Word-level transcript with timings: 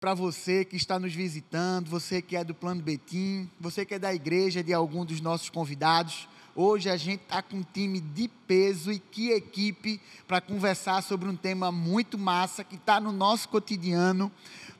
para 0.00 0.14
você 0.14 0.64
que 0.64 0.76
está 0.76 0.98
nos 0.98 1.14
visitando, 1.14 1.90
você 1.90 2.22
que 2.22 2.34
é 2.34 2.42
do 2.42 2.54
Plano 2.54 2.80
Betim, 2.80 3.50
você 3.60 3.84
que 3.84 3.92
é 3.92 3.98
da 3.98 4.14
igreja 4.14 4.62
de 4.62 4.72
algum 4.72 5.04
dos 5.04 5.20
nossos 5.20 5.50
convidados. 5.50 6.26
Hoje 6.56 6.88
a 6.88 6.96
gente 6.96 7.20
está 7.20 7.42
com 7.42 7.58
um 7.58 7.62
time 7.62 8.00
de 8.00 8.26
peso 8.26 8.90
e 8.90 8.98
que 8.98 9.30
equipe 9.30 10.00
para 10.26 10.40
conversar 10.40 11.02
sobre 11.02 11.28
um 11.28 11.36
tema 11.36 11.70
muito 11.70 12.16
massa 12.16 12.64
que 12.64 12.76
está 12.76 12.98
no 12.98 13.12
nosso 13.12 13.50
cotidiano. 13.50 14.32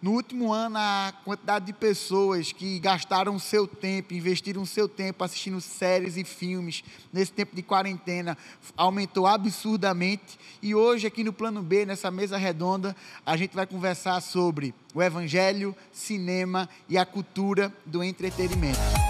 No 0.03 0.13
último 0.13 0.51
ano, 0.51 0.79
a 0.79 1.13
quantidade 1.27 1.67
de 1.67 1.75
pessoas 1.75 2.53
que 2.53 2.79
gastaram 2.79 3.39
seu 3.39 3.67
tempo, 3.67 4.15
investiram 4.15 4.65
seu 4.65 4.89
tempo 4.89 5.23
assistindo 5.23 5.61
séries 5.61 6.17
e 6.17 6.25
filmes 6.25 6.83
nesse 7.13 7.31
tempo 7.31 7.55
de 7.55 7.63
quarentena 7.63 8.37
aumentou 8.75 9.27
absurdamente. 9.27 10.39
E 10.63 10.75
hoje, 10.75 11.07
aqui 11.07 11.23
no 11.23 11.35
Plano 11.35 11.63
B, 11.63 11.85
nessa 11.85 12.11
mesa 12.11 12.39
redonda, 12.39 12.97
a 13.27 13.37
gente 13.37 13.55
vai 13.55 13.67
conversar 13.67 14.23
sobre 14.23 14.75
o 14.95 15.03
Evangelho, 15.03 15.77
cinema 15.93 16.67
e 16.89 16.97
a 16.97 17.05
cultura 17.05 17.71
do 17.85 18.03
entretenimento. 18.03 19.10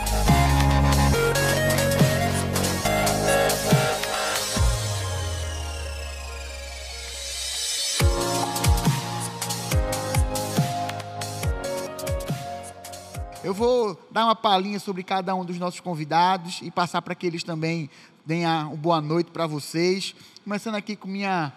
Vou 13.60 14.00
dar 14.10 14.24
uma 14.24 14.34
palhinha 14.34 14.80
sobre 14.80 15.02
cada 15.02 15.34
um 15.34 15.44
dos 15.44 15.58
nossos 15.58 15.80
convidados 15.80 16.60
e 16.62 16.70
passar 16.70 17.02
para 17.02 17.14
que 17.14 17.26
eles 17.26 17.44
também 17.44 17.90
deem 18.24 18.46
uma 18.46 18.74
boa 18.74 19.02
noite 19.02 19.30
para 19.30 19.46
vocês. 19.46 20.14
Começando 20.42 20.76
aqui 20.76 20.96
com 20.96 21.06
minha 21.06 21.52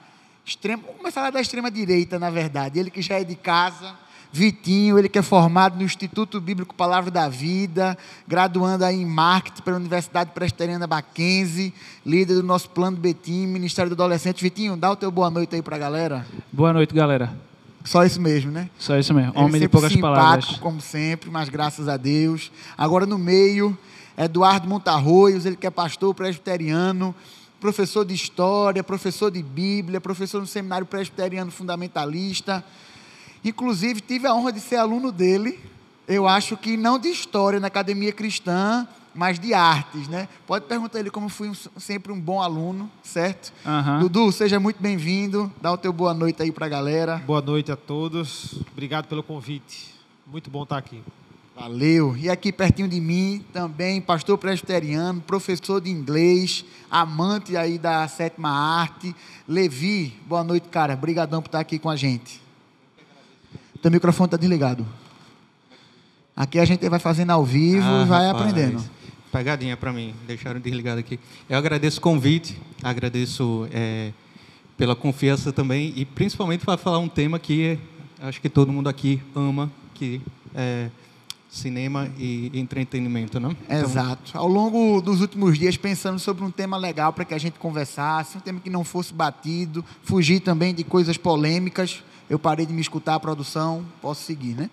extrema. 0.46 0.84
Vou 0.84 0.96
começar 0.96 1.22
lá 1.22 1.30
da 1.30 1.40
extrema 1.40 1.72
direita, 1.72 2.20
na 2.20 2.30
verdade. 2.30 2.78
Ele 2.78 2.92
que 2.92 3.02
já 3.02 3.22
é 3.22 3.24
de 3.24 3.36
casa. 3.36 3.96
Vitinho, 4.34 4.98
ele 5.00 5.08
que 5.08 5.20
é 5.20 5.22
formado 5.22 5.78
no 5.78 5.84
Instituto 5.84 6.42
Bíblico 6.42 6.74
Palavra 6.74 7.12
da 7.12 7.30
Vida, 7.30 7.96
graduando 8.28 8.84
aí 8.84 9.00
em 9.00 9.06
Marketing 9.06 9.62
pela 9.62 9.78
Universidade 9.78 10.32
Presbiteriana 10.32 10.88
Mackenzie, 10.88 11.72
líder 12.04 12.34
do 12.34 12.44
nosso 12.44 12.68
Plano 12.72 12.98
Betim, 12.98 13.46
Ministério 13.46 13.92
do 13.92 13.94
Adolescente. 13.94 14.42
Vitinho, 14.42 14.76
dá 14.76 14.92
o 14.92 14.96
teu 14.96 15.12
boa 15.12 15.30
noite 15.30 15.56
aí 15.56 15.62
para 15.62 15.76
a 15.76 15.80
galera. 15.80 16.26
Boa 16.52 16.74
noite, 16.74 16.96
galera. 16.96 17.53
Só 17.84 18.06
isso 18.06 18.22
mesmo, 18.22 18.52
né? 18.52 18.70
Só 18.80 18.98
isso 18.98 19.14
mesmo. 19.14 19.34
Homem 19.36 19.60
de 19.60 19.68
poucas 19.68 19.92
simpático, 19.92 20.16
palavras. 20.16 20.60
como 20.60 20.80
sempre, 20.80 21.30
mas 21.30 21.50
graças 21.50 21.88
a 21.88 21.98
Deus. 21.98 22.52
Agora 22.78 23.06
no 23.06 23.18
meio, 23.18 23.78
Eduardo 24.18 24.68
Montarroios, 24.68 25.46
ele 25.46 25.58
que 25.58 25.68
é 25.68 25.70
pastor 25.70 26.14
presbiteriano, 26.14 27.14
professor 27.60 28.06
de 28.06 28.14
história, 28.14 28.84
professor 28.84 29.30
de 29.30 29.44
Bíblia, 29.44 30.00
professor 30.00 30.40
no 30.40 30.48
seminário 30.48 30.86
presbiteriano 30.86 31.52
fundamentalista. 31.52 32.64
Inclusive, 33.44 34.00
tive 34.00 34.28
a 34.28 34.34
honra 34.34 34.54
de 34.54 34.62
ser 34.62 34.78
aluno 34.78 35.12
dele. 35.12 35.60
Eu 36.08 36.28
acho 36.28 36.56
que 36.56 36.78
não 36.78 36.98
de 36.98 37.10
história 37.10 37.60
na 37.60 37.68
academia 37.68 38.12
cristã, 38.14 38.88
mas 39.16 39.40
de 39.40 39.54
artes, 39.54 40.08
né? 40.08 40.28
Pode 40.48 40.66
perguntar 40.66 41.00
ele 41.00 41.10
como 41.12 41.30
fui 41.30 41.50
um- 41.50 41.80
sempre 41.80 42.12
um 42.12 42.20
bom 42.20 42.42
aluno, 42.42 42.90
certo? 43.04 43.54
Aham. 43.66 44.00
Dudu, 44.00 44.32
seja 44.32 44.60
muito 44.60 44.82
bem-vindo. 44.82 45.52
Dá 45.62 45.72
o 45.72 45.78
teu 45.78 45.94
boa 45.94 46.14
noite 46.14 46.42
aí 46.42 46.52
para 46.52 46.66
a 46.66 46.70
galera. 46.70 47.18
Boa 47.26 47.42
noite 47.42 47.72
a 47.72 47.76
todos. 47.76 48.56
Obrigado 48.72 49.06
pelo 49.08 49.22
convite. 49.24 49.94
Muito 50.26 50.50
bom 50.50 50.64
estar 50.64 50.78
aqui. 50.78 51.02
Valeu. 51.56 52.18
E 52.18 52.30
aqui 52.32 52.52
pertinho 52.52 52.88
de 52.88 53.00
mim 53.00 53.46
também, 53.54 54.02
pastor 54.02 54.40
presbiteriano, 54.40 55.22
professor 55.22 55.80
de 55.80 55.92
inglês, 55.92 56.66
amante 56.90 57.56
aí 57.56 57.78
da 57.78 58.08
sétima 58.08 58.50
arte. 58.50 59.16
Levi, 59.48 60.20
boa 60.28 60.44
noite, 60.44 60.68
cara. 60.70 60.96
Obrigadão 60.96 61.42
por 61.44 61.50
estar 61.50 61.60
aqui 61.60 61.78
com 61.78 61.92
a 61.92 61.96
gente. 61.96 62.42
Teu 63.84 63.92
microfone 63.92 64.26
está 64.28 64.38
desligado. 64.38 64.84
Aqui 66.36 66.58
a 66.60 66.66
gente 66.66 66.88
vai 66.90 67.00
fazendo 67.00 67.30
ao 67.30 67.46
vivo 67.46 67.86
Ah, 67.86 68.04
e 68.04 68.08
vai 68.08 68.28
rapaz, 68.28 68.50
aprendendo. 68.50 68.84
Pegadinha 69.32 69.78
para 69.78 69.94
mim, 69.94 70.14
deixaram 70.26 70.60
desligado 70.60 71.00
aqui. 71.00 71.20
Eu 71.50 71.58
agradeço 71.58 72.00
o 72.00 72.02
convite, 72.02 72.60
agradeço 72.82 73.68
é, 73.72 74.12
pela 74.78 74.96
confiança 74.96 75.54
também 75.54 75.94
e 75.96 76.06
principalmente 76.06 76.66
para 76.66 76.78
falar 76.78 77.00
um 77.00 77.08
tema 77.08 77.38
que 77.38 77.78
acho 78.22 78.42
que 78.42 78.50
todo 78.50 78.72
mundo 78.72 78.90
aqui 78.90 79.22
ama, 79.36 79.72
que 79.94 80.22
é 80.56 80.90
cinema 81.50 82.10
e 82.18 82.50
entretenimento, 82.54 83.40
não? 83.40 83.52
Então, 83.52 83.80
Exato. 83.80 84.36
Ao 84.36 84.48
longo 84.48 85.00
dos 85.02 85.22
últimos 85.22 85.58
dias, 85.58 85.78
pensando 85.78 86.18
sobre 86.18 86.44
um 86.44 86.50
tema 86.50 86.78
legal 86.78 87.14
para 87.14 87.24
que 87.24 87.34
a 87.34 87.38
gente 87.38 87.60
conversasse, 87.60 88.38
um 88.38 88.42
tema 88.42 88.60
que 88.60 88.72
não 88.72 88.84
fosse 88.84 89.14
batido, 89.14 89.86
fugir 90.04 90.40
também 90.40 90.74
de 90.74 90.84
coisas 90.84 91.16
polêmicas. 91.16 92.04
Eu 92.28 92.40
parei 92.40 92.66
de 92.66 92.74
me 92.74 92.82
escutar 92.82 93.14
a 93.16 93.20
produção, 93.20 93.86
posso 94.02 94.24
seguir, 94.24 94.56
né? 94.56 94.70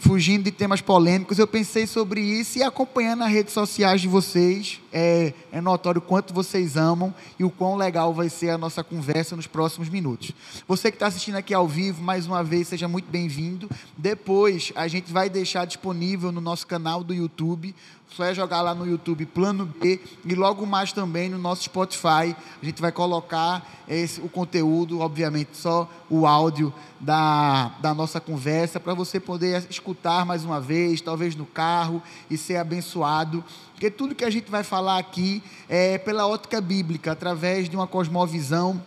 Fugindo 0.00 0.44
de 0.44 0.52
temas 0.52 0.80
polêmicos, 0.80 1.40
eu 1.40 1.46
pensei 1.46 1.84
sobre 1.84 2.20
isso 2.20 2.56
e 2.56 2.62
acompanhando 2.62 3.24
as 3.24 3.32
redes 3.32 3.52
sociais 3.52 4.00
de 4.00 4.06
vocês, 4.06 4.80
é, 4.92 5.34
é 5.50 5.60
notório 5.60 6.00
quanto 6.00 6.32
vocês 6.32 6.76
amam 6.76 7.12
e 7.36 7.42
o 7.42 7.50
quão 7.50 7.74
legal 7.74 8.14
vai 8.14 8.28
ser 8.28 8.50
a 8.50 8.56
nossa 8.56 8.84
conversa 8.84 9.34
nos 9.34 9.48
próximos 9.48 9.88
minutos. 9.88 10.30
Você 10.68 10.92
que 10.92 10.94
está 10.94 11.08
assistindo 11.08 11.34
aqui 11.34 11.52
ao 11.52 11.66
vivo, 11.66 12.00
mais 12.00 12.28
uma 12.28 12.44
vez, 12.44 12.68
seja 12.68 12.86
muito 12.86 13.10
bem-vindo. 13.10 13.68
Depois, 13.96 14.72
a 14.76 14.86
gente 14.86 15.12
vai 15.12 15.28
deixar 15.28 15.64
disponível 15.64 16.30
no 16.30 16.40
nosso 16.40 16.64
canal 16.64 17.02
do 17.02 17.12
YouTube. 17.12 17.74
Só 18.10 18.24
é 18.24 18.34
jogar 18.34 18.62
lá 18.62 18.74
no 18.74 18.86
YouTube 18.86 19.26
Plano 19.26 19.66
B 19.66 20.00
e 20.24 20.34
logo 20.34 20.66
mais 20.66 20.92
também 20.92 21.28
no 21.28 21.38
nosso 21.38 21.64
Spotify. 21.64 22.34
A 22.60 22.64
gente 22.64 22.80
vai 22.80 22.90
colocar 22.90 23.64
esse, 23.86 24.20
o 24.20 24.28
conteúdo, 24.28 25.00
obviamente, 25.00 25.50
só 25.52 25.88
o 26.10 26.26
áudio 26.26 26.72
da, 26.98 27.70
da 27.80 27.94
nossa 27.94 28.20
conversa 28.20 28.80
para 28.80 28.94
você 28.94 29.20
poder 29.20 29.64
escutar 29.70 30.24
mais 30.24 30.44
uma 30.44 30.60
vez, 30.60 31.00
talvez 31.00 31.36
no 31.36 31.46
carro 31.46 32.02
e 32.30 32.36
ser 32.36 32.56
abençoado. 32.56 33.44
Porque 33.72 33.90
tudo 33.90 34.14
que 34.14 34.24
a 34.24 34.30
gente 34.30 34.50
vai 34.50 34.64
falar 34.64 34.98
aqui 34.98 35.42
é 35.68 35.98
pela 35.98 36.26
ótica 36.26 36.60
bíblica, 36.60 37.12
através 37.12 37.68
de 37.68 37.76
uma 37.76 37.86
cosmovisão 37.86 38.82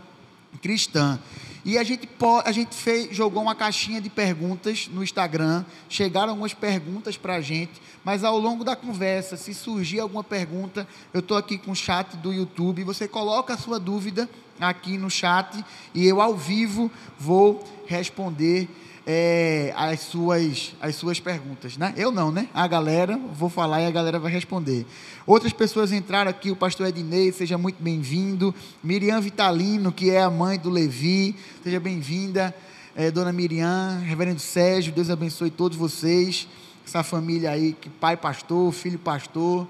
cristã. 0.62 1.20
E 1.64 1.78
a 1.78 1.84
gente, 1.84 2.10
a 2.44 2.52
gente 2.52 2.76
fez, 2.76 3.16
jogou 3.16 3.44
uma 3.44 3.54
caixinha 3.54 4.02
de 4.02 4.10
perguntas 4.10 4.88
no 4.92 5.04
Instagram, 5.04 5.64
chegaram 5.88 6.30
algumas 6.30 6.54
perguntas 6.54 7.18
para 7.18 7.36
a 7.36 7.42
gente, 7.42 7.80
mas 8.04 8.24
ao 8.24 8.38
longo 8.40 8.64
da 8.64 8.76
conversa, 8.76 9.38
se 9.38 9.54
surgir 9.54 10.00
alguma 10.00 10.24
pergunta, 10.24 10.88
eu 11.14 11.20
estou 11.20 11.38
aqui 11.38 11.60
com 11.60 11.72
o 11.72 11.76
chat 11.76 12.18
do 12.18 12.34
YouTube, 12.34 12.84
você 12.84 13.08
coloca 13.08 13.54
a 13.54 13.58
sua 13.58 13.80
dúvida 13.80 14.28
aqui 14.60 14.98
no 14.98 15.10
chat 15.10 15.64
e 15.94 16.06
eu 16.08 16.20
ao 16.20 16.36
vivo 16.36 16.90
vou 17.20 17.64
responder 17.86 18.68
é, 19.06 19.74
as, 19.76 20.02
suas, 20.02 20.74
as 20.80 20.96
suas 20.96 21.20
perguntas. 21.20 21.78
Né? 21.78 21.94
Eu 21.98 22.12
não, 22.12 22.32
né? 22.32 22.48
A 22.54 22.68
galera, 22.68 23.18
vou 23.34 23.50
falar 23.50 23.82
e 23.82 23.86
a 23.86 23.92
galera 23.92 24.20
vai 24.20 24.32
responder. 24.32 24.86
Outras 25.26 25.54
pessoas 25.54 25.92
entraram 25.92 26.30
aqui, 26.30 26.52
o 26.52 26.56
pastor 26.56 26.88
Ednei, 26.88 27.32
seja 27.32 27.58
muito 27.58 27.82
bem-vindo. 27.82 28.54
Miriam 28.84 29.20
Vitalino, 29.22 29.92
que 29.92 30.12
é 30.12 30.22
a 30.22 30.30
mãe 30.30 30.58
do 30.58 30.70
Levi, 30.70 31.36
seja 31.64 31.80
bem-vinda. 31.80 32.56
É, 32.96 33.10
dona 33.10 33.32
Miriam, 33.32 34.02
reverendo 34.06 34.40
Sérgio, 34.40 34.92
Deus 34.92 35.10
abençoe 35.10 35.50
todos 35.50 35.78
vocês. 35.78 36.48
Essa 36.86 37.04
família 37.04 37.52
aí, 37.52 37.74
que 37.74 37.90
pai 37.90 38.18
pastor, 38.18 38.72
filho 38.74 39.00
pastor, 39.00 39.68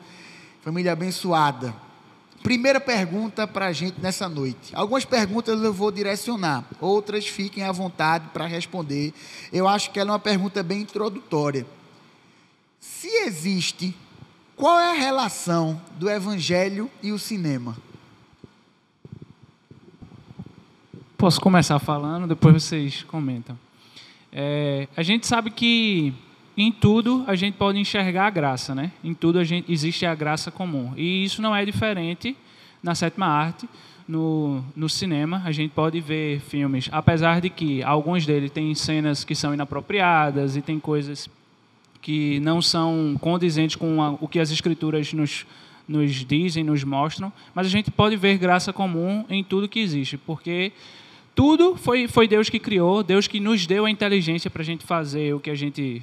família 0.64 0.92
abençoada. 0.92 1.91
Primeira 2.44 2.80
pergunta 2.80 3.48
para 3.48 3.68
a 3.68 3.72
gente 3.72 4.02
nessa 4.02 4.28
noite. 4.28 4.74
Algumas 4.74 5.06
perguntas 5.06 5.62
eu 5.62 5.74
vou 5.74 5.92
direcionar, 5.92 6.66
outras 6.80 7.28
fiquem 7.28 7.64
à 7.64 7.72
vontade 7.72 8.30
para 8.34 8.46
responder. 8.46 9.14
Eu 9.54 9.68
acho 9.68 9.92
que 9.92 10.00
ela 10.00 10.10
é 10.10 10.14
uma 10.14 10.20
pergunta 10.20 10.64
bem 10.64 10.82
introdutória. 10.82 11.66
Se 12.80 13.08
existe, 13.26 13.96
qual 14.56 14.80
é 14.80 14.92
a 14.92 14.94
relação 14.94 15.80
do 15.98 16.10
evangelho 16.10 16.90
e 17.02 17.12
o 17.12 17.20
cinema? 17.20 17.78
Posso 21.18 21.40
começar 21.40 21.78
falando, 21.78 22.28
depois 22.28 22.64
vocês 22.64 23.04
comentam. 23.04 23.58
É, 24.32 24.88
a 24.98 25.04
gente 25.04 25.28
sabe 25.28 25.52
que 25.52 26.14
em 26.58 26.72
tudo 26.72 27.24
a 27.28 27.36
gente 27.36 27.56
pode 27.56 27.80
enxergar 27.80 28.28
a 28.28 28.30
graça, 28.30 28.76
né? 28.76 28.92
Em 29.04 29.14
tudo 29.14 29.40
a 29.40 29.44
gente, 29.44 29.72
existe 29.72 30.06
a 30.06 30.14
graça 30.14 30.52
comum. 30.52 30.94
E 30.98 31.24
isso 31.24 31.42
não 31.42 31.56
é 31.56 31.64
diferente 31.66 32.36
na 32.84 32.96
sétima 32.96 33.28
arte, 33.28 33.70
no, 34.08 34.64
no 34.76 34.90
cinema. 34.90 35.42
A 35.46 35.52
gente 35.52 35.72
pode 35.72 36.00
ver 36.02 36.40
filmes, 36.42 36.90
apesar 36.92 37.40
de 37.42 37.50
que 37.50 37.82
alguns 37.84 38.26
deles 38.26 38.52
têm 38.52 38.74
cenas 38.76 39.24
que 39.24 39.36
são 39.36 39.54
inapropriadas 39.54 40.56
e 40.56 40.62
tem 40.62 40.80
coisas 40.80 41.30
que 42.02 42.40
não 42.40 42.62
são 42.62 43.16
condizentes 43.22 43.76
com 43.76 44.02
a, 44.02 44.12
o 44.20 44.28
que 44.28 44.40
as 44.40 44.52
escrituras 44.52 45.14
nos, 45.14 45.46
nos 45.88 46.26
dizem, 46.26 46.64
nos 46.64 46.84
mostram, 46.84 47.32
mas 47.54 47.68
a 47.68 47.70
gente 47.70 47.92
pode 47.92 48.18
ver 48.18 48.38
graça 48.38 48.74
comum 48.74 49.24
em 49.30 49.44
tudo 49.44 49.70
que 49.70 49.80
existe, 49.80 50.18
porque 50.18 50.72
tudo 51.36 51.76
foi, 51.76 52.08
foi 52.08 52.28
Deus 52.28 52.50
que 52.50 52.60
criou, 52.60 53.04
Deus 53.04 53.28
que 53.28 53.40
nos 53.40 53.68
deu 53.68 53.86
a 53.86 53.92
inteligência 53.92 54.50
para 54.50 54.64
a 54.64 54.66
gente 54.66 54.84
fazer 54.86 55.34
o 55.36 55.40
que 55.40 55.50
a 55.50 55.56
gente 55.56 56.02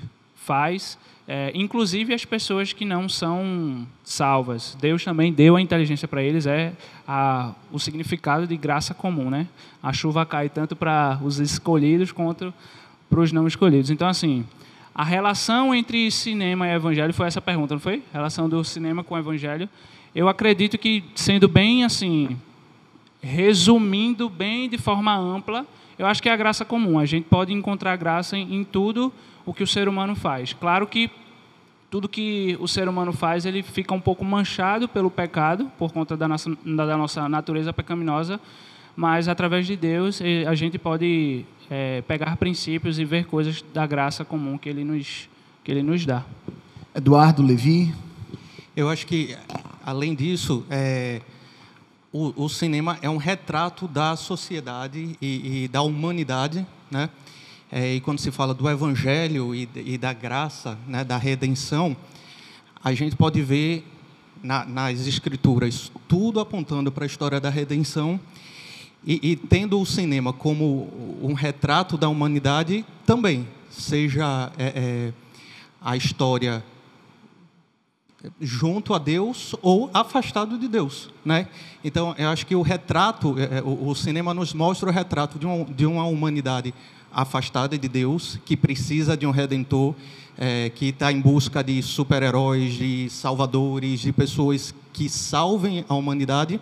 faz, 0.48 0.98
é, 1.28 1.52
inclusive 1.54 2.14
as 2.14 2.24
pessoas 2.24 2.72
que 2.72 2.86
não 2.86 3.06
são 3.06 3.86
salvas. 4.02 4.74
Deus 4.80 5.04
também 5.04 5.30
deu 5.30 5.56
a 5.56 5.60
inteligência 5.60 6.08
para 6.08 6.22
eles, 6.22 6.46
é 6.46 6.72
a, 7.06 7.52
o 7.70 7.78
significado 7.78 8.46
de 8.46 8.56
graça 8.56 8.94
comum. 8.94 9.28
Né? 9.28 9.46
A 9.82 9.92
chuva 9.92 10.24
cai 10.24 10.48
tanto 10.48 10.74
para 10.74 11.20
os 11.22 11.38
escolhidos 11.38 12.12
quanto 12.12 12.52
para 13.10 13.20
os 13.20 13.30
não 13.30 13.46
escolhidos. 13.46 13.90
Então, 13.90 14.08
assim, 14.08 14.46
a 14.94 15.04
relação 15.04 15.74
entre 15.74 16.10
cinema 16.10 16.66
e 16.66 16.74
evangelho 16.74 17.12
foi 17.12 17.26
essa 17.26 17.42
pergunta, 17.42 17.74
não 17.74 17.80
foi? 17.80 18.02
A 18.14 18.16
relação 18.16 18.48
do 18.48 18.64
cinema 18.64 19.04
com 19.04 19.14
o 19.14 19.18
evangelho. 19.18 19.68
Eu 20.14 20.28
acredito 20.28 20.78
que, 20.78 21.04
sendo 21.14 21.46
bem 21.46 21.84
assim, 21.84 22.38
resumindo 23.20 24.30
bem 24.30 24.66
de 24.66 24.78
forma 24.78 25.14
ampla, 25.14 25.66
eu 25.98 26.06
acho 26.06 26.22
que 26.22 26.28
é 26.28 26.32
a 26.32 26.36
graça 26.36 26.64
comum. 26.64 26.98
A 26.98 27.04
gente 27.04 27.24
pode 27.24 27.52
encontrar 27.52 27.96
graça 27.96 28.36
em, 28.36 28.54
em 28.54 28.64
tudo 28.64 29.12
o 29.48 29.54
que 29.54 29.62
o 29.62 29.66
ser 29.66 29.88
humano 29.88 30.14
faz. 30.14 30.52
Claro 30.52 30.86
que 30.86 31.10
tudo 31.90 32.06
que 32.06 32.54
o 32.60 32.68
ser 32.68 32.86
humano 32.86 33.14
faz, 33.14 33.46
ele 33.46 33.62
fica 33.62 33.94
um 33.94 34.00
pouco 34.00 34.22
manchado 34.22 34.86
pelo 34.86 35.10
pecado, 35.10 35.72
por 35.78 35.90
conta 35.90 36.14
da 36.18 36.28
nossa, 36.28 36.54
da 36.64 36.98
nossa 36.98 37.26
natureza 37.30 37.72
pecaminosa, 37.72 38.38
mas 38.94 39.26
através 39.26 39.66
de 39.66 39.74
Deus 39.74 40.20
a 40.46 40.54
gente 40.54 40.78
pode 40.78 41.46
é, 41.70 42.02
pegar 42.02 42.36
princípios 42.36 42.98
e 42.98 43.06
ver 43.06 43.24
coisas 43.24 43.64
da 43.72 43.86
graça 43.86 44.22
comum 44.22 44.58
que 44.58 44.68
ele 44.68 44.84
nos, 44.84 45.30
que 45.64 45.70
ele 45.70 45.82
nos 45.82 46.04
dá. 46.04 46.24
Eduardo 46.94 47.42
Levi. 47.42 47.94
Eu 48.76 48.90
acho 48.90 49.06
que, 49.06 49.34
além 49.84 50.14
disso, 50.14 50.62
é, 50.68 51.22
o, 52.12 52.44
o, 52.44 52.48
cinema 52.50 52.98
é 53.00 53.08
um 53.08 53.16
retrato 53.16 53.88
da 53.88 54.14
sociedade 54.14 55.16
e, 55.22 55.64
e 55.64 55.68
da 55.68 55.80
humanidade, 55.80 56.66
né? 56.90 57.08
É, 57.70 57.94
e 57.94 58.00
quando 58.00 58.18
se 58.18 58.30
fala 58.30 58.54
do 58.54 58.68
evangelho 58.68 59.54
e, 59.54 59.68
e 59.74 59.98
da 59.98 60.12
graça, 60.12 60.78
né, 60.86 61.04
da 61.04 61.18
redenção, 61.18 61.96
a 62.82 62.94
gente 62.94 63.14
pode 63.14 63.42
ver 63.42 63.86
na, 64.42 64.64
nas 64.64 65.06
escrituras 65.06 65.92
tudo 66.06 66.40
apontando 66.40 66.90
para 66.90 67.04
a 67.04 67.06
história 67.06 67.38
da 67.38 67.50
redenção 67.50 68.18
e, 69.04 69.32
e, 69.32 69.36
tendo 69.36 69.80
o 69.80 69.86
cinema 69.86 70.32
como 70.32 71.18
um 71.22 71.32
retrato 71.34 71.96
da 71.96 72.08
humanidade 72.08 72.84
também, 73.06 73.46
seja 73.70 74.50
é, 74.58 74.66
é, 74.74 75.12
a 75.80 75.96
história 75.96 76.64
junto 78.40 78.94
a 78.94 78.98
Deus 78.98 79.54
ou 79.62 79.90
afastado 79.94 80.58
de 80.58 80.66
Deus, 80.66 81.10
né? 81.24 81.48
Então, 81.84 82.14
eu 82.18 82.28
acho 82.28 82.44
que 82.44 82.56
o 82.56 82.62
retrato, 82.62 83.36
é, 83.38 83.58
é, 83.58 83.62
o, 83.62 83.94
cinema 83.94 84.34
nos 84.34 84.52
mostra 84.52 84.88
o 84.88 84.92
retrato 84.92 85.38
de 85.38 85.46
uma, 85.46 85.64
de 85.64 85.86
uma 85.86 86.04
humanidade 86.04 86.74
afastada 87.12 87.78
de 87.78 87.88
Deus, 87.88 88.38
que 88.44 88.56
precisa 88.56 89.16
de 89.16 89.26
um 89.26 89.30
redentor, 89.30 89.94
é, 90.36 90.70
que 90.70 90.86
está 90.86 91.10
em 91.10 91.20
busca 91.20 91.62
de 91.62 91.82
super-heróis, 91.82 92.74
de 92.74 93.08
salvadores, 93.10 94.00
de 94.00 94.12
pessoas 94.12 94.74
que 94.92 95.08
salvem 95.08 95.84
a 95.88 95.94
humanidade 95.94 96.60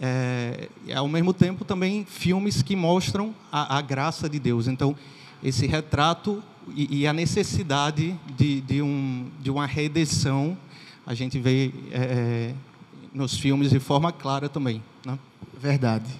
é, 0.00 0.68
ao 0.94 1.08
mesmo 1.08 1.32
tempo 1.32 1.64
também 1.64 2.04
filmes 2.04 2.62
que 2.62 2.76
mostram 2.76 3.34
a, 3.50 3.78
a 3.78 3.80
graça 3.80 4.28
de 4.28 4.38
Deus. 4.38 4.68
Então, 4.68 4.94
esse 5.42 5.66
retrato 5.66 6.42
e, 6.74 7.00
e 7.00 7.06
a 7.06 7.12
necessidade 7.12 8.14
de, 8.36 8.60
de, 8.60 8.82
um, 8.82 9.26
de 9.40 9.50
uma 9.50 9.66
redenção 9.66 10.56
a 11.06 11.14
gente 11.14 11.38
vê 11.38 11.72
é, 11.90 12.00
é, 12.00 12.54
nos 13.14 13.38
filmes 13.38 13.70
de 13.70 13.80
forma 13.80 14.12
clara 14.12 14.48
também. 14.48 14.82
Né? 15.04 15.18
Verdade. 15.58 16.10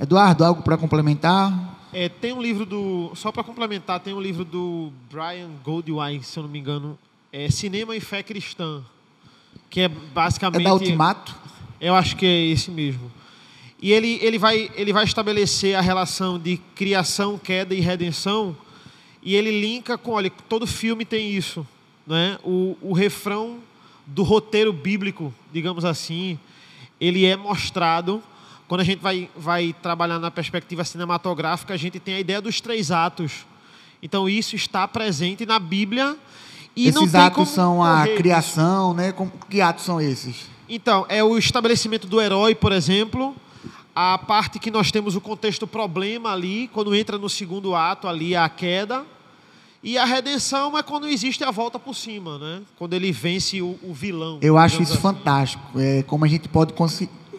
Eduardo, 0.00 0.44
algo 0.44 0.62
para 0.62 0.78
complementar? 0.78 1.77
É, 1.92 2.08
tem 2.08 2.32
um 2.32 2.42
livro 2.42 2.66
do. 2.66 3.12
Só 3.14 3.32
para 3.32 3.42
complementar, 3.42 4.00
tem 4.00 4.12
um 4.12 4.20
livro 4.20 4.44
do 4.44 4.92
Brian 5.10 5.50
Goldwine, 5.64 6.22
se 6.22 6.38
eu 6.38 6.42
não 6.42 6.50
me 6.50 6.58
engano, 6.58 6.98
é 7.32 7.50
Cinema 7.50 7.96
e 7.96 8.00
Fé 8.00 8.22
Cristã, 8.22 8.82
que 9.70 9.80
é 9.80 9.88
basicamente. 9.88 10.62
É 10.62 10.64
da 10.64 10.74
Ultimato? 10.74 11.34
Eu 11.80 11.94
acho 11.94 12.16
que 12.16 12.26
é 12.26 12.46
esse 12.46 12.70
mesmo. 12.70 13.10
E 13.80 13.92
ele, 13.92 14.18
ele, 14.20 14.38
vai, 14.38 14.70
ele 14.74 14.92
vai 14.92 15.04
estabelecer 15.04 15.76
a 15.76 15.80
relação 15.80 16.38
de 16.38 16.56
criação, 16.74 17.38
queda 17.38 17.74
e 17.74 17.80
redenção. 17.80 18.56
E 19.22 19.36
ele 19.36 19.60
linka 19.60 19.96
com, 19.96 20.12
olha, 20.12 20.30
todo 20.48 20.66
filme 20.66 21.04
tem 21.04 21.30
isso. 21.30 21.66
Né? 22.06 22.38
O, 22.42 22.76
o 22.80 22.92
refrão 22.92 23.58
do 24.04 24.22
roteiro 24.22 24.72
bíblico, 24.72 25.32
digamos 25.52 25.84
assim, 25.84 26.38
ele 27.00 27.24
é 27.24 27.36
mostrado. 27.36 28.22
Quando 28.68 28.82
a 28.82 28.84
gente 28.84 29.00
vai, 29.00 29.30
vai 29.34 29.74
trabalhar 29.82 30.18
na 30.18 30.30
perspectiva 30.30 30.84
cinematográfica, 30.84 31.72
a 31.72 31.76
gente 31.76 31.98
tem 31.98 32.16
a 32.16 32.20
ideia 32.20 32.40
dos 32.40 32.60
três 32.60 32.90
atos. 32.90 33.46
Então, 34.02 34.28
isso 34.28 34.54
está 34.54 34.86
presente 34.86 35.46
na 35.46 35.58
Bíblia. 35.58 36.14
E 36.76 36.86
esses 36.86 37.14
atos 37.14 37.48
são 37.48 37.82
a 37.82 38.06
criação, 38.06 38.92
né? 38.92 39.14
Que 39.48 39.62
atos 39.62 39.84
são 39.84 39.98
esses? 39.98 40.46
Então, 40.68 41.06
é 41.08 41.24
o 41.24 41.38
estabelecimento 41.38 42.06
do 42.06 42.20
herói, 42.20 42.54
por 42.54 42.70
exemplo, 42.70 43.34
a 43.94 44.18
parte 44.18 44.58
que 44.58 44.70
nós 44.70 44.92
temos 44.92 45.16
o 45.16 45.20
contexto 45.20 45.66
problema 45.66 46.30
ali, 46.30 46.68
quando 46.68 46.94
entra 46.94 47.16
no 47.16 47.28
segundo 47.28 47.74
ato 47.74 48.06
ali 48.06 48.36
a 48.36 48.48
queda, 48.50 49.04
e 49.82 49.96
a 49.96 50.04
redenção 50.04 50.76
é 50.76 50.82
quando 50.82 51.08
existe 51.08 51.42
a 51.42 51.50
volta 51.50 51.78
por 51.78 51.94
cima, 51.94 52.36
né? 52.38 52.62
Quando 52.76 52.92
ele 52.92 53.10
vence 53.12 53.62
o, 53.62 53.78
o 53.82 53.94
vilão. 53.94 54.38
Eu 54.42 54.58
acho 54.58 54.82
isso 54.82 54.92
assim. 54.92 55.02
fantástico. 55.02 55.62
É 55.80 56.02
como 56.02 56.24
a 56.24 56.28
gente 56.28 56.48
pode 56.48 56.74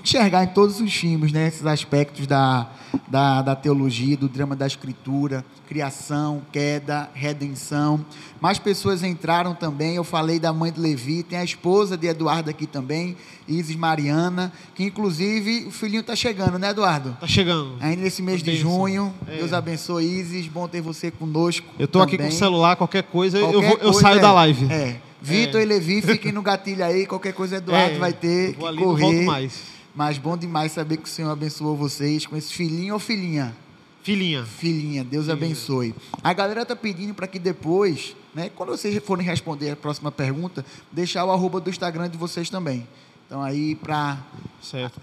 enxergar 0.04 0.44
em 0.44 0.48
todos 0.48 0.80
os 0.80 0.94
filmes, 0.94 1.32
né? 1.32 1.48
Esses 1.48 1.66
aspectos 1.66 2.26
da, 2.26 2.70
da, 3.08 3.42
da 3.42 3.56
teologia, 3.56 4.16
do 4.16 4.28
drama 4.28 4.56
da 4.56 4.66
escritura, 4.66 5.44
criação, 5.68 6.42
queda, 6.52 7.10
redenção. 7.14 8.04
Mais 8.42 8.58
pessoas 8.58 9.04
entraram 9.04 9.54
também. 9.54 9.96
Eu 9.96 10.04
falei 10.04 10.40
da 10.40 10.52
mãe 10.52 10.72
de 10.72 10.80
Levi, 10.80 11.24
tem 11.24 11.38
a 11.38 11.44
esposa 11.44 11.98
de 11.98 12.08
Eduardo 12.08 12.50
aqui 12.50 12.66
também, 12.66 13.16
Isis 13.48 13.76
Mariana, 13.76 14.52
que 14.74 14.84
inclusive 14.84 15.66
o 15.68 15.72
filhinho 15.72 16.02
está 16.02 16.16
chegando, 16.16 16.58
né, 16.58 16.70
Eduardo? 16.70 17.12
Está 17.12 17.28
chegando. 17.28 17.76
Ainda 17.80 18.02
nesse 18.02 18.22
mês 18.22 18.42
de 18.42 18.56
junho. 18.56 19.14
É. 19.28 19.38
Deus 19.38 19.54
abençoe, 19.54 20.06
Isis. 20.06 20.48
Bom 20.48 20.68
ter 20.68 20.82
você 20.82 21.12
conosco. 21.12 21.68
Eu 21.78 21.86
estou 21.86 22.02
aqui 22.02 22.18
com 22.18 22.28
o 22.28 22.32
celular, 22.32 22.76
qualquer 22.76 23.04
coisa, 23.04 23.40
qualquer 23.40 23.56
eu, 23.56 23.62
vou, 23.62 23.78
eu 23.78 23.94
saio 23.94 24.18
é, 24.18 24.22
da 24.22 24.32
live. 24.34 24.72
É. 24.72 24.96
Vitor 25.22 25.60
é. 25.60 25.64
e 25.64 25.66
Levi, 25.66 26.02
fiquem 26.02 26.32
no 26.32 26.42
gatilho 26.44 26.84
aí. 26.84 27.06
Qualquer 27.06 27.34
coisa, 27.34 27.58
Eduardo 27.58 27.96
é. 27.96 28.00
vai 28.00 28.14
ter 28.14 28.56
que 28.56 28.66
ali, 28.66 28.78
correr. 28.78 29.04
Não 29.04 29.12
volto 29.12 29.26
mais. 29.26 29.79
Mas 29.96 30.18
bom 30.18 30.38
demais 30.38 30.72
saber 30.72 30.98
que 30.98 31.04
o 31.04 31.12
Senhor 31.12 31.32
abençoou 31.32 31.76
vocês 31.76 32.26
com 32.26 32.36
esse 32.36 32.54
filhinho 32.54 32.94
ou 32.94 33.00
filhinha? 33.00 33.56
Filhinha. 34.02 34.46
Filhinha, 34.46 35.04
Deus 35.04 35.26
Filhinha. 35.26 35.46
abençoe. 35.46 35.96
A 36.24 36.34
galera 36.34 36.66
tá 36.66 36.76
pedindo 36.76 37.14
para 37.14 37.28
que 37.28 37.38
depois, 37.38 38.16
né, 38.34 38.50
quando 38.56 38.70
vocês 38.70 38.98
forem 39.04 39.26
responder 39.26 39.72
a 39.72 39.76
próxima 39.76 40.12
pergunta, 40.12 40.66
deixar 40.92 41.26
o 41.26 41.32
arroba 41.32 41.60
do 41.60 41.70
Instagram 41.70 42.10
de 42.10 42.18
vocês 42.18 42.50
também. 42.50 42.88
Então 43.28 43.42
aí 43.42 43.76
para 43.76 44.18
Certo. 44.62 45.00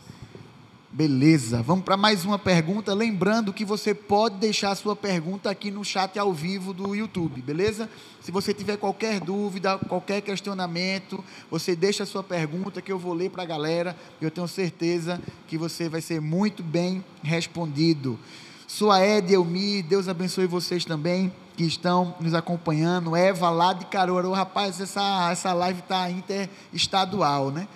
Beleza, 0.97 1.61
vamos 1.61 1.85
para 1.85 1.95
mais 1.95 2.25
uma 2.25 2.39
pergunta. 2.39 2.95
Lembrando 2.95 3.53
que 3.53 3.67
você 3.67 3.93
pode 3.93 4.37
deixar 4.37 4.75
sua 4.75 4.97
pergunta 4.97 5.51
aqui 5.51 5.71
no 5.71 5.85
chat 5.85 6.19
ao 6.19 6.33
vivo 6.33 6.73
do 6.73 6.95
YouTube, 6.95 7.43
beleza? 7.43 7.87
Se 8.23 8.33
você 8.33 8.55
tiver 8.55 8.79
qualquer 8.79 9.21
dúvida, 9.21 9.77
qualquer 9.77 10.23
questionamento, 10.23 11.23
você 11.51 11.77
deixa 11.77 12.07
sua 12.07 12.23
pergunta 12.23 12.81
que 12.81 12.91
eu 12.91 12.99
vou 12.99 13.13
ler 13.13 13.29
para 13.29 13.43
a 13.43 13.47
galera. 13.47 13.95
Eu 14.23 14.31
tenho 14.31 14.49
certeza 14.49 15.21
que 15.47 15.59
você 15.59 15.87
vai 15.87 16.01
ser 16.01 16.19
muito 16.19 16.63
bem 16.63 17.05
respondido. 17.23 18.19
Sua 18.67 19.07
Ed, 19.07 19.35
Elmi, 19.35 19.83
Deus 19.83 20.09
abençoe 20.09 20.47
vocês 20.47 20.87
também 20.87 21.31
que 21.59 21.65
estão 21.65 22.15
nos 22.19 22.33
acompanhando. 22.33 23.15
Eva 23.15 23.51
lá 23.51 23.75
de 23.75 23.85
Caruaru, 23.85 24.33
rapaz, 24.33 24.81
essa, 24.81 25.29
essa 25.31 25.53
live 25.53 25.81
está 25.81 26.11
interestadual, 26.11 27.51
né? 27.51 27.69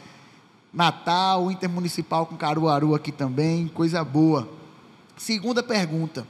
Natal, 0.72 1.50
Intermunicipal 1.50 2.26
com 2.26 2.36
Caruaru 2.36 2.94
aqui 2.94 3.10
também, 3.10 3.68
coisa 3.68 4.04
boa. 4.04 4.48
Segunda 5.16 5.62
pergunta. 5.62 6.26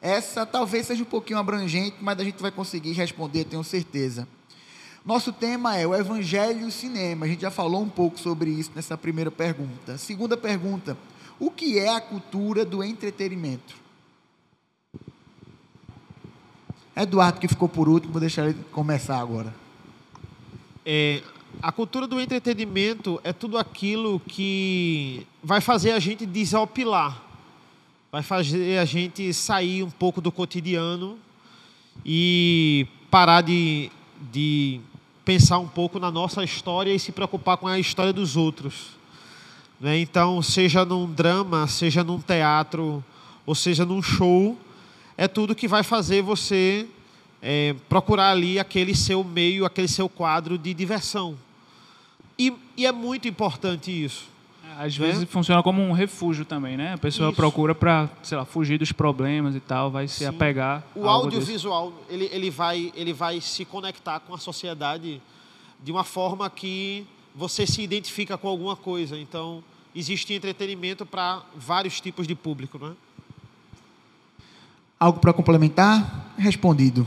Essa 0.00 0.44
talvez 0.44 0.86
seja 0.86 1.02
um 1.02 1.06
pouquinho 1.06 1.38
abrangente, 1.38 1.96
mas 2.00 2.18
a 2.18 2.24
gente 2.24 2.40
vai 2.40 2.50
conseguir 2.50 2.92
responder, 2.92 3.44
tenho 3.44 3.64
certeza. 3.64 4.28
Nosso 5.04 5.32
tema 5.32 5.76
é 5.76 5.86
o 5.86 5.94
Evangelho 5.94 6.62
e 6.62 6.64
o 6.64 6.70
Cinema. 6.70 7.26
A 7.26 7.28
gente 7.28 7.42
já 7.42 7.50
falou 7.50 7.82
um 7.82 7.88
pouco 7.88 8.18
sobre 8.18 8.50
isso 8.50 8.70
nessa 8.74 8.96
primeira 8.96 9.30
pergunta. 9.30 9.98
Segunda 9.98 10.36
pergunta: 10.36 10.96
o 11.38 11.50
que 11.50 11.78
é 11.78 11.94
a 11.94 12.00
cultura 12.00 12.64
do 12.64 12.82
entretenimento? 12.82 13.76
Eduardo, 16.96 17.40
que 17.40 17.48
ficou 17.48 17.68
por 17.68 17.88
último, 17.88 18.12
vou 18.12 18.20
deixar 18.20 18.46
ele 18.46 18.58
começar 18.72 19.18
agora. 19.18 19.54
É, 20.86 21.22
a 21.62 21.72
cultura 21.72 22.06
do 22.06 22.20
entretenimento 22.20 23.20
é 23.24 23.32
tudo 23.32 23.58
aquilo 23.58 24.20
que 24.20 25.26
vai 25.42 25.60
fazer 25.60 25.92
a 25.92 25.98
gente 25.98 26.26
desopilar, 26.26 27.22
vai 28.12 28.22
fazer 28.22 28.78
a 28.78 28.84
gente 28.84 29.32
sair 29.32 29.82
um 29.82 29.90
pouco 29.90 30.20
do 30.20 30.30
cotidiano 30.30 31.18
e 32.04 32.86
parar 33.10 33.40
de, 33.40 33.90
de 34.32 34.80
pensar 35.24 35.58
um 35.58 35.68
pouco 35.68 35.98
na 35.98 36.10
nossa 36.10 36.44
história 36.44 36.94
e 36.94 36.98
se 36.98 37.12
preocupar 37.12 37.56
com 37.56 37.66
a 37.66 37.78
história 37.78 38.12
dos 38.12 38.36
outros. 38.36 38.90
Né? 39.80 39.98
Então, 39.98 40.40
seja 40.42 40.84
num 40.84 41.10
drama, 41.10 41.66
seja 41.66 42.04
num 42.04 42.18
teatro, 42.20 43.04
ou 43.46 43.54
seja 43.54 43.84
num 43.84 44.02
show, 44.02 44.56
é 45.16 45.28
tudo 45.28 45.54
que 45.54 45.68
vai 45.68 45.82
fazer 45.82 46.22
você 46.22 46.86
é, 47.40 47.74
procurar 47.88 48.30
ali 48.30 48.58
aquele 48.58 48.94
seu 48.94 49.22
meio, 49.22 49.64
aquele 49.64 49.88
seu 49.88 50.08
quadro 50.08 50.56
de 50.56 50.72
diversão. 50.72 51.36
E, 52.38 52.52
e 52.76 52.86
é 52.86 52.92
muito 52.92 53.28
importante 53.28 53.90
isso. 53.90 54.34
Às 54.78 54.96
vezes 54.96 55.28
funciona 55.28 55.62
como 55.62 55.80
um 55.80 55.92
refúgio 55.92 56.44
também, 56.44 56.76
né? 56.76 56.94
A 56.94 56.98
pessoa 56.98 57.28
Isso. 57.28 57.36
procura 57.36 57.74
para, 57.74 58.10
sei 58.22 58.36
lá, 58.36 58.44
fugir 58.44 58.78
dos 58.78 58.90
problemas 58.90 59.54
e 59.54 59.60
tal, 59.60 59.90
vai 59.90 60.08
se 60.08 60.18
Sim. 60.18 60.26
apegar. 60.26 60.82
O 60.96 61.08
audiovisual, 61.08 61.92
ele, 62.08 62.28
ele, 62.32 62.50
vai, 62.50 62.92
ele 62.96 63.12
vai 63.12 63.40
se 63.40 63.64
conectar 63.64 64.18
com 64.20 64.34
a 64.34 64.38
sociedade 64.38 65.22
de 65.82 65.92
uma 65.92 66.02
forma 66.02 66.50
que 66.50 67.06
você 67.34 67.66
se 67.66 67.82
identifica 67.82 68.36
com 68.36 68.48
alguma 68.48 68.74
coisa. 68.74 69.16
Então, 69.16 69.62
existe 69.94 70.32
entretenimento 70.32 71.06
para 71.06 71.42
vários 71.54 72.00
tipos 72.00 72.26
de 72.26 72.34
público, 72.34 72.78
né? 72.78 72.92
Algo 74.98 75.20
para 75.20 75.32
complementar? 75.32 76.32
Respondido. 76.36 77.06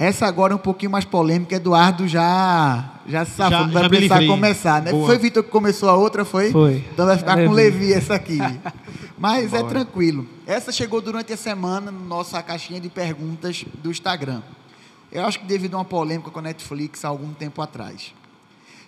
Essa 0.00 0.26
agora 0.26 0.54
é 0.54 0.56
um 0.56 0.60
pouquinho 0.60 0.90
mais 0.90 1.04
polêmica. 1.04 1.54
Eduardo 1.54 2.08
já 2.08 2.90
já 3.06 3.26
safou, 3.26 3.50
Já- 3.50 3.66
não 3.66 3.72
vai 3.74 3.86
precisar 3.86 4.14
livrei. 4.14 4.28
começar, 4.34 4.80
né? 4.80 4.92
Boa. 4.92 5.06
Foi 5.06 5.18
Vitor 5.18 5.44
que 5.44 5.50
começou 5.50 5.90
a 5.90 5.94
outra, 5.94 6.24
foi? 6.24 6.50
Foi. 6.50 6.82
Então 6.90 7.04
vai 7.04 7.18
ficar 7.18 7.38
É 7.38 7.46
com 7.46 7.52
Levi. 7.52 7.78
Levi 7.80 7.92
essa 7.92 8.14
aqui. 8.14 8.38
Mas 9.18 9.52
é 9.52 9.62
tranquilo. 9.62 10.26
Essa 10.46 10.72
chegou 10.72 11.02
durante 11.02 11.34
a 11.34 11.36
semana 11.36 11.90
na 11.92 11.98
nossa 12.00 12.42
caixinha 12.42 12.80
de 12.80 12.88
perguntas 12.88 13.66
do 13.82 13.90
Instagram. 13.90 14.40
Eu 15.12 15.26
acho 15.26 15.38
que 15.38 15.44
devido 15.44 15.74
a 15.74 15.78
uma 15.78 15.84
polêmica 15.84 16.30
com 16.30 16.38
a 16.38 16.42
Netflix 16.42 17.04
há 17.04 17.08
algum 17.08 17.34
tempo 17.34 17.60
atrás. 17.60 18.14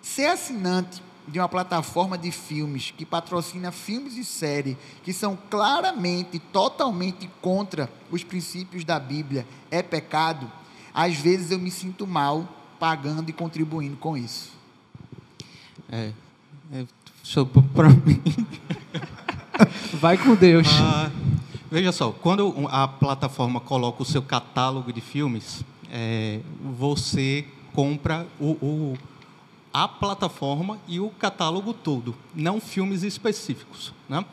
Ser 0.01 0.29
assinante 0.29 1.03
de 1.29 1.39
uma 1.39 1.49
plataforma 1.49 2.17
de 2.17 2.31
filmes 2.31 2.91
que 2.97 3.05
patrocina 3.05 3.71
filmes 3.71 4.17
e 4.17 4.25
séries 4.25 4.79
que 5.03 5.13
são 5.13 5.39
claramente, 5.51 6.39
totalmente 6.39 7.29
contra 7.43 7.91
os 8.11 8.25
princípios 8.25 8.83
da 8.83 8.99
Bíblia 8.99 9.47
é 9.71 9.83
pecado, 9.83 10.51
às 10.95 11.17
vezes 11.17 11.51
eu 11.51 11.59
me 11.59 11.71
sinto 11.71 12.07
mal 12.07 12.47
pagando 12.79 13.29
e 13.31 13.33
contribuindo 13.33 13.97
com 13.97 14.17
isso. 14.17 14.51
É, 15.91 16.11
é, 16.73 16.85
para 17.75 17.89
mim. 17.91 18.21
Vai 19.95 20.17
com 20.19 20.35
Deus. 20.35 20.67
Ah, 20.81 21.11
veja 21.71 21.93
só, 21.93 22.11
quando 22.11 22.67
a 22.71 22.89
plataforma 22.89 23.61
coloca 23.61 24.03
o 24.03 24.07
seu 24.07 24.23
catálogo 24.23 24.93
de 24.93 25.01
filmes, 25.01 25.63
é, 25.91 26.41
você 26.79 27.47
compra 27.73 28.27
o, 28.41 28.51
o- 28.65 28.99
a 29.73 29.89
plataforma 29.89 30.79
e 30.87 31.01
o 31.01 31.09
catálogo 31.11 31.73
todo, 31.73 32.15
não 32.35 32.61
filmes 32.61 33.03
específicos. 33.03 33.93
Né? 34.09 34.25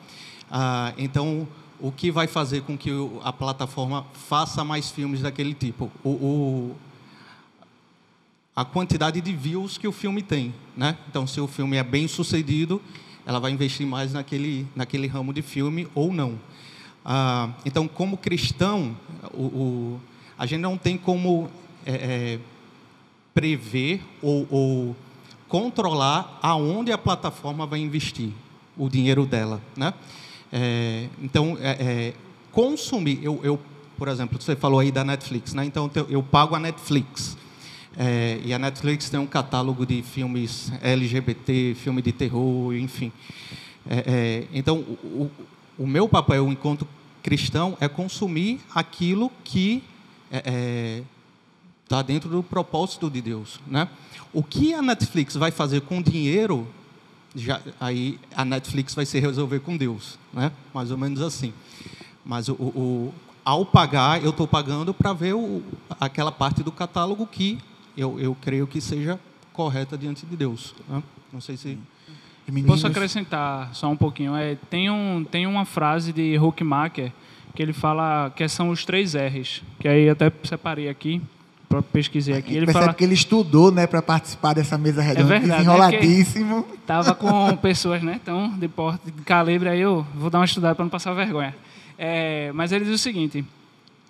Ah, 0.51 0.93
então, 0.97 1.47
o 1.79 1.91
que 1.91 2.11
vai 2.11 2.27
fazer 2.27 2.61
com 2.63 2.77
que 2.77 2.89
a 3.23 3.31
plataforma 3.31 4.05
faça 4.27 4.63
mais 4.63 4.89
filmes 4.91 5.21
daquele 5.21 5.53
tipo? 5.53 5.89
O- 6.03 6.09
o, 6.09 6.75
a 8.55 8.65
quantidade 8.65 9.21
de 9.21 9.33
views 9.33 9.77
que 9.77 9.87
o 9.87 9.91
filme 9.91 10.21
tem, 10.21 10.53
né? 10.75 10.97
Então, 11.09 11.25
se 11.25 11.39
o 11.39 11.47
filme 11.47 11.77
é 11.77 11.83
bem 11.83 12.07
sucedido, 12.07 12.81
ela 13.25 13.39
vai 13.39 13.51
investir 13.51 13.85
mais 13.87 14.13
naquele 14.13 14.67
naquele 14.75 15.07
ramo 15.07 15.33
de 15.33 15.41
filme 15.41 15.87
ou 15.95 16.11
não. 16.11 16.37
Ah, 17.05 17.49
então, 17.65 17.87
como 17.87 18.17
cristão, 18.17 18.95
o, 19.33 19.43
o- 19.43 20.01
a 20.37 20.45
gente 20.45 20.59
não 20.61 20.77
tem 20.77 20.97
como 20.97 21.49
é, 21.85 21.93
é, 22.35 22.39
prever 23.33 24.01
ou, 24.21 24.45
ou 24.49 24.95
controlar 25.47 26.37
aonde 26.41 26.91
a 26.91 26.97
plataforma 26.97 27.65
vai 27.65 27.79
investir 27.79 28.31
o 28.77 28.89
dinheiro 28.89 29.25
dela, 29.25 29.61
né? 29.75 29.93
É, 30.51 31.07
então, 31.21 31.57
é, 31.61 31.71
é, 31.71 32.13
consumir, 32.51 33.19
eu, 33.23 33.39
eu, 33.43 33.59
por 33.97 34.07
exemplo, 34.07 34.41
você 34.41 34.55
falou 34.55 34.79
aí 34.79 34.91
da 34.91 35.03
Netflix, 35.03 35.53
né? 35.53 35.65
Então, 35.65 35.89
eu, 36.09 36.23
pago 36.23 36.55
a 36.55 36.59
Netflix. 36.59 37.37
É, 37.97 38.39
e 38.43 38.53
a 38.53 38.59
Netflix 38.59 39.09
tem 39.09 39.19
um 39.19 39.27
catálogo 39.27 39.85
de 39.85 40.01
filmes 40.01 40.71
LGBT, 40.81 41.75
filme 41.75 42.01
de 42.01 42.11
terror, 42.11 42.73
enfim. 42.73 43.11
É, 43.89 44.03
é, 44.05 44.47
então, 44.53 44.77
o, 44.77 45.23
o, 45.23 45.31
o 45.79 45.87
meu 45.87 46.07
papel 46.07 46.47
enquanto 46.51 46.87
cristão 47.21 47.77
é 47.79 47.87
consumir 47.87 48.59
aquilo 48.73 49.31
que 49.43 49.83
está 51.83 52.01
dentro 52.01 52.29
do 52.29 52.41
propósito 52.43 53.09
de 53.09 53.21
Deus. 53.21 53.59
Né? 53.67 53.89
O 54.31 54.43
que 54.43 54.73
a 54.73 54.81
Netflix 54.81 55.35
vai 55.35 55.51
fazer 55.51 55.81
com 55.81 55.97
o 55.97 56.03
dinheiro, 56.03 56.67
já, 57.39 57.61
aí 57.79 58.19
a 58.35 58.43
Netflix 58.45 58.93
vai 58.93 59.05
se 59.05 59.19
resolver 59.19 59.59
com 59.59 59.77
Deus. 59.77 60.17
Né? 60.33 60.51
Mais 60.73 60.91
ou 60.91 60.97
menos 60.97 61.21
assim. 61.21 61.53
Mas 62.25 62.47
o, 62.49 62.53
o, 62.53 63.13
ao 63.43 63.65
pagar, 63.65 64.23
eu 64.23 64.29
estou 64.29 64.47
pagando 64.47 64.93
para 64.93 65.13
ver 65.13 65.33
o, 65.33 65.63
aquela 65.99 66.31
parte 66.31 66.61
do 66.61 66.71
catálogo 66.71 67.25
que 67.25 67.57
eu, 67.97 68.19
eu 68.19 68.35
creio 68.39 68.67
que 68.67 68.79
seja 68.79 69.19
correta 69.53 69.97
diante 69.97 70.25
de 70.25 70.35
Deus. 70.35 70.75
Né? 70.87 71.01
Não 71.33 71.41
sei 71.41 71.57
se. 71.57 71.77
Posso 72.65 72.87
acrescentar 72.87 73.69
só 73.75 73.89
um 73.89 73.95
pouquinho? 73.95 74.35
É, 74.35 74.55
tem, 74.71 74.89
um, 74.89 75.23
tem 75.23 75.45
uma 75.45 75.65
frase 75.65 76.11
de 76.11 76.35
Huckmacher 76.39 77.11
que 77.53 77.61
ele 77.61 77.73
fala 77.73 78.31
que 78.35 78.47
são 78.47 78.69
os 78.69 78.85
três 78.85 79.13
R's, 79.13 79.61
que 79.79 79.87
aí 79.87 80.09
até 80.09 80.31
separei 80.43 80.89
aqui, 80.89 81.21
para 81.69 81.81
pesquisei 81.83 82.35
aqui. 82.35 82.55
Ele 82.55 82.65
percebe 82.65 82.83
fala 82.85 82.93
que 82.95 83.03
ele 83.03 83.13
estudou, 83.13 83.71
né, 83.71 83.85
para 83.85 84.01
participar 84.01 84.53
dessa 84.53 84.77
mesa 84.77 85.01
redonda, 85.01 85.27
verdade, 85.27 85.47
né, 85.47 85.57
desenroladíssimo. 85.57 86.67
Tava 86.85 87.13
com 87.13 87.55
pessoas, 87.61 88.01
né, 88.01 88.19
tão 88.25 88.49
de 88.57 88.67
porte, 88.67 89.11
de 89.11 89.21
calibre, 89.21 89.69
aí 89.69 89.79
eu 89.79 90.05
vou 90.15 90.29
dar 90.31 90.39
uma 90.39 90.45
estudada 90.45 90.73
para 90.73 90.83
não 90.83 90.89
passar 90.89 91.13
vergonha. 91.13 91.55
É, 91.97 92.51
mas 92.53 92.71
ele 92.71 92.85
diz 92.85 92.95
o 92.95 92.97
seguinte: 92.97 93.45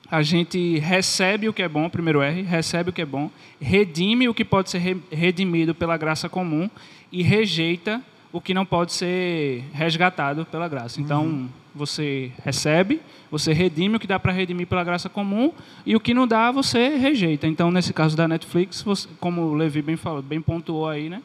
a 0.09 0.21
gente 0.21 0.79
recebe 0.79 1.49
o 1.49 1.53
que 1.53 1.61
é 1.61 1.67
bom, 1.67 1.89
primeiro 1.89 2.21
R, 2.21 2.41
recebe 2.43 2.91
o 2.91 2.93
que 2.93 3.01
é 3.01 3.05
bom, 3.05 3.29
redime 3.59 4.29
o 4.29 4.33
que 4.33 4.45
pode 4.45 4.69
ser 4.69 4.77
re- 4.79 4.97
redimido 5.11 5.75
pela 5.75 5.97
graça 5.97 6.29
comum 6.29 6.69
e 7.11 7.21
rejeita 7.23 8.01
o 8.31 8.39
que 8.39 8.53
não 8.53 8.65
pode 8.65 8.93
ser 8.93 9.65
resgatado 9.73 10.45
pela 10.45 10.67
graça. 10.67 11.01
Então, 11.01 11.49
você 11.73 12.31
recebe, 12.43 13.01
você 13.31 13.53
redime 13.53 13.95
o 13.95 13.99
que 13.99 14.07
dá 14.07 14.19
para 14.19 14.31
redimir 14.31 14.67
pela 14.67 14.83
graça 14.83 15.07
comum 15.09 15.51
e 15.85 15.95
o 15.95 15.99
que 15.99 16.13
não 16.13 16.27
dá, 16.27 16.51
você 16.51 16.89
rejeita. 16.97 17.47
Então, 17.47 17.71
nesse 17.71 17.93
caso 17.93 18.15
da 18.17 18.27
Netflix, 18.27 18.81
você- 18.81 19.07
como 19.19 19.41
o 19.41 19.53
Levi 19.53 19.81
bem 19.81 19.95
falou, 19.95 20.21
bem 20.21 20.41
pontuou 20.41 20.87
aí, 20.87 21.09
né? 21.09 21.21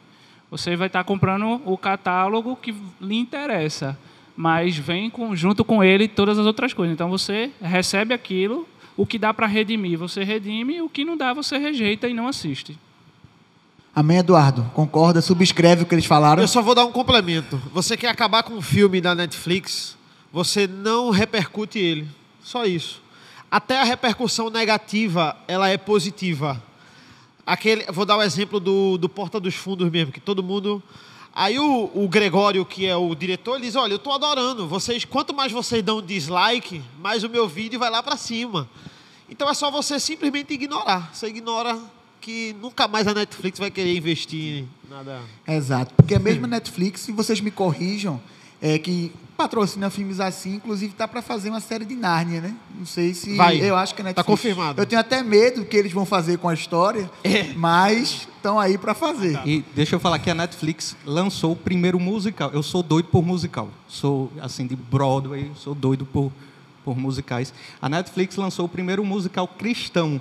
Você 0.51 0.75
vai 0.75 0.87
estar 0.87 1.03
comprando 1.03 1.61
o 1.65 1.77
catálogo 1.77 2.55
que 2.55 2.73
lhe 3.01 3.15
interessa, 3.15 3.97
mas 4.37 4.77
vem 4.77 5.09
com, 5.09 5.35
junto 5.35 5.65
com 5.65 5.83
ele 5.83 6.07
todas 6.07 6.37
as 6.37 6.45
outras 6.45 6.73
coisas. 6.73 6.93
Então 6.93 7.09
você 7.09 7.51
recebe 7.61 8.13
aquilo, 8.13 8.67
o 8.95 9.05
que 9.05 9.17
dá 9.17 9.33
para 9.33 9.47
redimir, 9.47 9.97
você 9.97 10.23
redime, 10.23 10.81
o 10.81 10.87
que 10.87 11.03
não 11.03 11.17
dá, 11.17 11.33
você 11.33 11.57
rejeita 11.57 12.07
e 12.07 12.13
não 12.13 12.27
assiste. 12.27 12.77
Amém, 13.93 14.17
Eduardo? 14.17 14.63
Concorda? 14.73 15.21
Subscreve 15.21 15.83
o 15.83 15.85
que 15.85 15.95
eles 15.95 16.05
falaram? 16.05 16.41
Eu 16.41 16.47
só 16.49 16.61
vou 16.61 16.75
dar 16.75 16.85
um 16.85 16.91
complemento. 16.91 17.57
Você 17.73 17.95
quer 17.95 18.09
acabar 18.09 18.43
com 18.43 18.53
um 18.53 18.61
filme 18.61 18.99
da 18.99 19.15
Netflix, 19.15 19.97
você 20.35 20.67
não 20.67 21.11
repercute 21.11 21.79
ele. 21.79 22.05
Só 22.43 22.65
isso. 22.65 23.01
Até 23.49 23.79
a 23.79 23.85
repercussão 23.85 24.49
negativa, 24.49 25.33
ela 25.47 25.69
é 25.69 25.77
positiva. 25.77 26.61
Aquele, 27.45 27.85
vou 27.89 28.05
dar 28.05 28.17
o 28.17 28.21
exemplo 28.21 28.59
do, 28.59 28.97
do 28.97 29.07
Porta 29.07 29.39
dos 29.39 29.55
Fundos 29.55 29.89
mesmo, 29.89 30.11
que 30.11 30.19
todo 30.19 30.43
mundo... 30.43 30.83
Aí 31.33 31.57
o, 31.57 31.89
o 31.93 32.09
Gregório, 32.09 32.65
que 32.65 32.85
é 32.85 32.97
o 32.97 33.15
diretor, 33.15 33.55
ele 33.55 33.65
diz, 33.65 33.77
olha, 33.77 33.93
eu 33.93 33.95
estou 33.95 34.11
adorando. 34.11 34.67
Vocês, 34.67 35.05
quanto 35.05 35.33
mais 35.33 35.53
vocês 35.53 35.81
dão 35.81 36.01
dislike, 36.01 36.81
mais 36.99 37.23
o 37.23 37.29
meu 37.29 37.47
vídeo 37.47 37.79
vai 37.79 37.89
lá 37.89 38.03
para 38.03 38.17
cima. 38.17 38.69
Então 39.29 39.49
é 39.49 39.53
só 39.53 39.71
você 39.71 40.01
simplesmente 40.01 40.53
ignorar. 40.53 41.11
Você 41.13 41.27
ignora 41.27 41.79
que 42.19 42.53
nunca 42.61 42.89
mais 42.89 43.07
a 43.07 43.13
Netflix 43.13 43.57
vai 43.57 43.71
querer 43.71 43.95
investir 43.95 44.63
em 44.63 44.69
nada... 44.89 45.21
Exato. 45.47 45.93
Porque 45.93 46.13
a 46.13 46.19
mesma 46.19 46.45
Netflix, 46.45 47.01
se 47.01 47.13
vocês 47.13 47.39
me 47.39 47.51
corrijam, 47.51 48.19
é 48.61 48.77
que 48.79 49.11
patrocina 49.37 49.89
filmes 49.89 50.21
assim, 50.21 50.55
inclusive 50.55 50.93
tá 50.93 51.05
para 51.07 51.21
fazer 51.21 51.49
uma 51.49 51.59
série 51.59 51.83
de 51.83 51.93
Nárnia, 51.93 52.39
né? 52.39 52.55
Não 52.77 52.85
sei 52.85 53.13
se 53.13 53.35
Vai. 53.35 53.57
eu 53.59 53.75
acho 53.75 53.93
que 53.93 54.01
a 54.01 54.05
Tá 54.05 54.09
Netflix. 54.09 54.25
confirmado. 54.27 54.81
Eu 54.81 54.85
tenho 54.85 54.99
até 55.01 55.21
medo 55.21 55.59
do 55.61 55.65
que 55.65 55.75
eles 55.75 55.91
vão 55.91 56.05
fazer 56.05 56.37
com 56.37 56.47
a 56.47 56.53
história, 56.53 57.09
É. 57.21 57.51
mas 57.53 58.27
estão 58.37 58.57
aí 58.57 58.77
para 58.77 58.93
fazer. 58.93 59.37
E 59.45 59.61
deixa 59.75 59.95
eu 59.95 59.99
falar 59.99 60.19
que 60.19 60.29
a 60.29 60.33
Netflix 60.35 60.95
lançou 61.05 61.51
o 61.51 61.55
primeiro 61.55 61.99
musical. 61.99 62.49
Eu 62.53 62.63
sou 62.63 62.81
doido 62.81 63.09
por 63.09 63.25
musical. 63.25 63.67
Sou, 63.89 64.31
assim, 64.41 64.65
de 64.65 64.75
Broadway, 64.75 65.51
sou 65.55 65.75
doido 65.75 66.05
por, 66.05 66.31
por 66.85 66.97
musicais. 66.97 67.53
A 67.81 67.89
Netflix 67.89 68.37
lançou 68.37 68.65
o 68.67 68.69
primeiro 68.69 69.03
musical 69.03 69.47
cristão. 69.49 70.19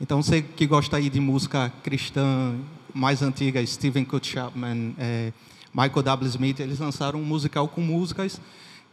Então, 0.00 0.22
você 0.22 0.40
que 0.40 0.64
gosta 0.66 0.96
aí 0.96 1.10
de 1.10 1.20
música 1.20 1.70
cristã 1.82 2.54
mais 2.94 3.20
antiga, 3.20 3.64
Stephen 3.66 4.04
Kurt 4.06 4.24
Chapman, 4.26 4.94
eh, 4.98 5.32
Michael 5.72 6.02
W. 6.02 6.28
Smith, 6.28 6.60
eles 6.60 6.78
lançaram 6.78 7.20
um 7.20 7.24
musical 7.24 7.68
com 7.68 7.80
músicas 7.80 8.40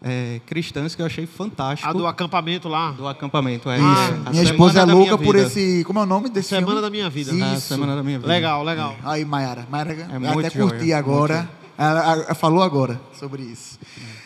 eh, 0.02 0.42
cristãs 0.46 0.94
que 0.94 1.02
eu 1.02 1.06
achei 1.06 1.26
fantástico. 1.26 1.90
A 1.90 1.94
do 1.94 2.06
acampamento 2.06 2.68
lá. 2.68 2.92
do 2.92 3.08
acampamento. 3.08 3.70
É, 3.70 3.78
Isso. 3.78 3.86
é, 3.88 4.28
a 4.28 4.30
Minha 4.32 4.44
esposa 4.44 4.82
é 4.82 4.86
louca 4.86 5.18
por 5.18 5.36
esse. 5.36 5.84
Como 5.86 6.00
é 6.00 6.04
o 6.04 6.06
nome 6.06 6.30
desse 6.30 6.50
Semana 6.50 6.68
filme? 6.68 6.82
da 6.82 6.90
Minha 6.90 7.10
Vida. 7.10 7.32
Isso. 7.32 7.44
A 7.44 7.60
Semana 7.60 7.96
da 7.96 8.04
Minha 8.04 8.20
Vida. 8.20 8.28
Legal, 8.30 8.64
legal. 8.64 8.96
Aí, 9.04 9.26
Mayara. 9.26 9.68
Mayara 9.70 9.94
É 10.12 10.16
eu 10.16 10.20
muito 10.20 10.48
até 10.48 10.60
curti 10.60 10.80
joia, 10.80 10.98
agora. 10.98 11.50
Ela, 11.78 12.14
ela 12.14 12.36
falou 12.36 12.62
agora 12.62 13.02
sobre 13.20 13.44
isso. 13.44 13.80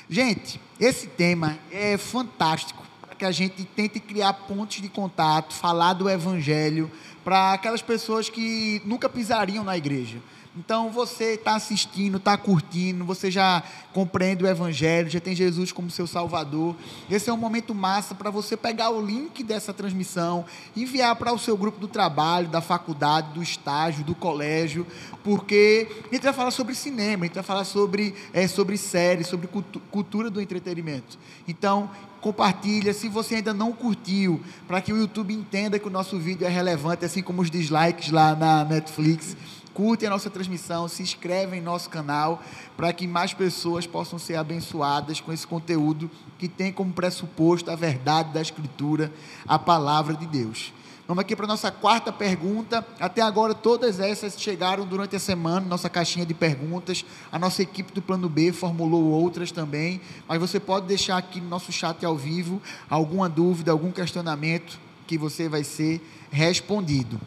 Gente, 0.10 0.60
esse 0.79 1.08
tema 1.08 1.58
é 1.72 1.98
fantástico 1.98 2.84
para 3.01 3.15
que 3.15 3.25
a 3.25 3.32
gente 3.32 3.63
tente 3.63 4.00
criar 4.00 4.34
pontos 4.34 4.82
de 4.82 4.89
contato, 4.89 5.53
falar 5.53 5.94
do 5.94 6.10
evangelho 6.10 6.91
para 7.24 7.53
aquelas 7.53 7.82
pessoas 7.82 8.29
que 8.29 8.82
nunca 8.86 9.08
pisariam 9.08 9.63
na 9.63 9.77
igreja. 9.77 10.18
Então 10.58 10.89
você 10.89 11.36
está 11.36 11.56
assistindo, 11.56 12.18
está 12.18 12.36
curtindo, 12.36 13.06
você 13.06 13.29
já 13.29 13.62
compreende 13.94 14.44
o 14.44 14.48
Evangelho, 14.48 15.08
já 15.08 15.20
tem 15.20 15.36
Jesus 15.36 15.72
como 15.72 15.91
seu 15.91 16.08
Salvador. 16.08 16.75
Esse 17.10 17.29
é 17.29 17.34
um 17.34 17.38
momento 17.38 17.75
massa 17.75 18.15
para 18.15 18.32
você 18.32 18.58
pegar 18.58 18.89
o 18.89 19.00
link 19.00 19.44
dessa 19.44 19.72
transmissão, 19.72 20.44
enviar 20.75 21.15
para 21.18 21.32
o 21.32 21.38
seu 21.38 21.56
grupo 21.56 21.79
do 21.79 21.88
trabalho, 21.88 22.48
da 22.48 22.62
faculdade, 22.62 23.32
do 23.34 23.44
estágio, 23.44 24.03
do 24.03 24.15
colégio, 24.15 24.88
porque 25.24 25.88
a 26.10 26.15
gente 26.15 26.24
vai 26.24 26.34
falar 26.34 26.51
sobre 26.51 26.74
cinema, 26.74 27.25
a 27.25 27.27
gente 27.27 27.36
vai 27.36 27.44
falar 27.44 27.63
sobre, 27.63 28.15
é, 28.34 28.48
sobre 28.48 28.75
séries, 28.75 29.27
sobre 29.27 29.48
cultu 29.48 29.79
cultura 29.91 30.29
do 30.29 30.41
entretenimento. 30.41 31.18
Então, 31.48 31.89
compartilha, 32.22 32.94
se 32.94 33.08
você 33.08 33.36
ainda 33.36 33.53
não 33.53 33.72
curtiu, 33.72 34.41
para 34.68 34.82
que 34.82 34.91
o 34.91 34.98
YouTube 34.98 35.34
entenda 35.34 35.77
que 35.77 35.88
o 35.88 35.91
nosso 35.91 36.18
vídeo 36.18 36.46
é 36.46 36.50
relevante, 36.50 37.06
assim 37.06 37.22
como 37.22 37.41
os 37.41 37.51
dislikes 37.51 38.12
lá 38.12 38.36
na 38.36 38.65
Netflix 38.65 39.38
curtem 39.79 40.07
a 40.07 40.12
nossa 40.12 40.29
transmissão, 40.29 40.89
se 40.89 41.01
inscrevem 41.01 41.62
em 41.62 41.63
nosso 41.63 41.89
canal, 41.89 42.43
para 42.75 42.91
que 42.91 43.07
mais 43.07 43.33
pessoas 43.33 43.88
possam 43.88 44.19
ser 44.19 44.36
abençoadas 44.36 45.21
com 45.21 45.31
esse 45.31 45.48
conteúdo 45.48 46.12
que 46.38 46.50
tem 46.50 46.69
como 46.69 46.91
pressuposto 46.91 47.71
a 47.71 47.77
verdade 47.77 48.33
da 48.33 48.41
Escritura, 48.41 49.09
a 49.48 49.57
palavra 49.57 50.15
de 50.15 50.27
Deus. 50.27 50.74
Vamos 51.07 51.21
aqui 51.21 51.33
para 51.33 51.45
a 51.45 51.48
nossa 51.48 51.71
quarta 51.71 52.12
pergunta. 52.12 52.86
Até 53.00 53.21
agora, 53.21 53.55
todas 53.55 54.01
essas 54.01 54.38
chegaram 54.38 54.86
durante 54.86 55.15
a 55.15 55.19
semana, 55.19 55.65
nossa 55.65 55.89
caixinha 55.89 56.25
de 56.25 56.33
perguntas. 56.33 57.05
A 57.31 57.39
nossa 57.39 57.62
equipe 57.62 57.93
do 57.93 58.01
Plano 58.01 58.27
B 58.27 58.51
formulou 58.51 59.05
outras 59.05 59.50
também. 59.50 60.01
Mas 60.27 60.41
você 60.41 60.59
pode 60.59 60.88
deixar 60.88 61.17
aqui 61.17 61.39
no 61.39 61.48
nosso 61.48 61.71
chat 61.71 62.05
ao 62.05 62.17
vivo 62.17 62.62
alguma 62.89 63.29
dúvida, 63.29 63.71
algum 63.71 63.93
questionamento 63.93 64.77
que 65.07 65.17
você 65.17 65.48
vai 65.48 65.63
ser 65.63 66.01
respondido. 66.29 67.17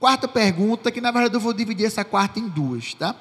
Quarta 0.00 0.26
pergunta, 0.26 0.90
que 0.90 0.98
na 0.98 1.10
verdade 1.10 1.34
eu 1.34 1.40
vou 1.40 1.52
dividir 1.52 1.84
essa 1.84 2.02
quarta 2.02 2.40
em 2.40 2.48
duas, 2.48 2.94
tá? 2.94 3.14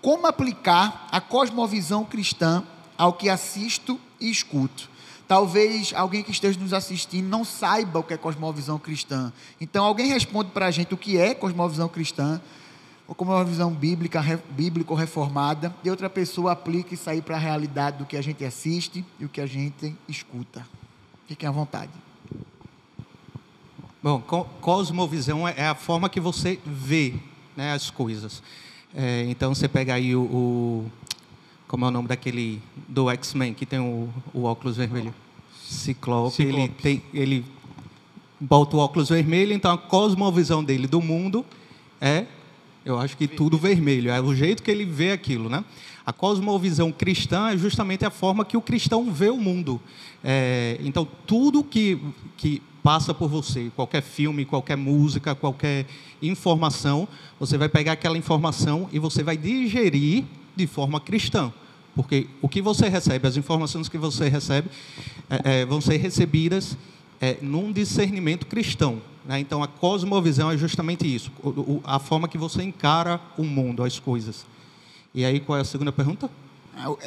Como 0.00 0.26
aplicar 0.26 1.06
a 1.12 1.20
cosmovisão 1.20 2.06
cristã 2.06 2.64
ao 2.96 3.12
que 3.12 3.28
assisto 3.28 4.00
e 4.18 4.30
escuto? 4.30 4.88
Talvez 5.28 5.92
alguém 5.94 6.22
que 6.22 6.30
esteja 6.30 6.58
nos 6.58 6.72
assistindo 6.72 7.28
não 7.28 7.44
saiba 7.44 7.98
o 7.98 8.02
que 8.02 8.14
é 8.14 8.16
cosmovisão 8.16 8.78
cristã. 8.78 9.30
Então, 9.60 9.84
alguém 9.84 10.06
responde 10.06 10.52
para 10.52 10.66
a 10.66 10.70
gente 10.70 10.94
o 10.94 10.96
que 10.96 11.18
é 11.18 11.34
cosmovisão 11.34 11.86
cristã, 11.86 12.40
ou 13.06 13.14
como 13.14 13.32
uma 13.32 13.44
visão 13.44 13.70
bíblica, 13.70 14.22
bíblico 14.48 14.94
reformada, 14.94 15.74
e 15.84 15.90
outra 15.90 16.08
pessoa 16.08 16.52
aplica 16.52 16.94
isso 16.94 17.10
aí 17.10 17.20
para 17.20 17.36
a 17.36 17.38
realidade 17.38 17.98
do 17.98 18.06
que 18.06 18.16
a 18.16 18.22
gente 18.22 18.42
assiste 18.42 19.04
e 19.20 19.26
o 19.26 19.28
que 19.28 19.40
a 19.40 19.46
gente 19.46 19.94
escuta. 20.08 20.66
Fiquem 21.28 21.46
à 21.46 21.52
vontade. 21.52 22.05
Bom, 24.02 24.20
cosmovisão 24.60 25.48
é, 25.48 25.54
é 25.56 25.66
a 25.66 25.74
forma 25.74 26.08
que 26.08 26.20
você 26.20 26.58
vê 26.64 27.14
né, 27.56 27.72
as 27.72 27.90
coisas. 27.90 28.42
É, 28.94 29.26
então 29.28 29.54
você 29.54 29.66
pega 29.66 29.94
aí 29.94 30.14
o, 30.14 30.22
o, 30.22 30.92
Como 31.66 31.84
é 31.84 31.88
o 31.88 31.90
nome 31.90 32.08
daquele. 32.08 32.62
Do 32.88 33.10
X-Men, 33.10 33.54
que 33.54 33.66
tem 33.66 33.80
o, 33.80 34.08
o, 34.32 34.44
óculos 34.44 34.76
vermelho? 34.76 35.14
Ciclope. 35.62 36.36
Ciclope. 36.36 36.60
Ele, 36.60 36.68
tem, 36.68 37.02
ele 37.12 37.44
bota 38.38 38.76
o 38.76 38.80
óculos 38.80 39.08
vermelho, 39.08 39.52
então 39.52 39.72
a 39.72 39.78
cosmovisão 39.78 40.62
dele 40.62 40.86
do 40.86 41.00
mundo 41.00 41.44
é. 42.00 42.26
Eu 42.84 43.00
acho 43.00 43.16
que 43.16 43.26
tudo 43.26 43.58
vermelho. 43.58 44.12
É 44.12 44.20
o 44.20 44.32
jeito 44.32 44.62
que 44.62 44.70
ele 44.70 44.84
vê 44.84 45.10
aquilo, 45.10 45.48
né? 45.48 45.64
A 46.06 46.12
cosmovisão 46.12 46.92
cristã 46.92 47.48
é 47.50 47.56
justamente 47.56 48.04
a 48.04 48.10
forma 48.10 48.44
que 48.44 48.56
o 48.56 48.60
cristão 48.60 49.10
vê 49.10 49.28
o 49.28 49.36
mundo. 49.36 49.80
É, 50.22 50.78
então, 50.80 51.06
tudo 51.26 51.64
que, 51.64 52.00
que 52.36 52.62
passa 52.86 53.12
por 53.12 53.28
você, 53.28 53.68
qualquer 53.74 54.00
filme, 54.00 54.44
qualquer 54.44 54.76
música, 54.76 55.34
qualquer 55.34 55.86
informação, 56.22 57.08
você 57.36 57.58
vai 57.58 57.68
pegar 57.68 57.90
aquela 57.90 58.16
informação 58.16 58.88
e 58.92 59.00
você 59.00 59.24
vai 59.24 59.36
digerir 59.36 60.22
de 60.54 60.68
forma 60.68 61.00
cristã. 61.00 61.52
Porque 61.96 62.28
o 62.40 62.48
que 62.48 62.62
você 62.62 62.88
recebe, 62.88 63.26
as 63.26 63.36
informações 63.36 63.88
que 63.88 63.98
você 63.98 64.28
recebe, 64.28 64.68
é, 65.28 65.62
é, 65.62 65.64
vão 65.66 65.80
ser 65.80 65.96
recebidas 65.96 66.78
é, 67.20 67.36
num 67.42 67.72
discernimento 67.72 68.46
cristão. 68.46 69.02
Né? 69.24 69.40
Então, 69.40 69.64
a 69.64 69.66
cosmovisão 69.66 70.52
é 70.52 70.56
justamente 70.56 71.12
isso, 71.12 71.32
a 71.82 71.98
forma 71.98 72.28
que 72.28 72.38
você 72.38 72.62
encara 72.62 73.20
o 73.36 73.42
mundo, 73.42 73.82
as 73.82 73.98
coisas. 73.98 74.46
E 75.12 75.24
aí, 75.24 75.40
qual 75.40 75.58
é 75.58 75.62
a 75.62 75.64
segunda 75.64 75.90
pergunta? 75.90 76.30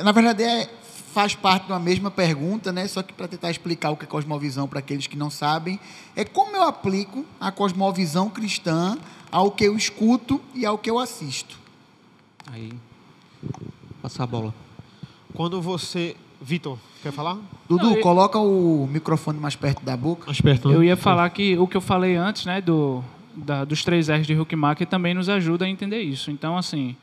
Na 0.04 0.12
verdade, 0.12 0.44
é 0.44 0.70
faz 1.14 1.36
parte 1.36 1.66
de 1.66 1.72
uma 1.72 1.80
mesma 1.80 2.12
pergunta, 2.12 2.72
né? 2.72 2.88
Só 2.88 3.02
que 3.02 3.14
para 3.14 3.28
tentar 3.28 3.50
explicar 3.52 3.92
o 3.92 3.98
que 3.98 4.06
é 4.06 4.08
cosmovisão 4.08 4.68
para 4.68 4.80
aqueles 4.80 5.08
que 5.08 5.18
não 5.18 5.30
sabem, 5.30 5.80
é 6.16 6.24
como 6.24 6.56
eu 6.56 6.64
aplico 6.64 7.26
a 7.40 7.52
cosmovisão 7.52 8.30
cristã 8.30 8.98
ao 9.32 9.52
que 9.52 9.64
eu 9.64 9.76
escuto 9.76 10.42
e 10.54 10.66
ao 10.66 10.78
que 10.78 10.90
eu 10.90 11.00
assisto. 11.00 11.58
Aí, 12.52 12.74
passar 14.02 14.24
a 14.24 14.28
bola. 14.28 14.54
Quando 15.34 15.62
você, 15.62 16.16
Vitor, 16.42 16.78
quer 17.04 17.12
falar? 17.12 17.38
Dudu, 17.68 17.86
não, 17.86 17.96
eu... 17.96 18.02
coloca 18.02 18.40
o 18.40 18.88
microfone 18.92 19.40
mais 19.40 19.56
perto 19.56 19.84
da 19.84 19.96
boca. 19.96 20.26
Mais 20.26 20.42
perto. 20.42 20.70
Né? 20.70 20.76
Eu 20.76 20.84
ia 20.84 20.98
falar 20.98 21.30
que 21.30 21.58
o 21.58 21.68
que 21.68 21.78
eu 21.78 21.82
falei 21.82 22.16
antes, 22.16 22.46
né, 22.46 22.62
do 22.62 23.04
da, 23.36 23.64
dos 23.64 23.84
três 23.84 24.10
R's 24.10 24.28
de 24.28 24.38
Huckmacher 24.38 24.88
também 24.88 25.14
nos 25.14 25.30
ajuda 25.30 25.66
a 25.66 25.70
entender 25.70 26.02
isso. 26.02 26.32
Então, 26.32 26.58
assim, 26.58 26.96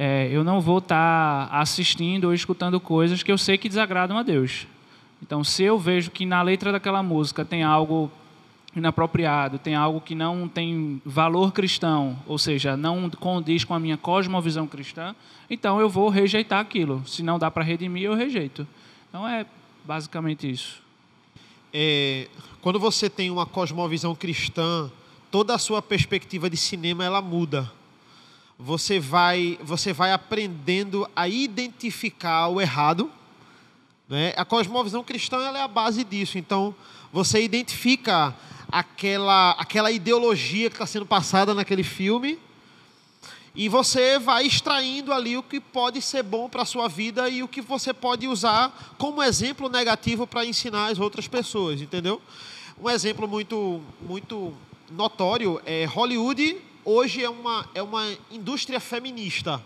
é, 0.00 0.28
eu 0.30 0.44
não 0.44 0.60
vou 0.60 0.78
estar 0.78 1.48
tá 1.48 1.58
assistindo 1.58 2.26
ou 2.26 2.32
escutando 2.32 2.78
coisas 2.78 3.24
que 3.24 3.32
eu 3.32 3.36
sei 3.36 3.58
que 3.58 3.68
desagradam 3.68 4.16
a 4.16 4.22
Deus. 4.22 4.64
Então, 5.20 5.42
se 5.42 5.64
eu 5.64 5.76
vejo 5.76 6.12
que 6.12 6.24
na 6.24 6.40
letra 6.40 6.70
daquela 6.70 7.02
música 7.02 7.44
tem 7.44 7.64
algo 7.64 8.08
inapropriado, 8.76 9.58
tem 9.58 9.74
algo 9.74 10.00
que 10.00 10.14
não 10.14 10.46
tem 10.46 11.02
valor 11.04 11.50
cristão, 11.50 12.16
ou 12.28 12.38
seja, 12.38 12.76
não 12.76 13.10
condiz 13.10 13.64
com 13.64 13.74
a 13.74 13.80
minha 13.80 13.96
cosmovisão 13.96 14.68
cristã, 14.68 15.16
então 15.50 15.80
eu 15.80 15.88
vou 15.88 16.08
rejeitar 16.10 16.60
aquilo. 16.60 17.02
Se 17.04 17.20
não 17.20 17.36
dá 17.36 17.50
para 17.50 17.64
redimir, 17.64 18.04
eu 18.04 18.14
rejeito. 18.14 18.64
Então 19.08 19.26
é 19.26 19.44
basicamente 19.84 20.48
isso. 20.48 20.80
É, 21.74 22.28
quando 22.62 22.78
você 22.78 23.10
tem 23.10 23.32
uma 23.32 23.46
cosmovisão 23.46 24.14
cristã, 24.14 24.88
toda 25.28 25.56
a 25.56 25.58
sua 25.58 25.82
perspectiva 25.82 26.48
de 26.48 26.56
cinema 26.56 27.04
ela 27.04 27.20
muda 27.20 27.68
você 28.58 28.98
vai, 28.98 29.56
você 29.62 29.92
vai 29.92 30.12
aprendendo 30.12 31.08
a 31.14 31.28
identificar 31.28 32.48
o 32.48 32.60
errado. 32.60 33.10
Né? 34.08 34.34
A 34.36 34.44
cosmovisão 34.44 35.04
cristã 35.04 35.38
é 35.56 35.62
a 35.62 35.68
base 35.68 36.02
disso. 36.02 36.38
Então, 36.38 36.74
você 37.12 37.40
identifica 37.40 38.34
aquela, 38.70 39.52
aquela 39.52 39.92
ideologia 39.92 40.68
que 40.68 40.74
está 40.74 40.86
sendo 40.86 41.06
passada 41.06 41.54
naquele 41.54 41.84
filme 41.84 42.38
e 43.54 43.68
você 43.68 44.18
vai 44.18 44.46
extraindo 44.46 45.12
ali 45.12 45.36
o 45.36 45.42
que 45.42 45.60
pode 45.60 46.02
ser 46.02 46.22
bom 46.22 46.48
para 46.48 46.62
a 46.62 46.66
sua 46.66 46.88
vida 46.88 47.28
e 47.28 47.42
o 47.42 47.48
que 47.48 47.60
você 47.60 47.94
pode 47.94 48.26
usar 48.26 48.94
como 48.98 49.22
exemplo 49.22 49.68
negativo 49.68 50.26
para 50.26 50.44
ensinar 50.44 50.88
as 50.92 50.98
outras 50.98 51.26
pessoas, 51.26 51.80
entendeu? 51.80 52.20
Um 52.80 52.90
exemplo 52.90 53.26
muito, 53.26 53.82
muito 54.00 54.52
notório 54.90 55.60
é 55.64 55.84
Hollywood 55.86 56.67
hoje 56.88 57.22
é 57.22 57.28
uma, 57.28 57.68
é 57.74 57.82
uma 57.82 58.16
indústria 58.30 58.80
feminista. 58.80 59.60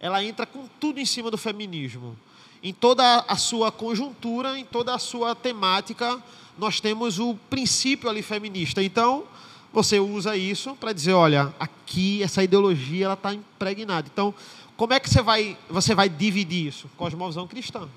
Ela 0.00 0.22
entra 0.24 0.44
com 0.44 0.66
tudo 0.80 0.98
em 0.98 1.06
cima 1.06 1.30
do 1.30 1.38
feminismo. 1.38 2.16
Em 2.62 2.72
toda 2.72 3.24
a 3.28 3.36
sua 3.36 3.70
conjuntura, 3.70 4.58
em 4.58 4.64
toda 4.64 4.92
a 4.94 4.98
sua 4.98 5.34
temática, 5.34 6.20
nós 6.58 6.80
temos 6.80 7.20
o 7.20 7.36
princípio 7.48 8.10
ali 8.10 8.20
feminista. 8.20 8.82
Então, 8.82 9.24
você 9.72 10.00
usa 10.00 10.36
isso 10.36 10.74
para 10.74 10.92
dizer, 10.92 11.12
olha, 11.12 11.54
aqui 11.60 12.22
essa 12.22 12.42
ideologia 12.42 13.04
ela 13.04 13.14
está 13.14 13.32
impregnada. 13.32 14.08
Então, 14.12 14.34
como 14.76 14.92
é 14.92 14.98
que 14.98 15.08
você 15.08 15.22
vai, 15.22 15.56
você 15.70 15.94
vai 15.94 16.08
dividir 16.08 16.66
isso? 16.66 16.90
Cosmovisão 16.96 17.46
cristã. 17.46 17.88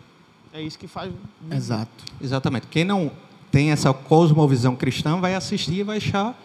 É 0.53 0.62
isso 0.62 0.77
que 0.77 0.88
faz. 0.88 1.12
Exato. 1.51 2.05
Exatamente. 2.21 2.67
Quem 2.67 2.84
não 2.84 3.12
tem 3.51 3.71
essa 3.71 3.91
cosmovisão 3.93 4.75
cristã 4.75 5.19
vai 5.19 5.34
assistir 5.34 5.79
e 5.79 5.84
vai 5.84 5.97
achar 5.97 6.38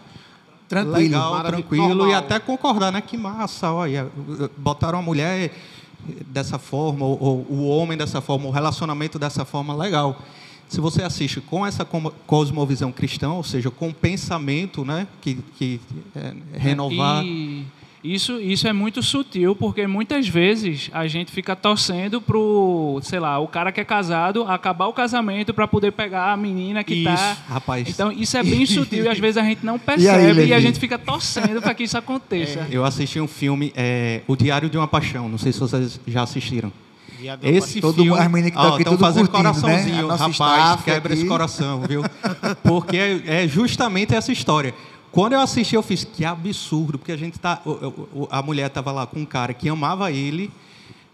tranquilo, 0.83 0.97
legal, 0.97 1.45
tranquilo 1.45 1.89
normal. 1.89 2.09
e 2.09 2.15
até 2.15 2.39
concordar, 2.39 2.93
né? 2.93 3.01
Que 3.01 3.17
massa, 3.17 3.73
olha, 3.73 4.09
botaram 4.57 4.99
a 4.99 5.03
mulher 5.03 5.53
dessa 6.27 6.59
forma, 6.59 7.05
ou, 7.05 7.47
o 7.49 7.67
homem 7.67 7.97
dessa 7.97 8.21
forma, 8.21 8.47
o 8.47 8.51
relacionamento 8.51 9.19
dessa 9.19 9.45
forma, 9.45 9.75
legal. 9.75 10.21
Se 10.69 10.81
você 10.81 11.03
assiste 11.03 11.41
com 11.41 11.65
essa 11.67 11.87
cosmovisão 12.27 12.91
cristã, 12.91 13.31
ou 13.31 13.45
seja, 13.45 13.71
com 13.71 13.93
pensamento, 13.93 14.85
né, 14.85 15.07
que, 15.21 15.37
que 15.57 15.81
é, 16.17 16.35
renovar. 16.59 17.25
E 17.25 17.65
isso, 18.05 18.39
isso 18.39 18.69
é 18.69 18.73
muito 18.73 19.03
sutil, 19.03 19.57
porque 19.57 19.87
muitas 19.87 20.29
vezes 20.29 20.91
a 20.93 21.07
gente 21.07 21.33
fica 21.33 21.57
torcendo 21.57 22.21
pro, 22.21 23.01
sei 23.03 23.19
lá, 23.19 23.39
o 23.39 23.49
cara 23.49 23.73
que 23.73 23.81
é 23.81 23.85
casado 23.85 24.45
acabar 24.45 24.89
o 24.89 24.93
casamento 24.93 25.55
para 25.55 25.67
poder 25.67 25.91
pegar 25.91 26.31
a 26.31 26.37
menina 26.37 26.85
que 26.85 26.97
isso, 26.97 27.05
tá. 27.05 27.37
Rapaz. 27.49 27.89
Então 27.89 28.13
isso 28.13 28.37
é 28.37 28.43
bem 28.43 28.67
sutil 28.67 29.07
e 29.07 29.09
às 29.09 29.19
vezes 29.19 29.39
a 29.39 29.43
gente 29.43 29.65
não 29.65 29.79
percebe 29.79 30.39
e, 30.39 30.43
aí, 30.43 30.49
e 30.49 30.53
a 30.53 30.61
gente 30.61 30.79
fica 30.79 30.99
torcendo 30.99 31.63
para 31.63 31.73
que 31.73 31.85
isso 31.85 31.97
aconteça. 31.97 32.61
É. 32.61 32.67
Eu 32.71 32.85
assisti 32.85 33.19
um 33.19 33.27
filme, 33.27 33.73
é, 33.75 34.21
O 34.29 34.37
Diário 34.37 34.69
de 34.69 34.77
uma 34.77 34.87
Paixão. 34.87 35.27
Não 35.27 35.39
sei 35.39 35.51
se 35.51 35.59
vocês 35.59 35.99
já 36.07 36.23
assistiram. 36.25 36.71
Esse 37.43 37.81
todo 37.81 38.03
filme, 38.03 38.19
as 38.19 38.31
meninas 38.31 38.51
que 38.51 38.59
estão 38.59 38.75
aqui 38.75 38.85
tudo 38.85 38.99
fazendo 38.99 39.29
curtindo, 39.31 39.51
coraçãozinho, 39.51 40.09
né? 40.09 40.15
rapaz, 40.15 40.83
quebra 40.83 41.13
aqui. 41.13 41.23
esse 41.23 41.29
coração, 41.29 41.81
viu? 41.89 42.03
Porque 42.63 42.99
é, 42.99 43.45
é 43.45 43.49
justamente 43.49 44.15
essa 44.15 44.31
história 44.31 44.75
Quando 45.15 45.35
eu 45.35 45.41
assisti, 45.41 45.77
eu 45.77 45.83
fiz 45.83 46.03
que 46.03 46.25
absurdo, 46.25 46.99
porque 46.99 47.13
a 47.13 47.17
gente 47.17 47.39
tá, 47.39 47.63
a 48.29 48.43
mulher 48.43 48.67
estava 48.67 48.91
lá 48.91 49.07
com 49.07 49.21
um 49.21 49.25
cara 49.25 49.55
que 49.55 49.69
amava 49.69 50.11
ele, 50.11 50.51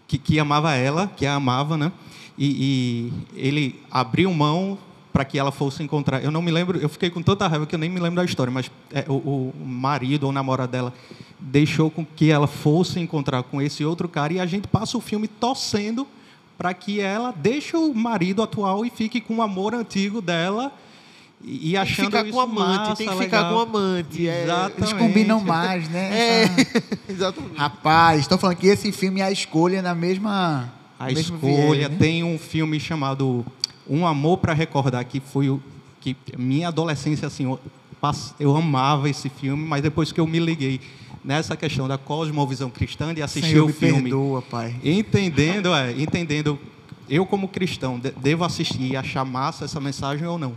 que, 0.07 0.17
que 0.17 0.39
amava 0.39 0.73
ela, 0.73 1.05
que 1.05 1.23
a 1.23 1.35
amava, 1.35 1.77
né? 1.77 1.91
E, 2.35 3.11
e 3.35 3.39
ele 3.39 3.79
abriu 3.91 4.33
mão 4.33 4.75
para 5.13 5.23
que 5.23 5.37
ela 5.37 5.51
fosse 5.51 5.83
encontrar. 5.83 6.23
Eu 6.23 6.31
não 6.31 6.41
me 6.41 6.49
lembro, 6.49 6.79
eu 6.79 6.89
fiquei 6.89 7.11
com 7.11 7.21
tanta 7.21 7.47
raiva 7.47 7.67
que 7.67 7.75
eu 7.75 7.79
nem 7.79 7.91
me 7.91 7.99
lembro 7.99 8.15
da 8.15 8.25
história, 8.25 8.51
mas 8.51 8.71
é, 8.91 9.05
o, 9.07 9.13
o, 9.13 9.53
marido 9.63 10.23
ou 10.23 10.31
namorado 10.31 10.71
dela 10.71 10.91
deixou 11.39 11.91
com 11.91 12.03
que 12.03 12.31
ela 12.31 12.47
fosse 12.47 12.99
encontrar 12.99 13.43
com 13.43 13.61
esse 13.61 13.85
outro 13.85 14.09
cara 14.09 14.33
e 14.33 14.39
a 14.39 14.47
gente 14.47 14.67
passa 14.67 14.97
o 14.97 15.01
filme 15.01 15.27
torcendo 15.27 16.07
para 16.57 16.73
que 16.73 16.99
ela 16.99 17.31
deixe 17.31 17.77
o 17.77 17.93
marido 17.93 18.41
atual 18.41 18.83
e 18.83 18.89
fique 18.89 19.21
com 19.21 19.35
o 19.37 19.41
amor 19.43 19.75
antigo 19.75 20.23
dela 20.23 20.73
e 21.43 21.75
achando 21.75 22.11
tem 22.11 22.19
que 22.23 22.25
ficar 22.31 22.31
com 22.31 22.39
amante, 22.41 22.77
massa, 22.77 22.95
tem 22.95 23.07
que 23.07 23.13
legal. 23.15 23.23
ficar 23.43 23.53
com 23.53 23.59
amante. 23.61 24.27
É, 24.27 24.45
Eles 24.77 24.93
combinam 24.93 25.39
mais, 25.41 25.89
né? 25.89 26.43
É, 26.43 26.45
exatamente. 27.11 27.57
Rapaz, 27.57 28.19
estou 28.21 28.37
falando 28.37 28.57
que 28.57 28.67
esse 28.67 28.91
filme 28.91 29.21
é 29.21 29.23
a 29.25 29.31
escolha 29.31 29.81
na 29.81 29.95
mesma. 29.95 30.71
A 30.99 31.11
escolha 31.11 31.39
viés, 31.87 31.89
né? 31.91 31.97
tem 31.97 32.23
um 32.23 32.37
filme 32.37 32.79
chamado 32.79 33.43
Um 33.89 34.05
Amor 34.05 34.37
para 34.37 34.53
Recordar 34.53 35.03
que 35.05 35.19
foi 35.19 35.49
o 35.49 35.61
que 35.99 36.15
minha 36.37 36.67
adolescência 36.67 37.27
assim 37.27 37.43
eu, 37.45 37.59
eu 38.39 38.55
amava 38.55 39.09
esse 39.09 39.27
filme, 39.29 39.63
mas 39.67 39.81
depois 39.81 40.11
que 40.11 40.19
eu 40.19 40.27
me 40.27 40.39
liguei 40.39 40.79
nessa 41.23 41.55
questão 41.55 41.87
da 41.87 41.97
cosmovisão 41.97 42.69
cristã 42.69 43.13
de 43.13 43.21
assistir 43.21 43.49
Senhor, 43.51 43.63
o 43.65 43.67
me 43.67 43.73
filme, 43.73 44.01
perdoa, 44.03 44.41
pai. 44.41 44.75
entendendo, 44.83 45.73
é, 45.73 45.91
entendendo 45.91 46.57
eu 47.09 47.25
como 47.25 47.47
cristão 47.47 47.99
de- 47.99 48.11
devo 48.11 48.43
assistir 48.43 48.81
e 48.91 48.95
achar 48.95 49.25
massa 49.25 49.65
essa 49.65 49.79
mensagem 49.79 50.25
ou 50.27 50.37
não. 50.39 50.53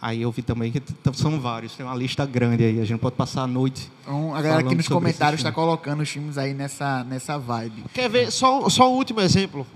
Aí 0.00 0.22
eu 0.22 0.30
vi 0.30 0.42
também 0.42 0.72
que 0.72 0.82
são 1.12 1.40
vários, 1.40 1.74
tem 1.74 1.84
uma 1.84 1.94
lista 1.94 2.24
grande 2.24 2.64
aí, 2.64 2.80
a 2.80 2.84
gente 2.84 3.00
pode 3.00 3.16
passar 3.16 3.42
a 3.42 3.46
noite. 3.46 3.90
Então, 4.02 4.34
a 4.34 4.40
galera 4.40 4.60
aqui 4.60 4.74
nos 4.74 4.88
comentários 4.88 5.40
está 5.40 5.52
colocando 5.52 6.02
os 6.02 6.08
filmes 6.08 6.38
aí 6.38 6.54
nessa, 6.54 7.04
nessa 7.04 7.38
vibe. 7.38 7.84
Quer 7.92 8.08
ver? 8.08 8.30
Só, 8.30 8.68
só 8.68 8.90
um 8.90 8.96
último 8.96 9.20
exemplo. 9.20 9.66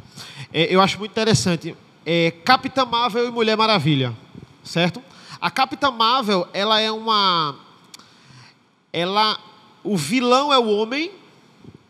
É, 0.52 0.74
eu 0.74 0.80
acho 0.80 0.98
muito 0.98 1.10
interessante. 1.10 1.76
É, 2.06 2.32
Capitã 2.44 2.84
Marvel 2.84 3.28
e 3.28 3.30
Mulher 3.30 3.56
Maravilha, 3.56 4.14
certo? 4.62 5.02
A 5.40 5.50
Capitã 5.50 5.90
Marvel, 5.90 6.48
ela 6.52 6.80
é 6.80 6.90
uma... 6.90 7.56
Ela... 8.92 9.38
O 9.82 9.98
vilão 9.98 10.50
é 10.50 10.58
o 10.58 10.66
homem, 10.66 11.10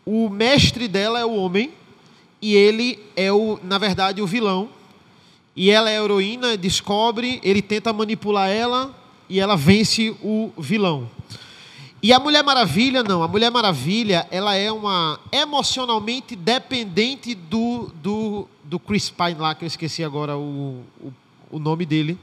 o 0.05 0.27
mestre 0.27 0.85
dela 0.85 1.17
é 1.17 1.23
o 1.23 1.33
homem, 1.33 1.71
e 2.41 2.53
ele 2.53 2.99
é, 3.15 3.31
o, 3.31 3.57
na 3.63 3.77
verdade, 3.77 4.21
o 4.21 4.27
vilão. 4.27 4.67
E 5.55 5.71
ela 5.71 5.89
é 5.89 5.97
a 5.97 6.03
heroína, 6.03 6.57
descobre, 6.57 7.39
ele 7.43 7.61
tenta 7.61 7.93
manipular 7.93 8.49
ela, 8.49 8.93
e 9.29 9.39
ela 9.39 9.55
vence 9.55 10.15
o 10.21 10.51
vilão. 10.57 11.09
E 12.03 12.13
a 12.13 12.19
Mulher 12.19 12.43
Maravilha, 12.43 13.01
não. 13.01 13.23
A 13.23 13.27
Mulher 13.27 13.49
Maravilha, 13.49 14.27
ela 14.29 14.53
é 14.53 14.71
uma 14.71 15.19
emocionalmente 15.31 16.35
dependente 16.35 17.33
do, 17.33 17.91
do, 17.95 18.47
do 18.63 18.77
Chris 18.77 19.09
Pine 19.09 19.35
lá, 19.35 19.55
que 19.55 19.63
eu 19.63 19.67
esqueci 19.67 20.03
agora 20.03 20.37
o, 20.37 20.83
o, 21.01 21.13
o 21.49 21.57
nome 21.57 21.85
dele. 21.85 22.17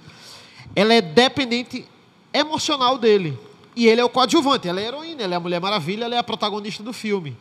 Ela 0.76 0.94
é 0.94 1.00
dependente 1.00 1.84
emocional 2.32 2.96
dele. 2.96 3.36
E 3.74 3.88
ele 3.88 4.00
é 4.00 4.04
o 4.04 4.08
coadjuvante, 4.08 4.68
ela 4.68 4.80
é 4.80 4.84
a 4.84 4.88
heroína, 4.88 5.22
ela 5.22 5.34
é 5.34 5.36
a 5.36 5.40
Mulher 5.40 5.60
Maravilha, 5.60 6.04
ela 6.04 6.14
é 6.14 6.18
a 6.18 6.22
protagonista 6.22 6.82
do 6.82 6.92
filme. 6.92 7.36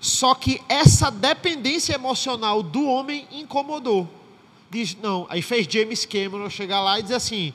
Só 0.00 0.34
que 0.34 0.60
essa 0.68 1.10
dependência 1.10 1.94
emocional 1.94 2.62
do 2.62 2.86
homem 2.86 3.26
incomodou. 3.30 4.08
Diz, 4.74 4.96
não, 5.00 5.24
aí 5.30 5.40
fez 5.40 5.68
James 5.70 6.04
Cameron 6.04 6.50
chegar 6.50 6.80
lá 6.80 6.98
e 6.98 7.02
dizer 7.02 7.14
assim: 7.14 7.54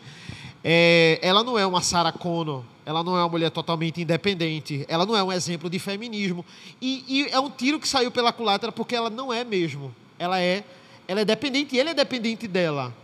é, 0.64 1.20
ela 1.22 1.44
não 1.44 1.60
é 1.60 1.66
uma 1.66 1.82
Sarah 1.82 2.14
Connor, 2.14 2.64
ela 2.86 3.04
não 3.04 3.18
é 3.18 3.22
uma 3.22 3.28
mulher 3.28 3.52
totalmente 3.52 4.00
independente, 4.00 4.86
ela 4.88 5.06
não 5.06 5.18
é 5.18 5.22
um 5.22 5.30
exemplo 5.30 5.70
de 5.70 5.80
feminismo. 5.80 6.46
E, 6.82 7.04
e 7.10 7.28
é 7.30 7.38
um 7.38 7.50
tiro 7.50 7.78
que 7.78 7.90
saiu 7.90 8.10
pela 8.10 8.32
culatra 8.32 8.72
porque 8.72 8.96
ela 8.96 9.10
não 9.10 9.34
é 9.34 9.44
mesmo. 9.44 9.94
Ela 10.18 10.40
é, 10.40 10.64
ela 11.10 11.20
é 11.20 11.26
dependente 11.26 11.76
e 11.76 11.80
ele 11.80 11.90
é 11.90 11.94
dependente 11.94 12.48
dela. 12.48 12.96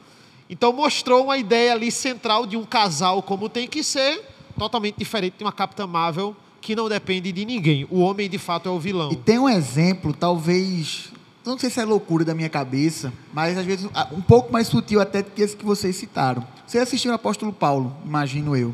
Então 0.49 0.71
mostrou 0.71 1.25
uma 1.25 1.38
ideia 1.38 1.73
ali 1.73 1.91
central 1.91 2.45
de 2.45 2.56
um 2.56 2.63
casal 2.63 3.21
como 3.21 3.49
tem 3.49 3.67
que 3.67 3.84
ser, 3.84 4.23
totalmente 4.58 4.95
diferente 4.95 5.36
de 5.39 5.43
uma 5.43 5.51
Capitã 5.51 5.86
Marvel 5.86 6.34
que 6.62 6.73
não 6.73 6.88
depende 6.88 7.34
de 7.34 7.43
ninguém. 7.43 7.86
O 7.91 7.99
homem 7.99 8.30
de 8.30 8.38
fato 8.38 8.69
é 8.69 8.71
o 8.71 8.80
vilão. 8.80 9.12
E 9.12 9.17
tem 9.17 9.38
um 9.38 9.49
exemplo, 9.49 10.13
talvez. 10.13 11.12
Não 11.45 11.60
sei 11.60 11.69
se 11.69 11.79
é 11.79 11.86
loucura 11.86 12.25
da 12.25 12.34
minha 12.34 12.49
cabeça, 12.49 13.13
mas 13.31 13.55
às 13.55 13.65
vezes 13.65 13.88
ah, 13.93 14.08
um 14.12 14.21
pouco 14.21 14.51
mais 14.51 14.67
sutil 14.67 14.99
até 14.99 15.21
do 15.21 15.29
que 15.29 15.41
esse 15.43 15.55
que 15.55 15.63
vocês 15.63 15.95
citaram. 15.95 16.43
Você 16.65 16.79
assistiu 16.79 17.12
o 17.12 17.13
Apóstolo 17.13 17.53
Paulo, 17.53 17.95
imagino 18.03 18.55
eu. 18.58 18.73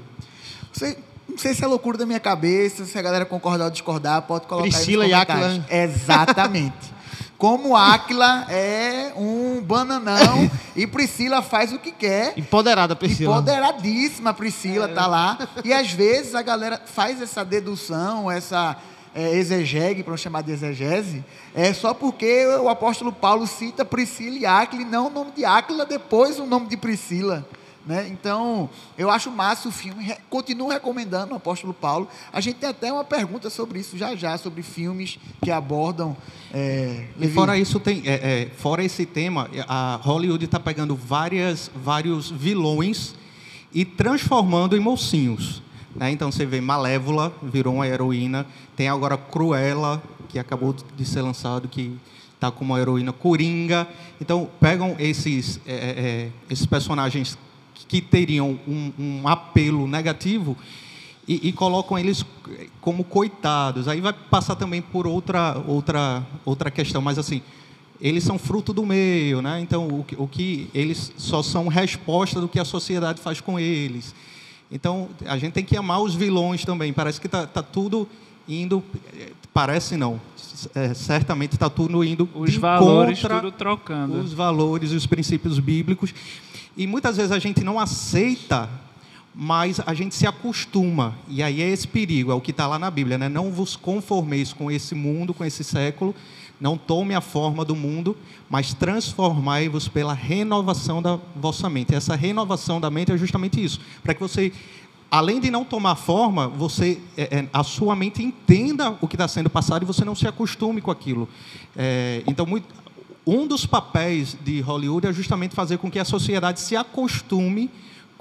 Você, 0.71 0.97
não 1.27 1.37
sei 1.37 1.53
se 1.53 1.63
é 1.65 1.67
loucura 1.67 1.97
da 1.97 2.05
minha 2.05 2.19
cabeça, 2.19 2.85
se 2.85 2.97
a 2.97 3.01
galera 3.01 3.25
concordar 3.25 3.65
ou 3.65 3.71
discordar, 3.71 4.21
pode 4.21 4.47
colocar 4.47 4.69
Priscila 4.69 5.03
aí 5.03 5.09
e 5.09 5.13
nos 5.13 5.21
Áquila. 5.21 5.39
comentários. 5.39 5.95
Exatamente. 5.95 7.01
Como 7.37 7.75
Áquila 7.75 8.45
é 8.49 9.13
um 9.17 9.61
bananão 9.61 10.49
e 10.73 10.87
Priscila 10.87 11.41
faz 11.41 11.73
o 11.73 11.79
que 11.79 11.91
quer. 11.91 12.37
Empoderada, 12.37 12.95
Priscila. 12.95 13.33
Empoderadíssima 13.33 14.33
Priscila 14.33 14.87
tá 14.87 15.07
lá. 15.07 15.37
E 15.65 15.73
às 15.73 15.91
vezes 15.91 16.35
a 16.35 16.41
galera 16.41 16.79
faz 16.85 17.21
essa 17.21 17.43
dedução, 17.43 18.31
essa 18.31 18.77
é, 19.13 19.35
exegese, 19.35 20.03
para 20.03 20.11
não 20.11 20.17
chamar 20.17 20.41
de 20.41 20.51
exegese, 20.51 21.23
é 21.53 21.73
só 21.73 21.93
porque 21.93 22.45
o 22.61 22.69
apóstolo 22.69 23.11
Paulo 23.11 23.45
cita 23.47 23.83
Priscila 23.83 24.37
e 24.37 24.45
Áquila, 24.45 24.85
não 24.85 25.07
o 25.07 25.09
nome 25.09 25.31
de 25.31 25.43
Áquila, 25.45 25.85
depois 25.85 26.39
o 26.39 26.45
nome 26.45 26.67
de 26.67 26.77
Priscila. 26.77 27.45
Né? 27.83 28.07
Então, 28.11 28.69
eu 28.95 29.09
acho 29.09 29.31
massa 29.31 29.67
o 29.67 29.71
filme, 29.71 30.03
re- 30.03 30.17
continuo 30.29 30.69
recomendando 30.69 31.33
o 31.33 31.37
apóstolo 31.37 31.73
Paulo. 31.73 32.07
A 32.31 32.39
gente 32.39 32.57
tem 32.57 32.69
até 32.69 32.93
uma 32.93 33.03
pergunta 33.03 33.49
sobre 33.49 33.79
isso 33.79 33.97
já 33.97 34.15
já, 34.15 34.37
sobre 34.37 34.61
filmes 34.61 35.17
que 35.43 35.49
abordam. 35.49 36.15
É, 36.53 37.05
E 37.19 37.27
fora 37.29 37.57
isso 37.57 37.79
tem, 37.79 38.03
é, 38.05 38.43
é, 38.43 38.49
fora 38.55 38.83
esse 38.83 39.03
tema, 39.03 39.49
a 39.67 39.99
Hollywood 40.03 40.45
está 40.45 40.59
pegando 40.59 40.95
várias, 40.95 41.71
vários 41.75 42.29
vilões 42.29 43.15
e 43.73 43.83
transformando 43.83 44.77
em 44.77 44.79
mocinhos. 44.79 45.63
Né? 45.95 46.11
Então 46.11 46.31
você 46.31 46.45
vê 46.45 46.61
Malévola 46.61 47.33
virou 47.41 47.75
uma 47.75 47.87
heroína, 47.87 48.45
tem 48.75 48.87
agora 48.87 49.17
Cruella 49.17 50.01
que 50.29 50.39
acabou 50.39 50.75
de 50.95 51.05
ser 51.05 51.21
lançado 51.21 51.67
que 51.67 51.97
está 52.35 52.49
como 52.49 52.73
uma 52.73 52.79
heroína 52.79 53.11
Coringa. 53.11 53.87
Então 54.19 54.49
pegam 54.59 54.95
esses 54.97 55.59
é, 55.65 55.73
é, 55.73 56.29
esses 56.49 56.65
personagens 56.65 57.37
que 57.87 58.01
teriam 58.01 58.59
um, 58.67 58.91
um 58.97 59.27
apelo 59.27 59.87
negativo 59.87 60.57
e, 61.27 61.49
e 61.49 61.51
colocam 61.51 61.97
eles 61.97 62.25
como 62.79 63.03
coitados. 63.03 63.87
Aí 63.87 64.01
vai 64.01 64.13
passar 64.13 64.55
também 64.55 64.81
por 64.81 65.05
outra, 65.05 65.61
outra, 65.67 66.25
outra 66.45 66.71
questão, 66.71 67.01
mas 67.01 67.17
assim, 67.17 67.41
eles 67.99 68.23
são 68.23 68.39
fruto 68.39 68.73
do 68.73 68.85
meio, 68.85 69.41
né? 69.41 69.59
Então, 69.61 69.87
o 69.87 70.05
o 70.17 70.27
que 70.27 70.67
eles 70.73 71.11
só 71.17 71.43
são 71.43 71.67
resposta 71.67 72.41
do 72.41 72.47
que 72.47 72.59
a 72.59 72.65
sociedade 72.65 73.21
faz 73.21 73.39
com 73.39 73.59
eles. 73.59 74.15
Então, 74.71 75.09
a 75.25 75.37
gente 75.37 75.53
tem 75.53 75.63
que 75.65 75.75
amar 75.75 76.01
os 76.01 76.15
vilões 76.15 76.63
também. 76.63 76.93
Parece 76.93 77.19
que 77.19 77.27
está 77.27 77.45
tá 77.45 77.61
tudo 77.61 78.07
indo. 78.47 78.83
eh, 79.13 79.31
Parece 79.53 79.97
não. 79.97 80.19
É, 80.73 80.93
certamente 80.93 81.53
está 81.53 81.69
tudo 81.69 82.03
indo. 82.03 82.29
Os 82.33 82.55
valores 82.55 83.19
contra 83.21 83.41
tudo 83.41 83.51
trocando. 83.51 84.19
os 84.19 84.31
valores 84.31 84.91
e 84.91 84.95
os 84.95 85.05
princípios 85.05 85.59
bíblicos. 85.59 86.13
E 86.77 86.87
muitas 86.87 87.17
vezes 87.17 87.31
a 87.33 87.39
gente 87.39 87.63
não 87.63 87.77
aceita, 87.79 88.69
mas 89.33 89.79
a 89.85 89.93
gente 89.93 90.13
se 90.13 90.27
acostuma. 90.27 91.15
E 91.27 91.41
aí 91.41 91.61
é 91.61 91.69
esse 91.69 91.87
perigo, 91.87 92.31
é 92.31 92.35
o 92.35 92.41
que 92.41 92.51
está 92.51 92.67
lá 92.67 92.77
na 92.77 92.91
Bíblia, 92.91 93.17
né? 93.17 93.29
Não 93.29 93.51
vos 93.51 93.75
conformeis 93.75 94.53
com 94.53 94.69
esse 94.69 94.93
mundo, 94.93 95.33
com 95.33 95.45
esse 95.45 95.63
século, 95.63 96.13
não 96.59 96.77
tome 96.77 97.15
a 97.15 97.21
forma 97.21 97.65
do 97.65 97.75
mundo, 97.75 98.15
mas 98.49 98.73
transformai-vos 98.73 99.87
pela 99.87 100.13
renovação 100.13 101.01
da 101.01 101.17
vossa 101.35 101.69
mente. 101.69 101.95
Essa 101.95 102.15
renovação 102.15 102.79
da 102.79 102.91
mente 102.91 103.11
é 103.11 103.17
justamente 103.17 103.63
isso, 103.63 103.79
para 104.03 104.13
que 104.13 104.19
você 104.19 104.51
além 105.11 105.41
de 105.41 105.51
não 105.51 105.65
tomar 105.65 105.95
forma, 105.95 106.47
você 106.47 106.97
é, 107.17 107.39
é, 107.39 107.47
a 107.51 107.65
sua 107.65 107.97
mente 107.97 108.23
entenda 108.23 108.95
o 109.01 109.07
que 109.09 109.15
está 109.15 109.27
sendo 109.27 109.49
passado 109.49 109.83
e 109.83 109.85
você 109.85 110.05
não 110.05 110.15
se 110.15 110.25
acostume 110.25 110.79
com 110.79 110.89
aquilo. 110.89 111.27
É, 111.75 112.23
então, 112.25 112.45
muito, 112.45 112.73
um 113.27 113.45
dos 113.45 113.65
papéis 113.65 114.37
de 114.41 114.61
Hollywood 114.61 115.05
é 115.07 115.11
justamente 115.11 115.53
fazer 115.53 115.77
com 115.79 115.91
que 115.91 115.99
a 115.99 116.05
sociedade 116.05 116.61
se 116.61 116.77
acostume 116.77 117.69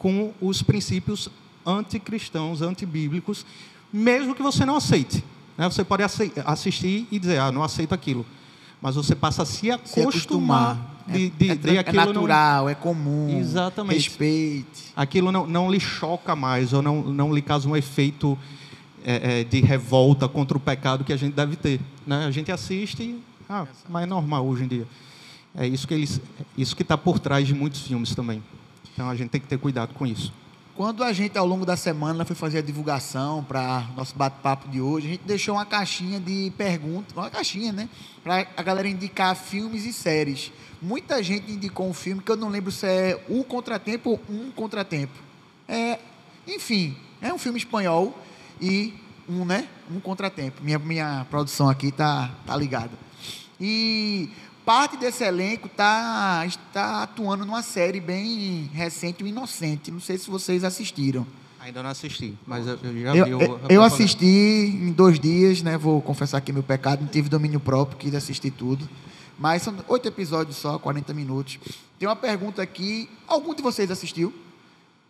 com 0.00 0.32
os 0.40 0.62
princípios 0.62 1.28
anticristãos, 1.64 2.62
antibíblicos, 2.62 3.44
mesmo 3.92 4.34
que 4.34 4.42
você 4.42 4.64
não 4.64 4.76
aceite. 4.76 5.22
né? 5.58 5.68
Você 5.68 5.84
pode 5.84 6.02
assistir 6.02 7.06
e 7.12 7.18
dizer, 7.18 7.38
ah, 7.38 7.52
não 7.52 7.62
aceito 7.62 7.92
aquilo. 7.94 8.24
Mas 8.80 8.94
você 8.94 9.14
passa 9.14 9.42
a 9.42 9.44
se 9.44 9.60
se 9.60 9.70
acostumar, 9.70 10.72
acostumar. 10.72 10.76
de, 11.06 11.26
é, 11.26 11.28
de, 11.28 11.50
é, 11.50 11.54
de 11.54 11.60
tran- 11.60 11.72
é 11.74 11.78
aquilo 11.80 11.96
não- 11.98 12.12
natural, 12.14 12.68
é 12.70 12.74
comum. 12.74 13.38
Exatamente. 13.38 14.08
Respeite. 14.08 14.84
aquilo 14.96 15.30
não, 15.30 15.46
não 15.46 15.70
lhe 15.70 15.78
choca 15.78 16.34
mais, 16.34 16.72
ou 16.72 16.80
não, 16.80 17.02
não 17.02 17.30
lhe 17.34 17.42
causa 17.42 17.68
um 17.68 17.76
efeito 17.76 18.38
é, 19.04 19.40
é, 19.40 19.44
de 19.44 19.60
revolta 19.60 20.26
contra 20.28 20.56
o 20.56 20.60
pecado 20.60 21.04
que 21.04 21.12
a 21.12 21.16
gente 21.16 21.34
deve 21.34 21.56
ter. 21.56 21.78
Né? 22.06 22.24
A 22.24 22.30
gente 22.30 22.50
assiste 22.50 23.02
e, 23.02 23.20
ah, 23.50 23.66
mas 23.88 24.04
é 24.04 24.06
normal 24.06 24.46
hoje 24.46 24.64
em 24.64 24.68
dia. 24.68 24.86
É 25.54 25.66
isso 25.66 25.86
que 25.86 25.92
eles, 25.92 26.18
isso 26.56 26.74
que 26.74 26.82
está 26.82 26.96
por 26.96 27.18
trás 27.18 27.46
de 27.46 27.52
muitos 27.52 27.82
filmes 27.82 28.14
também. 28.14 28.42
Então 29.00 29.08
a 29.08 29.14
gente 29.14 29.30
tem 29.30 29.40
que 29.40 29.46
ter 29.46 29.56
cuidado 29.56 29.94
com 29.94 30.06
isso. 30.06 30.30
Quando 30.76 31.02
a 31.02 31.10
gente, 31.10 31.38
ao 31.38 31.46
longo 31.46 31.64
da 31.64 31.74
semana, 31.74 32.22
foi 32.26 32.36
fazer 32.36 32.58
a 32.58 32.60
divulgação 32.60 33.42
para 33.42 33.88
nosso 33.96 34.14
bate-papo 34.14 34.68
de 34.68 34.78
hoje, 34.78 35.06
a 35.06 35.10
gente 35.12 35.22
deixou 35.24 35.54
uma 35.54 35.64
caixinha 35.64 36.20
de 36.20 36.52
perguntas, 36.54 37.16
uma 37.16 37.30
caixinha, 37.30 37.72
né? 37.72 37.88
Para 38.22 38.46
a 38.54 38.62
galera 38.62 38.86
indicar 38.86 39.34
filmes 39.34 39.86
e 39.86 39.92
séries. 39.94 40.52
Muita 40.82 41.22
gente 41.22 41.50
indicou 41.50 41.88
um 41.88 41.94
filme 41.94 42.20
que 42.20 42.30
eu 42.30 42.36
não 42.36 42.50
lembro 42.50 42.70
se 42.70 42.86
é 42.86 43.24
O 43.26 43.42
Contratempo 43.42 44.10
ou 44.10 44.20
Um 44.28 44.50
Contratempo. 44.50 45.18
É, 45.66 45.98
enfim, 46.46 46.94
é 47.22 47.32
um 47.32 47.38
filme 47.38 47.58
espanhol 47.58 48.14
e 48.60 48.92
um, 49.26 49.46
né? 49.46 49.66
Um 49.90 49.98
Contratempo. 49.98 50.62
Minha, 50.62 50.78
minha 50.78 51.26
produção 51.30 51.70
aqui 51.70 51.90
tá, 51.90 52.30
tá 52.44 52.54
ligada. 52.54 52.92
E 53.58 54.28
parte 54.64 54.96
desse 54.96 55.24
elenco 55.24 55.68
tá, 55.68 56.44
está 56.46 57.02
atuando 57.02 57.44
numa 57.44 57.62
série 57.62 58.00
bem 58.00 58.70
recente, 58.72 59.22
o 59.22 59.26
Inocente. 59.26 59.90
Não 59.90 60.00
sei 60.00 60.18
se 60.18 60.30
vocês 60.30 60.64
assistiram. 60.64 61.26
Ainda 61.60 61.82
não 61.82 61.90
assisti, 61.90 62.34
mas 62.46 62.66
eu, 62.66 62.78
eu 62.82 63.02
já 63.02 63.16
Eu, 63.16 63.24
vi 63.26 63.34
o. 63.34 63.40
eu, 63.42 63.60
eu 63.68 63.82
assisti 63.82 64.24
em 64.26 64.92
dois 64.92 65.20
dias, 65.20 65.60
né? 65.62 65.76
Vou 65.76 66.00
confessar 66.00 66.38
aqui 66.38 66.52
meu 66.52 66.62
pecado, 66.62 67.02
não 67.02 67.08
tive 67.08 67.28
domínio 67.28 67.60
próprio, 67.60 67.98
quis 67.98 68.14
assistir 68.14 68.50
tudo. 68.50 68.88
Mas 69.38 69.62
são 69.62 69.74
oito 69.88 70.08
episódios 70.08 70.56
só, 70.56 70.78
40 70.78 71.12
minutos. 71.12 71.58
Tem 71.98 72.08
uma 72.08 72.16
pergunta 72.16 72.62
aqui. 72.62 73.08
Algum 73.26 73.54
de 73.54 73.62
vocês 73.62 73.90
assistiu? 73.90 74.32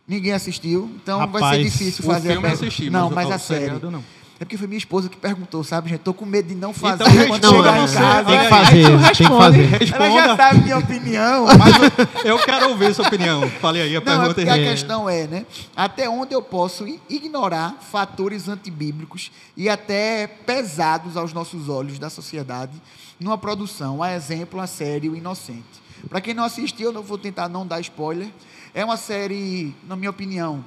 Ninguém 0.09 0.33
assistiu, 0.33 0.91
então 1.01 1.19
vai 1.21 1.29
ser 1.29 1.35
Rapaz, 1.35 1.73
difícil 1.73 2.05
O 2.05 2.09
fazer 2.09 2.31
filme 2.33 2.39
a 2.39 2.51
pergunta. 2.51 2.67
assisti, 2.67 2.91
Não, 2.91 3.11
mas, 3.11 3.15
mas 3.15 3.29
o 3.29 3.33
a 3.33 3.39
série. 3.39 3.79
não. 3.91 4.03
É 4.41 4.45
porque 4.47 4.57
foi 4.57 4.67
minha 4.67 4.79
esposa 4.79 5.07
que 5.11 5.19
perguntou, 5.19 5.63
sabe, 5.63 5.91
gente? 5.91 6.01
Tô 6.01 6.15
com 6.15 6.25
medo 6.25 6.49
de 6.49 6.55
não 6.55 6.73
fazer 6.73 7.05
Então, 7.05 7.27
quando 7.29 7.43
Não, 7.45 7.57
chegar 7.57 7.77
é, 7.77 7.85
em 7.85 7.93
casa. 7.93 8.25
tem 8.25 8.39
que 8.39 8.45
Aí 8.45 8.49
fazer, 8.49 8.83
tu 8.85 8.89
tem 8.89 8.99
que 8.99 9.05
responde. 9.05 9.39
fazer. 9.39 9.95
Ela 9.95 10.11
já 10.11 10.15
Responda. 10.15 10.37
sabe 10.37 10.61
minha 10.63 10.79
opinião. 10.79 11.47
Mas 11.59 12.25
eu, 12.25 12.31
eu 12.31 12.39
quero 12.39 12.69
ouvir 12.71 12.95
sua 12.95 13.07
opinião. 13.07 13.51
Fale 13.61 13.83
aí, 13.83 13.95
a 13.95 14.01
Não, 14.01 14.13
é 14.13 14.17
pergunta 14.17 14.35
porque 14.35 14.49
a 14.49 14.57
é. 14.57 14.65
questão 14.71 15.11
é, 15.11 15.27
né? 15.27 15.47
Até 15.77 16.09
onde 16.09 16.35
eu 16.35 16.41
posso 16.41 16.87
ignorar 17.11 17.75
fatores 17.93 18.49
antibíblicos 18.49 19.31
e 19.55 19.69
até 19.69 20.27
pesados 20.27 21.19
aos 21.19 21.35
nossos 21.35 21.69
olhos 21.69 21.99
da 21.99 22.09
sociedade 22.09 22.81
numa 23.21 23.37
produção, 23.37 24.03
a 24.03 24.15
exemplo, 24.15 24.59
a 24.59 24.67
série 24.67 25.11
O 25.11 25.15
Inocente. 25.15 25.63
Para 26.09 26.19
quem 26.23 26.33
não 26.33 26.45
assistiu, 26.45 26.87
eu 26.87 26.93
não 26.95 27.03
vou 27.03 27.19
tentar 27.19 27.47
não 27.47 27.67
dar 27.67 27.79
spoiler. 27.81 28.29
É 28.73 28.83
uma 28.83 28.97
série, 28.97 29.75
na 29.87 29.97
minha 29.97 30.09
opinião, 30.09 30.65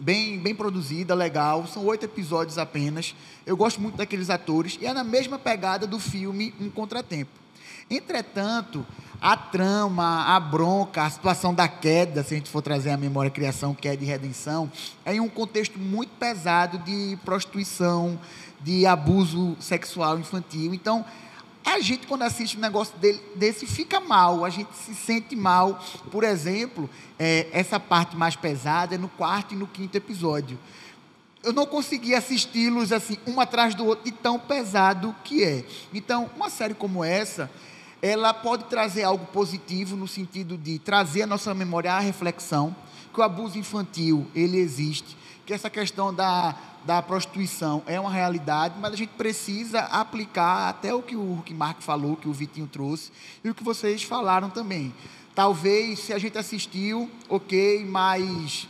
bem, 0.00 0.38
bem 0.38 0.54
produzida, 0.54 1.14
legal. 1.14 1.66
São 1.66 1.84
oito 1.86 2.04
episódios 2.04 2.58
apenas. 2.58 3.14
Eu 3.46 3.56
gosto 3.56 3.80
muito 3.80 3.96
daqueles 3.96 4.30
atores 4.30 4.78
e 4.80 4.86
é 4.86 4.92
na 4.92 5.04
mesma 5.04 5.38
pegada 5.38 5.86
do 5.86 6.00
filme 6.00 6.54
Um 6.58 6.70
Contratempo. 6.70 7.30
Entretanto, 7.90 8.86
a 9.20 9.36
trama, 9.36 10.34
a 10.34 10.40
bronca, 10.40 11.02
a 11.02 11.10
situação 11.10 11.52
da 11.52 11.68
queda, 11.68 12.22
se 12.22 12.34
a 12.34 12.36
gente 12.36 12.48
for 12.48 12.62
trazer 12.62 12.90
a 12.90 12.96
memória 12.96 13.30
criação, 13.30 13.74
queda 13.74 14.02
e 14.02 14.06
redenção, 14.06 14.70
é 15.04 15.14
em 15.14 15.20
um 15.20 15.28
contexto 15.28 15.78
muito 15.78 16.10
pesado 16.18 16.78
de 16.78 17.18
prostituição, 17.24 18.18
de 18.60 18.86
abuso 18.86 19.56
sexual 19.60 20.18
infantil. 20.18 20.72
Então, 20.72 21.04
a 21.72 21.80
gente, 21.80 22.06
quando 22.06 22.22
assiste 22.22 22.56
um 22.56 22.60
negócio 22.60 22.96
dele- 22.98 23.22
desse, 23.34 23.66
fica 23.66 24.00
mal, 24.00 24.44
a 24.44 24.50
gente 24.50 24.70
se 24.76 24.94
sente 24.94 25.34
mal. 25.36 25.82
Por 26.10 26.24
exemplo, 26.24 26.88
é, 27.18 27.48
essa 27.52 27.78
parte 27.78 28.16
mais 28.16 28.36
pesada 28.36 28.94
é 28.94 28.98
no 28.98 29.08
quarto 29.08 29.54
e 29.54 29.56
no 29.56 29.66
quinto 29.66 29.96
episódio. 29.96 30.58
Eu 31.42 31.52
não 31.52 31.66
consegui 31.66 32.14
assisti-los 32.14 32.92
assim, 32.92 33.16
um 33.26 33.40
atrás 33.40 33.74
do 33.74 33.86
outro, 33.86 34.04
de 34.04 34.12
tão 34.12 34.38
pesado 34.38 35.14
que 35.24 35.42
é. 35.42 35.64
Então, 35.94 36.28
uma 36.36 36.50
série 36.50 36.74
como 36.74 37.02
essa, 37.02 37.50
ela 38.02 38.34
pode 38.34 38.64
trazer 38.64 39.04
algo 39.04 39.24
positivo 39.26 39.96
no 39.96 40.08
sentido 40.08 40.58
de 40.58 40.78
trazer 40.78 41.22
a 41.22 41.26
nossa 41.26 41.54
memória 41.54 41.92
à 41.92 41.98
reflexão, 41.98 42.74
que 43.12 43.20
o 43.20 43.22
abuso 43.22 43.58
infantil, 43.58 44.26
ele 44.34 44.58
existe, 44.58 45.16
que 45.46 45.52
essa 45.52 45.68
questão 45.68 46.14
da, 46.14 46.54
da 46.84 47.02
prostituição 47.02 47.82
é 47.86 48.00
uma 48.00 48.10
realidade, 48.10 48.74
mas 48.80 48.92
a 48.92 48.96
gente 48.96 49.10
precisa 49.10 49.80
aplicar 49.80 50.68
até 50.68 50.94
o 50.94 51.02
que 51.02 51.16
o 51.16 51.42
Marco 51.52 51.82
falou, 51.82 52.16
que 52.16 52.28
o 52.28 52.32
Vitinho 52.32 52.66
trouxe, 52.66 53.10
e 53.44 53.50
o 53.50 53.54
que 53.54 53.62
vocês 53.62 54.02
falaram 54.02 54.50
também. 54.50 54.94
Talvez, 55.34 56.00
se 56.00 56.12
a 56.12 56.18
gente 56.18 56.36
assistiu, 56.36 57.10
ok, 57.28 57.84
mas 57.84 58.68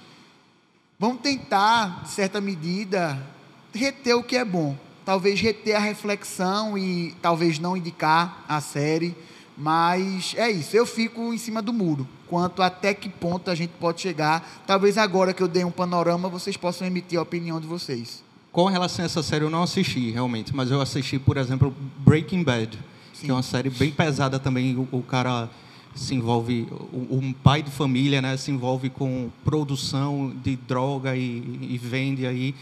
vamos 0.99 1.20
tentar, 1.20 2.03
de 2.03 2.11
certa 2.11 2.40
medida, 2.40 3.27
reter 3.73 4.14
o 4.14 4.23
que 4.23 4.37
é 4.37 4.44
bom. 4.44 4.77
Talvez 5.05 5.40
reter 5.40 5.75
a 5.75 5.81
reflexão 5.81 6.77
e 6.77 7.16
talvez 7.23 7.59
não 7.59 7.77
indicar 7.77 8.44
a 8.49 8.61
série. 8.61 9.16
Mas 9.57 10.35
é 10.37 10.51
isso, 10.51 10.77
eu 10.77 10.87
fico 10.87 11.33
em 11.33 11.38
cima 11.38 11.61
do 11.61 11.73
muro. 11.73 12.07
Quanto 12.31 12.62
até 12.62 12.95
que 12.95 13.09
ponto 13.09 13.51
a 13.51 13.55
gente 13.57 13.71
pode 13.81 14.01
chegar. 14.01 14.62
Talvez 14.64 14.97
agora 14.97 15.35
que 15.35 15.43
eu 15.43 15.49
dei 15.49 15.64
um 15.64 15.71
panorama, 15.73 16.29
vocês 16.29 16.57
possam 16.57 16.87
emitir 16.87 17.19
a 17.19 17.23
opinião 17.23 17.61
de 17.61 17.66
vocês. 17.66 18.23
Com 18.53 18.66
relação 18.66 19.05
a 19.05 19.07
essa 19.07 19.21
série, 19.21 19.45
eu 19.45 19.51
não 19.51 19.64
assisti 19.64 20.12
realmente, 20.12 20.55
mas 20.55 20.71
eu 20.71 20.81
assisti, 20.81 21.19
por 21.19 21.37
exemplo, 21.37 21.75
Breaking 21.99 22.45
Bad, 22.45 22.79
Sim. 23.12 23.25
que 23.27 23.31
é 23.33 23.35
uma 23.35 23.43
série 23.43 23.69
bem 23.69 23.90
pesada 23.90 24.38
também. 24.38 24.77
O, 24.77 24.87
o 24.93 25.03
cara 25.03 25.51
se 25.93 26.14
envolve, 26.14 26.69
o- 26.93 27.19
um 27.19 27.33
pai 27.33 27.62
de 27.64 27.71
família, 27.73 28.23
né, 28.23 28.37
se 28.37 28.53
envolve 28.53 28.90
com 28.90 29.29
produção 29.45 30.33
de 30.45 30.55
droga 30.55 31.16
e, 31.16 31.59
e 31.62 31.77
vende 31.83 32.25
aí. 32.29 32.55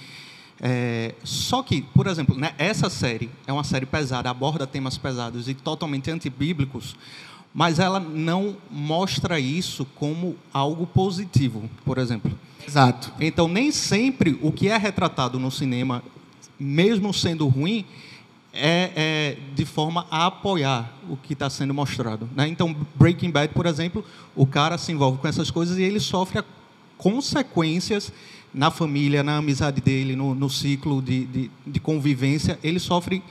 É, 0.61 1.15
só 1.23 1.63
que, 1.63 1.83
por 1.83 2.07
exemplo, 2.07 2.37
né, 2.37 2.53
essa 2.59 2.89
série 2.91 3.31
é 3.47 3.53
uma 3.53 3.65
série 3.65 3.85
pesada, 3.87 4.29
aborda 4.31 4.67
temas 4.67 4.97
pesados 4.99 5.47
e 5.47 5.53
totalmente 5.55 6.11
antibíblicos, 6.11 6.97
mas 7.53 7.79
ela 7.79 7.99
não 7.99 8.57
mostra 8.71 9.41
isso 9.41 9.87
como 9.95 10.37
algo 10.53 10.87
positivo, 10.87 11.69
por 11.85 11.99
exemplo. 11.99 12.31
Exato. 12.67 13.13
Então, 13.19 13.49
nem 13.49 13.73
sempre 13.73 14.39
o 14.43 14.53
que 14.53 14.69
é 14.69 14.77
retratado 14.77 15.39
no 15.39 15.51
cinema, 15.51 16.03
mesmo 16.59 17.13
sendo 17.15 17.49
ruim, 17.49 17.85
é, 18.53 18.93
é 18.95 19.37
de 19.55 19.65
forma 19.65 20.07
a 20.11 20.27
apoiar 20.27 20.93
o 21.09 21.17
que 21.17 21.33
está 21.33 21.49
sendo 21.49 21.73
mostrado. 21.73 22.29
Né? 22.35 22.49
Então, 22.49 22.77
Breaking 22.95 23.31
Bad, 23.31 23.55
por 23.55 23.67
exemplo, 23.67 24.05
o 24.37 24.47
cara 24.47 24.77
se 24.77 24.93
envolve 24.93 25.19
com 25.19 25.29
essas 25.29 25.51
coisas 25.51 25.79
e 25.79 25.83
ele 25.83 26.01
sofre 26.01 26.43
consequências 26.97 28.13
na 28.53 28.71
família, 28.71 29.23
na 29.23 29.39
amizade 29.39 29.81
dele, 29.81 30.17
no, 30.17 30.35
no 30.35 30.51
ciclo 30.51 31.01
de, 31.01 31.25
de, 31.27 31.51
de 31.67 31.81
convivência. 31.81 32.59
Ele 32.63 32.79
sofre 32.79 33.23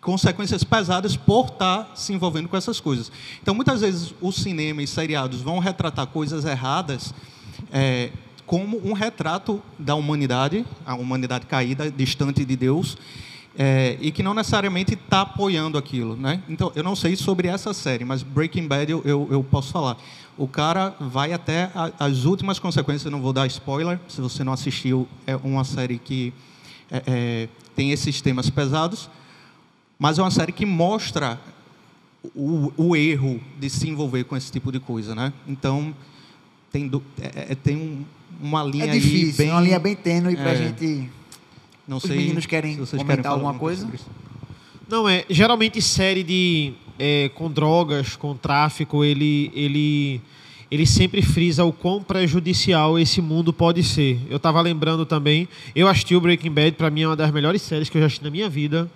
consequências 0.00 0.64
pesadas 0.64 1.16
por 1.16 1.46
estar 1.46 1.92
se 1.94 2.12
envolvendo 2.12 2.48
com 2.48 2.56
essas 2.56 2.80
coisas. 2.80 3.12
Então, 3.42 3.54
muitas 3.54 3.82
vezes, 3.82 4.14
o 4.20 4.32
cinema 4.32 4.82
e 4.82 4.86
seriados 4.86 5.40
vão 5.42 5.58
retratar 5.58 6.06
coisas 6.06 6.44
erradas 6.44 7.12
é, 7.70 8.10
como 8.46 8.80
um 8.84 8.92
retrato 8.94 9.62
da 9.78 9.94
humanidade, 9.94 10.64
a 10.86 10.94
humanidade 10.94 11.46
caída, 11.46 11.90
distante 11.90 12.44
de 12.44 12.56
Deus, 12.56 12.96
é, 13.58 13.98
e 14.00 14.10
que 14.10 14.22
não 14.22 14.32
necessariamente 14.32 14.94
está 14.94 15.20
apoiando 15.20 15.76
aquilo. 15.76 16.16
Né? 16.16 16.42
Então, 16.48 16.72
eu 16.74 16.82
não 16.82 16.96
sei 16.96 17.14
sobre 17.14 17.48
essa 17.48 17.74
série, 17.74 18.04
mas 18.04 18.22
Breaking 18.22 18.66
Bad 18.66 18.90
eu, 18.90 19.02
eu, 19.04 19.28
eu 19.30 19.44
posso 19.44 19.70
falar. 19.70 19.96
O 20.38 20.48
cara 20.48 20.94
vai 20.98 21.32
até 21.34 21.70
a- 21.74 21.92
as 21.98 22.24
últimas 22.24 22.58
consequências, 22.58 23.12
não 23.12 23.20
vou 23.20 23.32
dar 23.34 23.46
spoiler, 23.48 24.00
se 24.08 24.20
você 24.22 24.42
não 24.42 24.54
assistiu, 24.54 25.06
é 25.26 25.36
uma 25.36 25.62
série 25.64 25.98
que 25.98 26.32
é, 26.90 27.02
é, 27.06 27.48
tem 27.76 27.90
esses 27.92 28.20
temas 28.22 28.48
pesados, 28.48 29.10
mas 30.00 30.18
é 30.18 30.22
uma 30.22 30.30
série 30.32 30.50
que 30.50 30.66
mostra 30.66 31.38
o, 32.34 32.72
o 32.76 32.96
erro 32.96 33.40
de 33.60 33.70
se 33.70 33.88
envolver 33.88 34.24
com 34.24 34.36
esse 34.36 34.50
tipo 34.50 34.72
de 34.72 34.80
coisa, 34.80 35.14
né? 35.14 35.32
Então 35.46 35.94
tem, 36.72 36.88
do- 36.88 37.02
é- 37.20 37.52
é- 37.52 37.54
tem 37.54 37.76
um- 37.76 38.04
uma 38.42 38.64
linha 38.64 38.86
É 38.86 38.90
aí 38.92 39.00
difícil, 39.00 39.36
bem 39.36 39.48
é 39.48 39.52
uma 39.52 39.60
linha 39.60 39.78
bem 39.78 39.94
tênue 39.94 40.34
para 40.36 40.50
a 40.50 40.54
é, 40.54 40.56
gente. 40.56 41.10
Não 41.86 41.98
Os 41.98 42.02
sei 42.04 42.16
meninos 42.16 42.46
querem 42.46 42.72
se 42.74 42.80
vocês 42.80 43.00
comentar 43.02 43.24
falar 43.24 43.34
alguma 43.36 43.54
coisa? 43.54 43.88
isso. 43.94 44.06
Não, 44.88 45.08
é. 45.08 45.24
Geralmente 45.30 45.80
série 45.82 46.22
de. 46.24 46.72
é, 46.98 47.30
com 47.34 47.50
drogas, 47.50 48.16
com 48.16 48.34
tráfico, 48.36 49.02
ele, 49.04 49.50
ele, 49.54 50.20
ele 50.70 50.84
sempre 50.86 51.22
frisa 51.22 51.64
o 51.64 51.72
quão 51.72 52.02
prejudicial 52.02 52.98
esse 52.98 53.20
mundo 53.22 53.52
pode 53.52 53.82
ser. 53.82 54.20
Eu 54.28 54.36
estava 54.36 54.60
lembrando 54.60 55.06
também, 55.06 55.48
eu 55.74 55.88
assisti 55.88 56.14
o 56.14 56.20
Breaking 56.20 56.50
Bad, 56.50 56.72
para 56.76 56.90
mim 56.90 57.02
é 57.02 57.06
uma 57.08 57.16
das 57.16 57.30
melhores 57.32 57.62
séries 57.62 57.88
que 57.88 57.96
eu 57.96 58.00
já 58.02 58.06
assisti 58.06 58.22
na 58.24 58.30
minha 58.30 58.48
vida. 58.48 58.90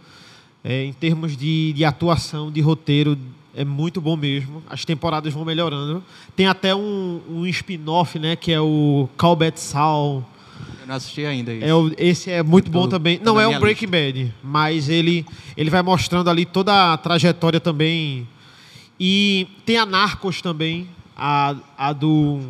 É, 0.66 0.82
em 0.84 0.92
termos 0.94 1.36
de, 1.36 1.74
de 1.74 1.84
atuação, 1.84 2.50
de 2.50 2.60
roteiro, 2.62 3.18
é 3.54 3.64
muito 3.66 4.00
bom 4.00 4.16
mesmo. 4.16 4.62
As 4.68 4.84
temporadas 4.84 5.32
vão 5.32 5.44
melhorando. 5.44 6.02
Tem 6.34 6.46
até 6.46 6.74
um, 6.74 7.20
um 7.28 7.46
spin-off, 7.46 8.18
né, 8.18 8.34
que 8.34 8.50
é 8.50 8.60
o 8.60 9.06
Calbet 9.16 9.60
Sal. 9.60 10.26
Eu 10.80 10.86
não 10.86 10.94
assisti 10.94 11.24
ainda 11.26 11.52
isso. 11.52 11.64
É 11.64 11.74
o- 11.74 11.92
esse 11.98 12.30
é 12.30 12.42
muito 12.42 12.70
Tô- 12.70 12.78
bom 12.78 12.88
também. 12.88 13.18
tá 13.18 13.24
Não 13.24 13.38
é 13.38 13.46
um 13.46 13.60
Breaking 13.60 13.88
Bad, 13.88 14.34
mas 14.42 14.88
ele, 14.88 15.26
ele 15.56 15.68
vai 15.68 15.82
mostrando 15.82 16.30
ali 16.30 16.46
toda 16.46 16.92
a 16.94 16.96
trajetória 16.96 17.60
também. 17.60 18.26
E 18.98 19.46
tem 19.66 19.76
a 19.76 19.84
Narcos 19.84 20.40
também, 20.40 20.88
a, 21.16 21.54
a 21.76 21.92
do 21.92 22.40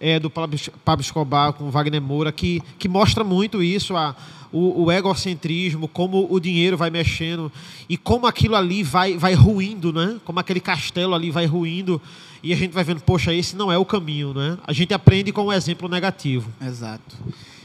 é 0.00 0.18
do 0.18 0.30
Pablo 0.30 0.56
Escobar 1.00 1.52
com 1.52 1.70
Wagner 1.70 2.00
Moura, 2.00 2.32
que, 2.32 2.62
que 2.78 2.88
mostra 2.88 3.22
muito 3.22 3.62
isso, 3.62 3.94
a, 3.94 4.16
o, 4.50 4.84
o, 4.84 4.92
egocentrismo, 4.92 5.86
como 5.86 6.26
o 6.30 6.40
dinheiro 6.40 6.76
vai 6.76 6.90
mexendo 6.90 7.52
e 7.88 7.96
como 7.96 8.26
aquilo 8.26 8.56
ali 8.56 8.82
vai, 8.82 9.16
vai 9.16 9.34
ruindo, 9.34 9.92
né? 9.92 10.18
Como 10.24 10.40
aquele 10.40 10.60
castelo 10.60 11.14
ali 11.14 11.30
vai 11.30 11.46
ruindo 11.46 12.00
e 12.42 12.52
a 12.52 12.56
gente 12.56 12.72
vai 12.72 12.82
vendo, 12.82 13.00
poxa, 13.02 13.32
esse 13.34 13.54
não 13.54 13.70
é 13.70 13.76
o 13.76 13.84
caminho, 13.84 14.32
né? 14.32 14.58
A 14.66 14.72
gente 14.72 14.94
aprende 14.94 15.32
com 15.32 15.42
o 15.42 15.46
um 15.46 15.52
exemplo 15.52 15.88
negativo. 15.88 16.50
Exato. 16.60 17.16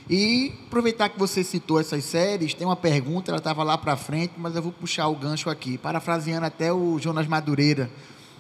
E 0.10 0.54
aproveitar 0.68 1.10
que 1.10 1.18
você 1.18 1.44
citou 1.44 1.80
essas 1.80 2.04
séries, 2.04 2.54
tem 2.54 2.68
uma 2.68 2.76
pergunta, 2.76 3.32
ela 3.32 3.40
estava 3.40 3.64
lá 3.64 3.76
para 3.78 3.96
frente, 3.96 4.34
mas 4.38 4.56
eu 4.56 4.62
vou 4.62 4.72
puxar 4.72 5.08
o 5.08 5.16
gancho 5.16 5.50
aqui, 5.50 5.78
parafraseando 5.78 6.46
até 6.46 6.72
o 6.72 7.00
Jonas 7.00 7.26
Madureira. 7.26 7.90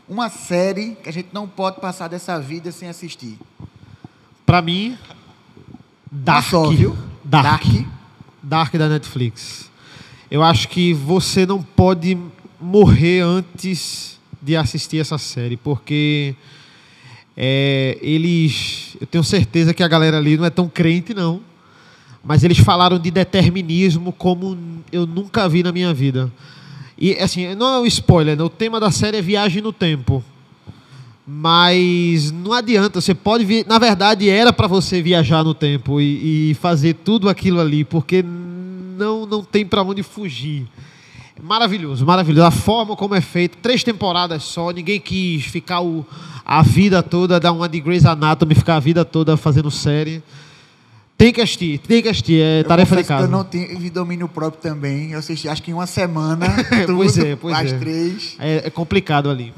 Uma 0.07 0.29
série 0.29 0.95
que 1.01 1.09
a 1.09 1.11
gente 1.11 1.29
não 1.33 1.47
pode 1.47 1.81
passar 1.81 2.07
dessa 2.07 2.39
vida 2.39 2.71
sem 2.71 2.87
assistir. 2.87 3.39
Para 4.45 4.61
mim, 4.61 4.97
Dark. 6.11 6.45
Só, 6.47 6.69
viu? 6.69 6.95
Dark. 7.23 7.63
Dark. 7.63 7.87
Dark 8.41 8.73
da 8.75 8.87
Netflix. 8.87 9.69
Eu 10.29 10.43
acho 10.43 10.69
que 10.69 10.93
você 10.93 11.45
não 11.45 11.61
pode 11.61 12.17
morrer 12.59 13.21
antes 13.21 14.19
de 14.41 14.55
assistir 14.55 14.99
essa 14.99 15.17
série, 15.17 15.57
porque 15.57 16.35
é, 17.35 17.97
eles. 18.01 18.95
Eu 19.01 19.07
tenho 19.07 19.23
certeza 19.23 19.73
que 19.73 19.83
a 19.83 19.87
galera 19.87 20.17
ali 20.17 20.37
não 20.37 20.45
é 20.45 20.49
tão 20.49 20.69
crente, 20.69 21.13
não. 21.13 21.41
Mas 22.23 22.43
eles 22.43 22.57
falaram 22.57 22.97
de 22.97 23.11
determinismo 23.11 24.11
como 24.11 24.57
eu 24.91 25.05
nunca 25.05 25.47
vi 25.49 25.61
na 25.61 25.71
minha 25.71 25.93
vida. 25.93 26.31
E 26.97 27.13
assim, 27.13 27.53
não 27.55 27.67
é 27.67 27.79
um 27.79 27.85
spoiler, 27.85 28.37
né? 28.37 28.43
o 28.43 28.49
tema 28.49 28.79
da 28.79 28.89
série 28.89 29.17
é 29.17 29.21
viagem 29.21 29.61
no 29.61 29.73
tempo. 29.73 30.23
Mas 31.27 32.31
não 32.31 32.53
adianta, 32.53 33.01
você 33.01 33.15
pode 33.15 33.43
vir. 33.43 33.65
Na 33.65 33.79
verdade, 33.79 34.29
era 34.29 34.53
para 34.53 34.67
você 34.67 35.01
viajar 35.01 35.43
no 35.43 35.55
tempo 35.55 35.99
e, 35.99 36.51
e, 36.51 36.53
fazer 36.53 36.93
tudo 36.93 37.27
aquilo 37.27 37.59
ali, 37.59 37.83
porque 37.83 38.23
não, 38.23 39.25
não 39.25 39.43
tem 39.43 39.65
para 39.65 39.81
onde 39.81 40.03
fugir. 40.03 40.67
Maravilhoso, 41.41 42.05
maravilhoso. 42.05 42.47
A 42.47 42.51
forma 42.51 42.95
como 42.95 43.15
é 43.15 43.21
feito, 43.21 43.57
três 43.57 43.83
temporadas 43.83 44.43
só, 44.43 44.69
ninguém 44.69 44.99
quis 44.99 45.45
ficar 45.45 45.81
o, 45.81 46.05
a 46.45 46.61
vida 46.61 47.01
toda, 47.01 47.39
dar 47.39 47.51
uma 47.51 47.67
de 47.67 47.79
Grey's 47.79 48.05
Anatomy, 48.05 48.53
ficar 48.53 48.75
a 48.75 48.79
vida 48.79 49.03
toda 49.03 49.35
fazendo 49.35 49.71
série. 49.71 50.21
Tem 51.17 51.33
que 51.33 51.41
assistir, 51.41 51.79
tem 51.79 52.03
que 52.03 52.09
assistir, 52.09 52.41
é 52.41 52.59
eu 52.59 52.65
tarefa 52.65 52.95
de 52.97 53.03
casa. 53.03 53.25
eu 53.25 53.29
não 53.29 53.43
tive 53.43 53.89
domínio 53.89 54.27
próprio 54.27 54.61
também. 54.61 55.11
Eu 55.11 55.19
assisti, 55.19 55.47
acho 55.47 55.63
que 55.63 55.71
em 55.71 55.73
uma 55.73 55.87
semana, 55.87 56.45
tudo, 56.85 56.97
pois 56.97 57.17
é, 57.17 57.35
pois 57.35 57.55
as 57.55 57.71
é. 57.71 57.77
três. 57.79 58.35
É, 58.37 58.67
é 58.67 58.69
complicado 58.69 59.29
ali. 59.29 59.53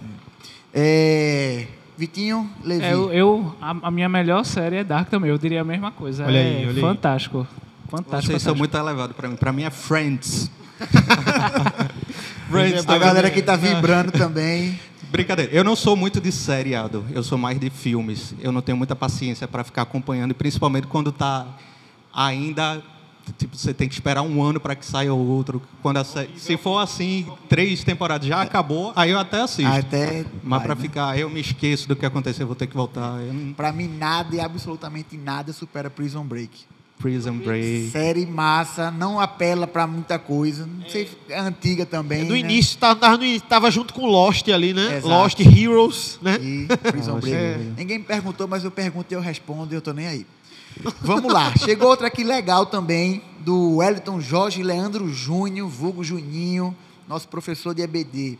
É, 0.73 1.67
Vitinho, 1.97 2.47
Levi. 2.63 2.85
É, 2.85 2.93
eu, 2.93 3.11
eu 3.11 3.55
a, 3.59 3.75
a, 3.81 3.91
minha 3.91 4.07
melhor 4.07 4.45
série 4.45 4.77
é 4.77 4.83
Dark 4.83 5.09
também. 5.09 5.31
Eu 5.31 5.37
diria 5.37 5.61
a 5.61 5.63
mesma 5.63 5.91
coisa. 5.91 6.25
Olha 6.25 6.37
é 6.37 6.57
aí, 6.59 6.67
olha 6.67 6.81
fantástico. 6.81 7.39
Aí. 7.39 7.45
Fantástico. 7.89 8.11
Vocês 8.11 8.25
fantástico. 8.25 8.39
são 8.41 8.55
muito 8.55 8.77
elevados 8.77 9.15
para 9.15 9.27
mim. 9.27 9.35
Para 9.35 9.51
mim 9.51 9.63
é 9.63 9.71
Friends. 9.71 10.51
Friends 12.51 12.87
a 12.87 12.97
galera 12.99 13.31
que 13.31 13.39
está 13.39 13.55
vibrando 13.55 14.11
também. 14.11 14.79
Brincadeira. 15.09 15.51
Eu 15.51 15.63
não 15.63 15.75
sou 15.75 15.95
muito 15.95 16.21
de 16.21 16.31
seriado. 16.31 17.03
Eu 17.11 17.23
sou 17.23 17.37
mais 17.37 17.59
de 17.59 17.69
filmes. 17.71 18.35
Eu 18.39 18.51
não 18.51 18.61
tenho 18.61 18.77
muita 18.77 18.95
paciência 18.95 19.47
para 19.47 19.63
ficar 19.63 19.81
acompanhando, 19.81 20.31
e 20.31 20.33
principalmente 20.35 20.85
quando 20.85 21.09
está 21.09 21.47
ainda 22.13 22.83
tipo, 23.33 23.55
você 23.55 23.73
tem 23.73 23.87
que 23.87 23.93
esperar 23.93 24.21
um 24.21 24.41
ano 24.43 24.59
para 24.59 24.75
que 24.75 24.85
saia 24.85 25.13
o 25.13 25.27
outro. 25.29 25.61
Quando 25.81 26.03
se 26.03 26.57
for 26.57 26.79
assim, 26.79 27.25
três 27.49 27.83
temporadas 27.83 28.27
já 28.27 28.41
acabou, 28.41 28.93
aí 28.95 29.11
eu 29.11 29.19
até 29.19 29.41
assisto. 29.41 29.71
Até 29.71 30.25
Mas 30.43 30.61
para 30.61 30.75
né? 30.75 30.81
ficar, 30.81 31.17
eu 31.17 31.29
me 31.29 31.39
esqueço 31.39 31.87
do 31.87 31.95
que 31.95 32.05
aconteceu, 32.05 32.45
vou 32.45 32.55
ter 32.55 32.67
que 32.67 32.75
voltar. 32.75 33.19
Não... 33.19 33.53
Para 33.53 33.71
mim, 33.71 33.87
nada 33.87 34.35
e 34.35 34.39
absolutamente 34.39 35.17
nada 35.17 35.53
supera 35.53 35.89
Prison 35.89 36.23
Break. 36.23 36.65
Prison 36.99 37.37
Break. 37.37 37.91
Série 37.91 38.25
massa, 38.25 38.89
não 38.89 39.19
apela 39.19 39.67
para 39.67 39.85
muita 39.85 40.17
coisa. 40.17 40.65
Não 40.65 40.89
sei, 40.89 41.07
é 41.29 41.39
antiga 41.39 41.85
também. 41.85 42.21
É 42.21 42.25
do 42.25 42.33
né? 42.33 42.39
início, 42.39 42.77
tava, 42.79 42.99
tava, 42.99 43.19
tava, 43.47 43.71
junto 43.71 43.93
com 43.93 44.07
Lost 44.07 44.47
ali, 44.49 44.73
né? 44.73 44.97
Exato. 44.97 45.07
Lost 45.07 45.39
Heroes, 45.39 46.17
né? 46.21 46.37
E 46.41 46.67
Prison 46.91 47.19
Break. 47.19 47.35
É. 47.35 47.59
Ninguém 47.77 47.99
me 47.99 48.03
perguntou, 48.03 48.47
mas 48.47 48.63
eu 48.63 48.71
pergunto 48.71 49.13
e 49.13 49.15
eu 49.15 49.21
respondo 49.21 49.73
e 49.73 49.77
eu 49.77 49.81
tô 49.81 49.93
nem 49.93 50.07
aí. 50.07 50.25
Vamos 51.01 51.31
lá. 51.31 51.53
Chegou 51.57 51.89
outra 51.89 52.07
aqui 52.07 52.23
legal 52.23 52.65
também, 52.65 53.21
do 53.39 53.77
Wellington 53.77 54.19
Jorge 54.19 54.63
Leandro 54.63 55.11
Júnior, 55.11 55.69
vulgo 55.69 56.03
Juninho, 56.03 56.75
nosso 57.07 57.27
professor 57.27 57.73
de 57.73 57.81
EBD. 57.81 58.37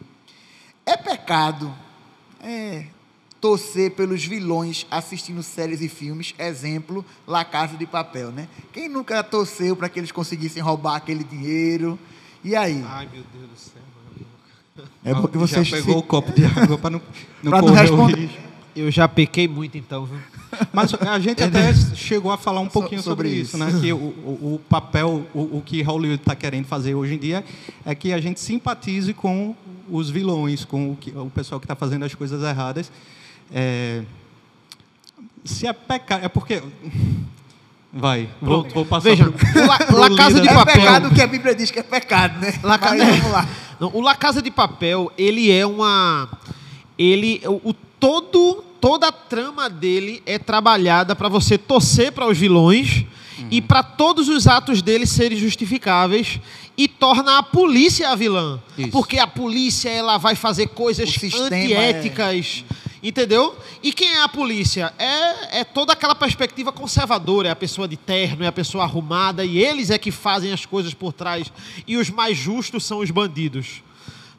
É 0.86 0.96
pecado 0.96 1.74
é, 2.42 2.86
torcer 3.40 3.92
pelos 3.92 4.24
vilões 4.26 4.86
assistindo 4.90 5.44
séries 5.44 5.82
e 5.82 5.90
filmes, 5.90 6.34
exemplo, 6.38 7.06
La 7.26 7.46
Casa 7.46 7.78
de 7.78 7.86
Papel, 7.86 8.32
né? 8.32 8.48
Quem 8.72 8.90
nunca 8.90 9.24
torceu 9.24 9.76
para 9.76 9.90
que 9.90 10.00
eles 10.00 10.12
conseguissem 10.12 10.62
roubar 10.62 10.96
aquele 10.96 11.24
dinheiro? 11.24 12.00
E 12.44 12.56
aí? 12.56 12.84
Ai, 12.88 13.08
meu 13.12 13.24
Deus 13.34 13.50
do 13.50 13.58
céu. 13.58 13.88
É 15.04 15.14
porque 15.14 15.38
você 15.38 15.64
já 15.64 15.78
pegou 15.78 15.96
se... 15.96 16.00
o 16.00 16.04
copo 16.04 16.32
de 16.32 16.46
água 16.46 16.78
para 16.78 16.90
não, 16.92 17.02
não, 17.42 17.52
pra 17.52 17.62
não 17.62 17.74
responder. 17.74 18.30
Eu 18.78 18.92
já 18.92 19.08
pequei 19.08 19.48
muito, 19.48 19.76
então, 19.76 20.06
viu? 20.06 20.20
Mas 20.72 20.94
a 20.94 21.20
gente 21.20 21.42
até 21.44 21.74
chegou 21.96 22.32
a 22.32 22.38
falar 22.38 22.60
um 22.60 22.68
pouquinho 22.68 23.02
sobre, 23.02 23.30
sobre 23.30 23.42
isso, 23.42 23.58
isso, 23.58 23.58
né? 23.58 23.82
Que 23.82 23.92
o, 23.92 23.98
o, 23.98 24.62
papel, 24.70 25.26
o, 25.34 25.58
o, 25.58 25.64
que 25.66 25.82
Hollywood 25.82 26.22
está 26.22 26.36
querendo 26.36 26.66
fazer 26.66 26.94
hoje 26.94 27.16
em 27.16 27.18
dia 27.18 27.44
é 27.84 27.96
que 27.96 28.14
a 28.14 28.22
gente 28.22 28.40
simpatize 28.40 29.14
com 29.14 29.56
os 29.90 30.12
vilões, 30.12 30.64
com 30.64 30.92
o, 30.92 30.96
que, 30.96 31.10
o 31.12 31.30
pessoal 31.30 31.60
que 31.60 31.66
está 31.66 31.76
fazendo 31.76 32.06
as 32.06 32.14
coisas 32.14 32.44
erradas. 32.44 32.92
É, 33.52 34.04
se 35.44 35.66
é 35.66 35.74
pecado, 35.74 36.24
é 36.24 36.30
porque 36.30 36.62
Vai, 37.92 38.30
vou, 38.40 38.68
vou 38.70 38.86
passar 38.86 39.10
Veja, 39.10 39.32
pro, 39.32 39.64
o 39.64 39.66
La, 39.66 40.08
La 40.10 40.16
Casa 40.16 40.40
de 40.40 40.48
é 40.48 40.54
Papel. 40.54 40.74
É 40.74 40.80
pecado 40.80 41.16
que 41.16 41.22
a 41.22 41.26
Bíblia 41.28 41.56
diz 41.56 41.72
que 41.72 41.80
é 41.80 41.84
pecado, 41.84 42.40
né? 42.40 42.54
La, 42.62 42.78
Mas, 42.78 43.00
vamos 43.00 43.32
lá. 43.32 43.48
Não, 43.80 43.92
o 43.92 44.02
La 44.02 44.14
Casa 44.14 44.42
de 44.42 44.52
Papel, 44.52 45.12
ele 45.18 45.50
é 45.50 45.66
uma 45.66 46.30
ele 46.98 47.42
o, 47.46 47.70
o 47.70 47.74
todo 48.00 48.64
toda 48.80 49.08
a 49.08 49.12
trama 49.12 49.70
dele 49.70 50.22
é 50.26 50.38
trabalhada 50.38 51.16
para 51.16 51.30
você 51.30 51.58
torcer 51.58 52.12
para 52.12 52.28
os 52.28 52.38
vilões 52.38 53.06
uhum. 53.40 53.48
e 53.52 53.62
para 53.62 53.84
todos 53.84 54.30
os 54.30 54.48
atos 54.48 54.82
deles 54.82 55.10
serem 55.10 55.38
justificáveis 55.38 56.40
e 56.78 56.88
torna 56.88 57.40
a 57.40 57.44
polícia 57.44 58.10
a 58.10 58.16
vilã. 58.16 58.60
Isso. 58.78 58.90
Porque 58.90 59.18
a 59.18 59.28
polícia 59.28 59.90
ela 59.90 60.18
vai 60.18 60.36
fazer 60.36 60.68
coisas 60.68 61.10
antiéticas. 61.10 62.64
É... 62.72 62.88
Entendeu? 63.02 63.56
E 63.84 63.94
quem 63.94 64.16
é 64.16 64.24
a 64.24 64.28
polícia? 64.28 64.92
É, 64.98 65.60
é 65.60 65.64
toda 65.64 65.94
aquela 65.94 66.16
perspectiva 66.16 66.72
conservadora. 66.72 67.50
É 67.50 67.52
a 67.52 67.56
pessoa 67.56 67.88
de 67.88 67.96
terno, 67.96 68.44
é 68.44 68.48
a 68.48 68.52
pessoa 68.52 68.84
arrumada, 68.84 69.46
e 69.46 69.60
eles 69.60 69.92
é 69.92 69.98
que 69.98 70.12
fazem 70.12 70.52
as 70.52 70.66
coisas 70.66 70.94
por 70.94 71.14
trás. 71.14 71.52
E 71.88 71.96
os 71.96 72.10
mais 72.10 72.38
justos 72.38 72.84
são 72.86 73.00
os 73.00 73.12
bandidos. 73.12 73.84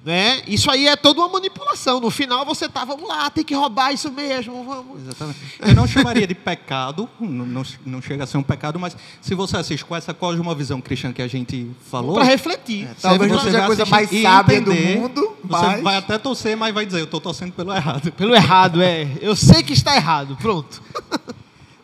Né? 0.05 0.43
Isso 0.47 0.71
aí 0.71 0.87
é 0.87 0.97
toda 0.97 1.21
uma 1.21 1.29
manipulação. 1.29 2.01
No 2.01 2.11
final 2.11 2.45
você 2.45 2.69
tá, 2.69 2.85
vamos 2.85 3.09
lá, 3.09 3.29
tem 3.31 3.45
que 3.45 3.55
roubar 3.55 3.93
isso 3.93 4.11
mesmo. 4.13 4.65
Vamos. 4.65 5.03
Exatamente. 5.03 5.39
Eu 5.61 5.75
não 5.75 5.87
chamaria 5.87 6.27
de 6.27 6.35
pecado, 6.35 7.09
não, 7.21 7.65
não 7.85 8.01
chega 8.01 8.25
a 8.25 8.27
ser 8.27 8.39
um 8.39 8.43
pecado, 8.43 8.79
mas 8.79 8.97
se 9.21 9.35
você 9.35 9.57
assiste 9.57 9.85
com 9.85 9.97
essa 9.97 10.15
cosmovisão 10.15 10.81
cristã 10.81 11.13
que 11.13 11.21
a 11.21 11.27
gente 11.27 11.71
falou. 11.91 12.15
Para 12.15 12.25
refletir. 12.25 12.87
É, 12.87 12.95
talvez 13.01 13.31
você 13.31 13.45
seja 13.45 13.65
a 13.65 13.67
coisa 13.67 13.85
mais 13.87 14.09
sábia 14.23 14.61
do 14.61 14.73
mundo. 14.73 15.37
Mas... 15.43 15.77
Você 15.77 15.83
vai 15.83 15.97
até 15.97 16.17
torcer, 16.17 16.57
mas 16.57 16.73
vai 16.73 16.87
dizer, 16.87 17.01
eu 17.01 17.05
estou 17.05 17.21
torcendo 17.21 17.53
pelo 17.53 17.75
errado. 17.75 18.13
Pelo 18.19 18.35
errado, 18.35 18.83
é. 18.83 19.07
Eu 19.21 19.35
sei 19.37 19.63
que 19.63 19.73
está 19.73 19.97
errado. 19.97 20.37
Pronto. 20.41 20.83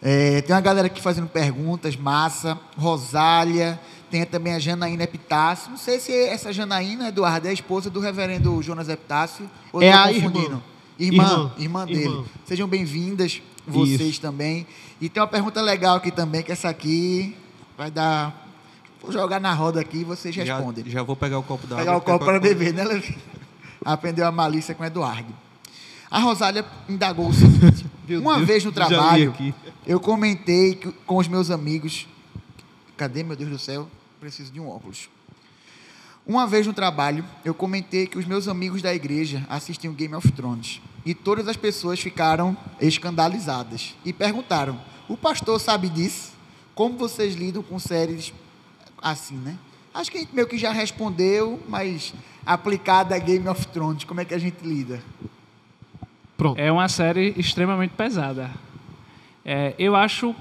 É, 0.07 0.43
tem 0.43 0.55
uma 0.55 0.61
galera 0.61 0.89
aqui 0.89 1.01
fazendo 1.01 1.27
perguntas, 1.27 1.97
massa. 1.97 2.59
Rosália. 2.77 3.81
Tem 4.15 4.25
também 4.25 4.53
a 4.53 4.61
Janaína 4.61 5.03
Epitácio. 5.03 5.73
Não 5.73 5.77
sei 5.77 5.99
se 5.99 6.13
essa 6.13 6.53
Janaína, 6.53 7.09
Eduardo, 7.09 7.49
é 7.49 7.51
a 7.51 7.53
esposa 7.53 7.91
do 7.91 7.99
reverendo 7.99 8.63
Jonas 8.63 8.89
Epitácio. 8.89 9.51
Ou 9.73 9.83
é 9.83 9.93
a 9.93 10.13
irmã. 10.13 10.31
Irmã, 10.31 10.63
irmã, 11.01 11.53
irmã 11.59 11.85
dele. 11.85 12.05
Irmã. 12.05 12.25
Sejam 12.47 12.69
bem-vindas, 12.69 13.43
vocês 13.67 14.01
Isso. 14.01 14.21
também. 14.21 14.69
E 15.01 15.09
tem 15.09 15.21
uma 15.21 15.27
pergunta 15.27 15.61
legal 15.61 15.97
aqui 15.97 16.13
também, 16.13 16.45
que 16.45 16.53
essa 16.53 16.69
aqui 16.69 17.37
vai 17.77 17.91
dar. 17.91 18.49
Vou 19.03 19.11
jogar 19.11 19.41
na 19.41 19.53
roda 19.53 19.81
aqui 19.81 19.97
e 19.97 20.05
vocês 20.05 20.37
respondem. 20.37 20.85
Já, 20.85 20.91
já 20.93 21.03
vou 21.03 21.17
pegar 21.17 21.41
o 21.41 21.43
copo 21.43 21.67
d'água. 21.67 21.85
Pegar 21.85 21.97
o 21.97 22.01
copo 22.01 22.25
para 22.25 22.39
beber, 22.39 22.73
né, 22.73 22.85
Levi? 22.85 23.19
Aprendeu 23.85 24.29
a 24.29 24.31
malícia 24.31 24.77
com 24.77 24.85
o 24.85 24.87
Eduardo. 24.87 25.35
A 26.09 26.21
Rosália 26.21 26.65
indagou 26.89 27.31
o 27.31 27.35
seguinte: 27.35 27.85
uma 28.23 28.37
Deus, 28.37 28.47
vez 28.47 28.65
no 28.65 28.71
trabalho, 28.71 29.35
eu 29.85 29.99
comentei 29.99 30.79
com 31.05 31.17
os 31.17 31.27
meus 31.27 31.51
amigos. 31.51 32.07
Cadê, 32.97 33.25
meu 33.25 33.35
Deus 33.35 33.51
do 33.51 33.59
céu? 33.59 33.89
Preciso 34.25 34.51
de 34.51 34.59
um 34.59 34.71
óculos. 34.71 35.11
Uma 36.27 36.47
vez 36.47 36.67
no 36.67 36.73
trabalho, 36.73 37.23
eu 37.45 37.53
comentei 37.53 38.07
que 38.07 38.17
os 38.17 38.25
meus 38.25 38.49
amigos 38.49 38.81
da 38.81 38.95
igreja 38.95 39.45
assistiam 39.51 39.93
Game 39.93 40.15
of 40.15 40.33
Thrones. 40.33 40.81
E 41.05 41.13
todas 41.15 41.47
as 41.47 41.59
pessoas 41.59 42.01
ficaram 42.01 42.57
escandalizadas. 42.81 43.95
E 44.03 44.15
perguntaram: 44.15 44.81
o 45.11 45.15
pastor 45.15 45.61
sabe 45.61 45.91
disso? 45.91 46.33
Como 46.75 46.97
vocês 46.97 47.35
lidam 47.35 47.63
com 47.63 47.79
séries 47.79 48.33
assim, 49.03 49.37
né? 49.37 49.59
Acho 49.93 50.11
que 50.11 50.17
a 50.17 50.21
gente 50.21 50.35
meio 50.35 50.49
que 50.49 50.57
já 50.57 50.73
respondeu, 50.73 51.63
mas 51.69 52.15
aplicada 52.47 53.15
a 53.15 53.19
Game 53.19 53.47
of 53.47 53.67
Thrones, 53.67 54.05
como 54.05 54.23
é 54.23 54.25
que 54.25 54.33
a 54.33 54.39
gente 54.39 54.67
lida? 54.67 55.03
Pronto. 56.35 56.59
É 56.59 56.73
uma 56.73 56.89
série 56.89 57.35
extremamente 57.37 57.91
pesada. 57.91 58.51
É, 59.45 59.75
eu 59.79 59.95
acho 59.95 60.35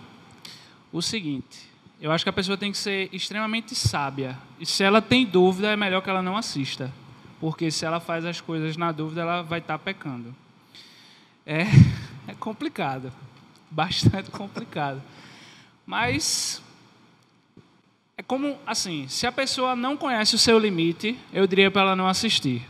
o 0.94 1.02
seguinte: 1.02 1.73
eu 2.04 2.12
acho 2.12 2.26
que 2.26 2.30
a 2.30 2.34
pessoa 2.34 2.58
tem 2.58 2.70
que 2.70 2.78
ser 2.78 3.08
extremamente 3.14 3.74
sábia. 3.74 4.38
E 4.60 4.66
se 4.66 4.84
ela 4.84 5.02
tem 5.02 5.26
dúvida, 5.26 5.72
é 5.72 5.76
melhor 5.78 6.02
que 6.02 6.10
ela 6.10 6.22
não 6.22 6.36
assista. 6.36 6.92
Porque 7.40 7.72
se 7.72 7.86
ela 7.86 8.02
faz 8.02 8.26
as 8.26 8.42
coisas 8.42 8.76
na 8.76 8.92
dúvida, 8.92 9.22
ela 9.22 9.42
vai 9.42 9.60
estar 9.60 9.80
pecando. 9.80 10.36
É, 11.46 11.62
é 12.28 12.34
complicado. 12.38 13.10
Bastante 13.72 14.30
complicado. 14.30 15.02
Mas 15.86 16.62
é 18.18 18.22
como 18.22 18.58
assim, 18.68 19.08
se 19.08 19.26
a 19.26 19.32
pessoa 19.32 19.74
não 19.74 19.96
conhece 19.96 20.36
o 20.36 20.38
seu 20.38 20.60
limite, 20.60 21.18
eu 21.32 21.48
diria 21.48 21.72
para 21.72 21.84
ela 21.84 21.96
não 21.96 22.10
assistir. 22.10 22.68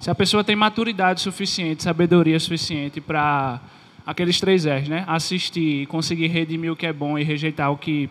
Se 0.00 0.10
a 0.10 0.14
pessoa 0.14 0.42
tem 0.42 0.56
maturidade 0.56 1.20
suficiente, 1.20 1.82
sabedoria 1.82 2.40
suficiente 2.40 2.98
para 2.98 3.60
aqueles 4.06 4.40
três 4.40 4.64
R's, 4.64 4.88
né? 4.88 5.04
Assistir, 5.06 5.86
conseguir 5.88 6.28
redimir 6.28 6.72
o 6.72 6.76
que 6.76 6.86
é 6.86 6.94
bom 6.94 7.18
e 7.18 7.22
rejeitar 7.22 7.70
o 7.70 7.76
que 7.76 8.08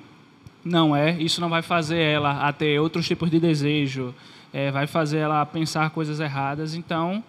não 0.63 0.95
é, 0.95 1.11
isso 1.21 1.39
não 1.39 1.49
vai 1.49 1.61
fazer 1.61 1.99
ela 1.99 2.47
a 2.47 2.53
ter 2.53 2.79
outros 2.79 3.07
tipos 3.07 3.29
de 3.29 3.39
desejo, 3.39 4.13
é, 4.53 4.71
vai 4.71 4.87
fazer 4.87 5.19
ela 5.19 5.45
pensar 5.45 5.89
coisas 5.91 6.19
erradas, 6.19 6.75
então 6.75 7.23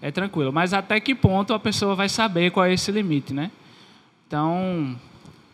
é 0.00 0.10
tranquilo. 0.10 0.52
Mas 0.52 0.72
até 0.72 0.98
que 0.98 1.14
ponto 1.14 1.54
a 1.54 1.58
pessoa 1.58 1.94
vai 1.94 2.08
saber 2.08 2.50
qual 2.50 2.66
é 2.66 2.72
esse 2.72 2.90
limite, 2.90 3.32
né? 3.32 3.50
Então 4.26 4.98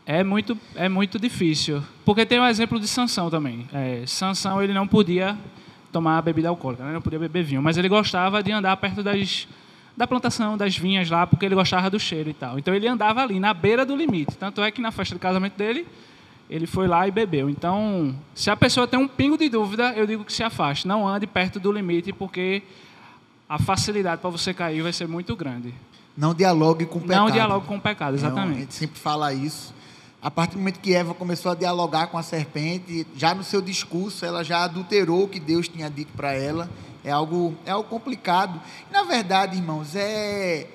é 0.07 0.25
muito 0.25 0.57
é 0.75 0.89
muito 0.89 1.19
difícil, 1.19 1.83
porque 2.05 2.25
tem 2.25 2.39
o 2.39 2.43
um 2.43 2.47
exemplo 2.47 2.81
de 2.81 2.89
Sansão 2.89 3.29
também. 3.29 3.67
É, 3.73 4.05
Sansão 4.07 4.63
ele 4.63 4.73
não 4.73 4.87
podia 4.87 5.37
tomar 5.93 6.23
bebida 6.23 6.49
alcoólica, 6.49 6.85
né? 6.85 6.93
não 6.93 7.03
podia 7.03 7.19
beber 7.19 7.43
vinho, 7.43 7.63
mas 7.63 7.77
ele 7.77 7.89
gostava 7.89 8.43
de 8.43 8.53
andar 8.53 8.77
perto 8.77 9.03
das 9.03 9.49
da 9.97 10.07
plantação 10.07 10.57
das 10.57 10.79
vinhas 10.79 11.11
lá, 11.11 11.27
porque 11.27 11.45
ele 11.45 11.57
gostava 11.57 11.91
do 11.91 11.99
cheiro 11.99 12.31
e 12.31 12.33
tal. 12.33 12.57
Então 12.57 12.73
ele 12.73 12.87
andava 12.87 13.21
ali 13.21 13.41
na 13.41 13.53
beira 13.53 13.85
do 13.85 13.97
limite. 13.97 14.37
Tanto 14.37 14.63
é 14.63 14.71
que 14.71 14.81
na 14.81 14.93
festa 14.93 15.17
de 15.17 15.21
casamento 15.21 15.57
dele 15.57 15.85
ele 16.49 16.67
foi 16.67 16.87
lá 16.89 17.07
e 17.07 17.11
bebeu. 17.11 17.51
Então, 17.51 18.15
se 18.35 18.51
a 18.51 18.57
pessoa 18.57 18.87
tem 18.87 18.99
um 18.99 19.07
pingo 19.07 19.37
de 19.37 19.49
dúvida, 19.49 19.93
eu 19.93 20.07
digo 20.07 20.25
que 20.25 20.33
se 20.33 20.43
afaste. 20.43 20.89
Não 20.89 21.07
ande 21.07 21.27
perto 21.27 21.61
do 21.61 21.71
limite, 21.71 22.13
porque 22.13 22.63
a 23.49 23.59
facilidade 23.59 24.21
para 24.21 24.31
você 24.31 24.55
cair 24.55 24.83
vai 24.83 24.93
ser 24.93 25.07
muito 25.07 25.37
grande. 25.37 25.75
Não 26.17 26.35
dialogue 26.35 26.87
com 26.87 26.99
o 26.99 27.03
pecado. 27.03 27.19
Não 27.19 27.31
dialogue 27.31 27.67
com 27.67 27.77
o 27.77 27.81
pecado, 27.81 28.15
exatamente. 28.15 28.49
Não, 28.49 28.57
a 28.57 28.61
gente 28.61 28.75
sempre 28.75 28.99
fala 28.99 29.33
isso. 29.33 29.75
A 30.21 30.31
partir 30.31 30.55
do 30.55 30.59
momento 30.59 30.81
que 30.81 30.93
Eva 30.93 31.15
começou 31.15 31.53
a 31.53 31.55
dialogar 31.55 32.09
com 32.09 32.19
a 32.19 32.23
serpente, 32.23 33.07
já 33.15 33.35
no 33.35 33.45
seu 33.45 33.61
discurso, 33.61 34.25
ela 34.25 34.43
já 34.43 34.65
adulterou 34.65 35.25
o 35.25 35.29
que 35.29 35.39
Deus 35.39 35.69
tinha 35.69 35.89
dito 35.89 36.13
para 36.17 36.33
ela. 36.33 36.69
É 37.05 37.11
algo, 37.13 37.55
é 37.65 37.71
algo 37.71 37.89
complicado. 37.89 38.61
Na 38.91 39.05
verdade, 39.05 39.57
irmãos, 39.57 39.95
é 39.95 40.67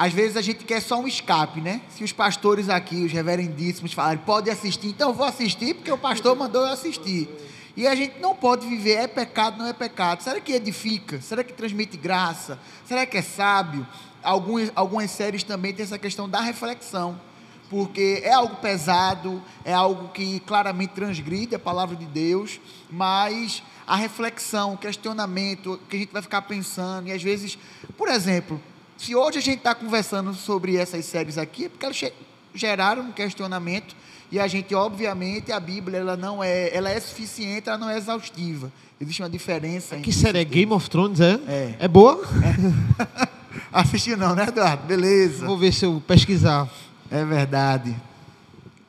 às 0.00 0.14
vezes 0.14 0.34
a 0.34 0.40
gente 0.40 0.64
quer 0.64 0.80
só 0.80 0.98
um 0.98 1.06
escape, 1.06 1.60
né? 1.60 1.82
Se 1.90 2.02
os 2.02 2.10
pastores 2.10 2.70
aqui, 2.70 3.04
os 3.04 3.12
reverendíssimos, 3.12 3.92
falarem, 3.92 4.18
pode 4.24 4.48
assistir, 4.48 4.88
então 4.88 5.10
eu 5.10 5.14
vou 5.14 5.26
assistir 5.26 5.74
porque 5.74 5.92
o 5.92 5.98
pastor 5.98 6.34
mandou 6.34 6.62
eu 6.62 6.72
assistir. 6.72 7.28
E 7.76 7.86
a 7.86 7.94
gente 7.94 8.18
não 8.18 8.34
pode 8.34 8.66
viver, 8.66 8.94
é 8.94 9.06
pecado, 9.06 9.58
não 9.58 9.66
é 9.66 9.74
pecado. 9.74 10.22
Será 10.22 10.40
que 10.40 10.52
edifica? 10.52 11.20
Será 11.20 11.44
que 11.44 11.52
transmite 11.52 11.98
graça? 11.98 12.58
Será 12.86 13.04
que 13.04 13.18
é 13.18 13.20
sábio? 13.20 13.86
Algumas, 14.22 14.72
algumas 14.74 15.10
séries 15.10 15.42
também 15.42 15.74
têm 15.74 15.84
essa 15.84 15.98
questão 15.98 16.26
da 16.26 16.40
reflexão, 16.40 17.20
porque 17.68 18.22
é 18.24 18.32
algo 18.32 18.56
pesado, 18.56 19.42
é 19.66 19.74
algo 19.74 20.08
que 20.14 20.40
claramente 20.40 20.94
transgride 20.94 21.54
a 21.54 21.58
palavra 21.58 21.94
de 21.94 22.06
Deus, 22.06 22.58
mas 22.90 23.62
a 23.86 23.96
reflexão, 23.96 24.72
o 24.72 24.78
questionamento, 24.78 25.78
que 25.90 25.96
a 25.96 25.98
gente 25.98 26.12
vai 26.12 26.22
ficar 26.22 26.40
pensando, 26.40 27.08
e 27.08 27.12
às 27.12 27.22
vezes, 27.22 27.58
por 27.98 28.08
exemplo, 28.08 28.58
se 29.00 29.14
hoje 29.14 29.38
a 29.38 29.40
gente 29.40 29.58
está 29.58 29.74
conversando 29.74 30.34
sobre 30.34 30.76
essas 30.76 31.06
séries 31.06 31.38
aqui, 31.38 31.64
é 31.64 31.68
porque 31.70 31.86
elas 31.86 32.12
geraram 32.54 33.04
um 33.04 33.12
questionamento 33.12 33.96
e 34.30 34.38
a 34.38 34.46
gente, 34.46 34.74
obviamente, 34.74 35.50
a 35.50 35.58
Bíblia 35.58 36.00
ela 36.00 36.18
não 36.18 36.44
é, 36.44 36.68
ela 36.76 36.90
é 36.90 37.00
suficiente, 37.00 37.70
ela 37.70 37.78
não 37.78 37.88
é 37.88 37.96
exaustiva. 37.96 38.70
Existe 39.00 39.22
uma 39.22 39.30
diferença. 39.30 39.96
Que 39.96 40.12
série 40.12 40.38
é 40.38 40.44
Game 40.44 40.70
of 40.70 40.90
Thrones, 40.90 41.18
é? 41.18 41.40
É, 41.48 41.74
é 41.80 41.88
boa? 41.88 42.20
É. 42.44 43.28
Assistiu 43.72 44.18
não, 44.18 44.34
né, 44.34 44.44
Eduardo? 44.48 44.86
Beleza. 44.86 45.46
Vou 45.46 45.56
ver 45.56 45.72
se 45.72 45.86
eu 45.86 46.02
pesquisar. 46.06 46.68
É 47.10 47.24
verdade. 47.24 47.96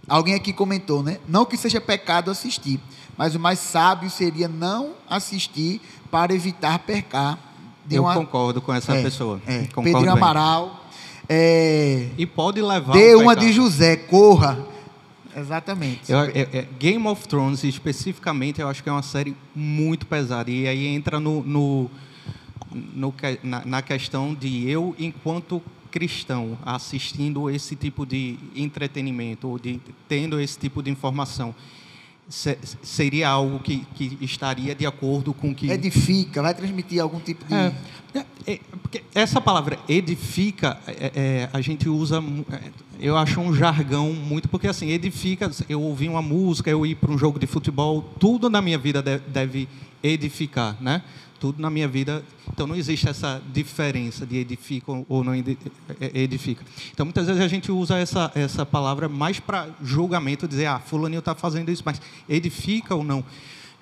Alguém 0.09 0.35
aqui 0.35 0.51
comentou, 0.51 1.01
né? 1.01 1.19
Não 1.25 1.45
que 1.45 1.55
seja 1.55 1.79
pecado 1.79 2.29
assistir, 2.29 2.81
mas 3.17 3.33
o 3.33 3.39
mais 3.39 3.59
sábio 3.59 4.09
seria 4.09 4.49
não 4.49 4.91
assistir 5.09 5.79
para 6.11 6.35
evitar 6.35 6.79
pecar 6.79 7.39
eu 7.95 8.03
uma... 8.03 8.13
concordo 8.13 8.61
com 8.61 8.73
essa 8.73 8.95
é, 8.95 9.03
pessoa. 9.03 9.41
É. 9.45 9.63
Pedrinho. 9.63 10.11
Amaral. 10.11 10.85
É... 11.27 12.09
E 12.17 12.25
pode 12.25 12.61
levar. 12.61 12.93
Dê 12.93 13.15
uma 13.15 13.35
de 13.35 13.51
José, 13.51 13.95
corra. 13.95 14.57
Exatamente. 15.35 16.11
Eu, 16.11 16.19
é, 16.19 16.67
Game 16.77 17.07
of 17.07 17.27
Thrones, 17.27 17.63
especificamente, 17.63 18.59
eu 18.59 18.67
acho 18.67 18.83
que 18.83 18.89
é 18.89 18.91
uma 18.91 19.03
série 19.03 19.35
muito 19.55 20.05
pesada. 20.05 20.51
E 20.51 20.67
aí 20.67 20.87
entra 20.87 21.19
no, 21.19 21.41
no, 21.43 21.89
no 22.93 23.13
na, 23.41 23.65
na 23.65 23.81
questão 23.81 24.33
de 24.33 24.69
eu, 24.69 24.95
enquanto 24.99 25.61
cristão, 25.89 26.57
assistindo 26.65 27.49
esse 27.49 27.75
tipo 27.75 28.05
de 28.05 28.37
entretenimento, 28.55 29.47
ou 29.47 29.59
de, 29.59 29.79
tendo 30.07 30.39
esse 30.39 30.57
tipo 30.57 30.81
de 30.81 30.89
informação 30.89 31.53
seria 32.29 33.29
algo 33.29 33.59
que, 33.59 33.85
que 33.95 34.17
estaria 34.21 34.73
de 34.73 34.85
acordo 34.85 35.33
com 35.33 35.53
que 35.53 35.69
edifica, 35.69 36.41
vai 36.41 36.53
transmitir 36.53 37.01
algum 37.01 37.19
tipo 37.19 37.43
de 37.45 37.53
é, 37.53 37.73
é, 38.15 38.53
é 38.53 38.59
porque 38.81 39.03
essa 39.13 39.41
palavra 39.41 39.77
edifica 39.87 40.77
é, 40.87 41.11
é 41.13 41.49
a 41.51 41.59
gente 41.61 41.89
usa 41.89 42.23
é, 42.51 42.71
eu 42.99 43.17
acho 43.17 43.39
um 43.41 43.53
jargão 43.53 44.13
muito 44.13 44.47
porque 44.47 44.67
assim 44.67 44.89
edifica 44.91 45.51
eu 45.67 45.81
ouvir 45.81 46.09
uma 46.09 46.21
música 46.21 46.69
eu 46.69 46.85
ir 46.85 46.95
para 46.95 47.11
um 47.11 47.17
jogo 47.17 47.37
de 47.37 47.47
futebol 47.47 48.01
tudo 48.19 48.49
na 48.49 48.61
minha 48.61 48.77
vida 48.77 49.01
deve, 49.01 49.23
deve 49.27 49.69
edificar 50.01 50.77
né 50.81 51.01
tudo 51.41 51.59
na 51.59 51.71
minha 51.71 51.87
vida. 51.87 52.23
Então 52.53 52.67
não 52.67 52.75
existe 52.75 53.09
essa 53.09 53.41
diferença 53.51 54.27
de 54.27 54.37
edifica 54.37 54.91
ou 55.09 55.23
não 55.23 55.33
edifica. 55.99 56.63
Então 56.93 57.03
muitas 57.03 57.25
vezes 57.25 57.41
a 57.41 57.47
gente 57.47 57.71
usa 57.71 57.97
essa, 57.97 58.31
essa 58.35 58.63
palavra 58.63 59.09
mais 59.09 59.39
para 59.39 59.67
julgamento, 59.81 60.47
dizer, 60.47 60.67
ah, 60.67 60.79
fulaninho 60.79 61.19
está 61.19 61.33
fazendo 61.33 61.71
isso, 61.71 61.81
mas 61.83 61.99
edifica 62.29 62.93
ou 62.93 63.03
não. 63.03 63.25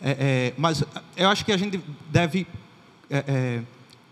É, 0.02 0.12
é, 0.12 0.54
mas 0.58 0.82
eu 1.18 1.28
acho 1.28 1.44
que 1.44 1.52
a 1.52 1.58
gente 1.58 1.82
deve 2.10 2.48
é, 3.10 3.24
é 3.28 3.62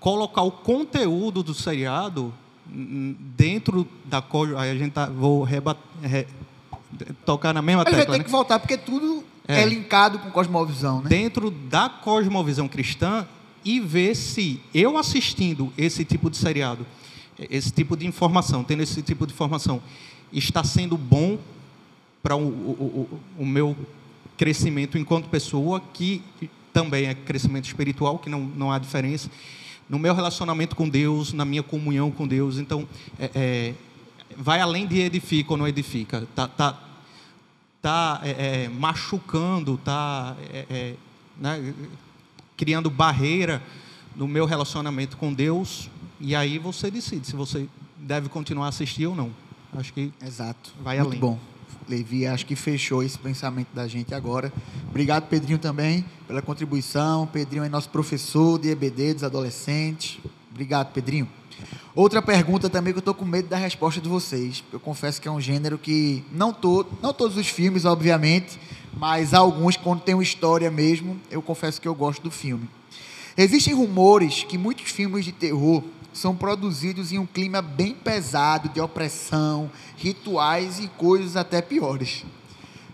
colocar 0.01 0.41
o 0.41 0.51
conteúdo 0.51 1.41
do 1.41 1.53
seriado 1.53 2.33
dentro 2.69 3.87
da 4.03 4.21
aí 4.57 4.71
a 4.71 4.75
gente 4.75 4.91
tá, 4.91 5.05
vou 5.05 5.43
rebat, 5.43 5.79
re, 6.01 6.27
tocar 7.25 7.53
na 7.53 7.61
mesma 7.61 7.85
tecla. 7.85 7.99
A 7.99 8.01
gente 8.01 8.09
tem 8.09 8.17
né? 8.19 8.23
que 8.25 8.29
voltar 8.29 8.59
porque 8.59 8.77
tudo 8.77 9.23
é. 9.47 9.61
é 9.61 9.65
linkado 9.65 10.19
com 10.19 10.29
cosmovisão, 10.29 11.01
né? 11.01 11.09
Dentro 11.09 11.49
da 11.49 11.87
cosmovisão 11.87 12.67
cristã, 12.67 13.25
e 13.68 13.82
ver 13.82 14.15
se 14.15 14.61
eu 14.74 14.97
assistindo 14.97 15.74
esse 15.78 16.05
tipo 16.05 16.30
de 16.30 16.38
seriado, 16.38 16.88
esse 17.38 17.70
tipo 17.70 17.97
de 17.97 18.07
informação, 18.07 18.63
tendo 18.63 18.82
esse 18.82 19.01
tipo 19.01 19.28
de 19.28 19.34
informação, 19.34 19.84
está 20.32 20.63
sendo 20.63 20.97
bom 20.97 21.38
para 22.24 22.34
o, 22.38 22.47
o, 22.47 23.22
o, 23.38 23.45
meu 23.45 23.76
crescimento 24.38 24.97
enquanto 24.97 25.28
pessoa, 25.28 25.82
que 25.93 26.22
também 26.72 27.07
é 27.07 27.13
crescimento 27.13 27.65
espiritual, 27.65 28.18
que 28.20 28.30
não, 28.30 28.39
não 28.39 28.72
há 28.72 28.80
diferença, 28.80 29.30
no 29.89 29.99
meu 29.99 30.15
relacionamento 30.15 30.74
com 30.74 30.88
Deus, 30.88 31.34
na 31.34 31.43
minha 31.43 31.61
comunhão 31.61 32.09
com 32.09 32.26
Deus. 32.26 32.59
Então, 32.59 32.88
é, 33.20 33.32
é, 33.36 33.74
vai 34.38 34.61
além 34.61 34.88
de 34.88 35.01
edifica 35.01 35.51
ou 35.51 35.57
não 35.57 35.68
edifica. 35.68 36.20
Está 36.20 36.47
tá, 36.47 36.80
tá, 37.82 38.22
é, 38.24 38.30
é, 38.63 38.70
machucando, 38.70 39.76
está 39.76 40.38
é, 40.53 40.65
é, 40.70 40.93
né, 41.38 41.74
criando 42.58 42.89
barreira 42.89 43.62
no 44.16 44.28
meu 44.28 44.45
relacionamento 44.45 45.16
com 45.16 45.32
Deus, 45.32 45.89
e 46.20 46.36
aí 46.36 46.58
você 46.58 46.89
decide 46.89 47.28
se 47.28 47.36
você 47.36 47.70
deve 47.95 48.28
continuar 48.28 48.66
a 48.66 48.70
assistir 48.70 49.05
ou 49.05 49.16
não. 49.16 49.32
Acho 49.76 49.93
que 49.93 50.12
Exato. 50.26 50.74
vai 50.84 50.97
Muito 50.97 51.10
além. 51.10 51.20
bom. 51.20 51.39
Levi, 51.88 52.26
acho 52.26 52.45
que 52.45 52.55
fechou 52.55 53.01
esse 53.01 53.18
pensamento 53.18 53.70
da 53.74 53.88
gente 53.88 54.14
agora. 54.14 54.51
Obrigado, 54.89 55.28
Pedrinho, 55.30 55.58
também, 55.58 56.03
pela 56.28 56.41
contribuição. 56.41 57.26
Pedrinho 57.28 57.64
é 57.64 57.70
nosso 57.70 57.89
professor 57.89 58.60
de 58.60 58.70
EBD 58.70 59.14
dos 59.14 59.24
adolescentes. 59.24 60.20
Obrigado, 60.51 60.91
Pedrinho. 60.91 61.30
Outra 61.95 62.22
pergunta 62.22 62.70
também 62.70 62.93
que 62.93 62.97
eu 62.97 63.01
estou 63.01 63.14
com 63.14 63.26
medo 63.26 63.47
da 63.47 63.58
resposta 63.58 64.01
de 64.01 64.10
vocês. 64.10 64.64
Eu 64.72 64.80
confesso 64.80 65.22
que 65.22 65.28
é 65.28 65.32
um 65.32 65.39
gênero 65.39 65.78
que 65.78 66.24
não, 66.32 66.51
tô, 66.51 66.86
não 67.01 67.14
todos 67.14 67.38
os 67.38 67.47
filmes, 67.47 67.86
obviamente, 67.86 68.60
mas 68.97 69.33
alguns, 69.33 69.77
quando 69.77 70.01
tem 70.01 70.15
uma 70.15 70.23
história 70.23 70.71
mesmo, 70.71 71.19
eu 71.29 71.41
confesso 71.41 71.79
que 71.79 71.87
eu 71.87 71.93
gosto 71.93 72.21
do 72.21 72.31
filme. 72.31 72.67
Existem 73.37 73.73
rumores 73.73 74.43
que 74.43 74.57
muitos 74.57 74.89
filmes 74.89 75.23
de 75.23 75.31
terror 75.31 75.83
são 76.11 76.35
produzidos 76.35 77.11
em 77.11 77.19
um 77.19 77.25
clima 77.25 77.61
bem 77.61 77.93
pesado 77.93 78.69
de 78.69 78.81
opressão, 78.81 79.69
rituais 79.95 80.79
e 80.79 80.87
coisas 80.87 81.35
até 81.35 81.61
piores. 81.61 82.25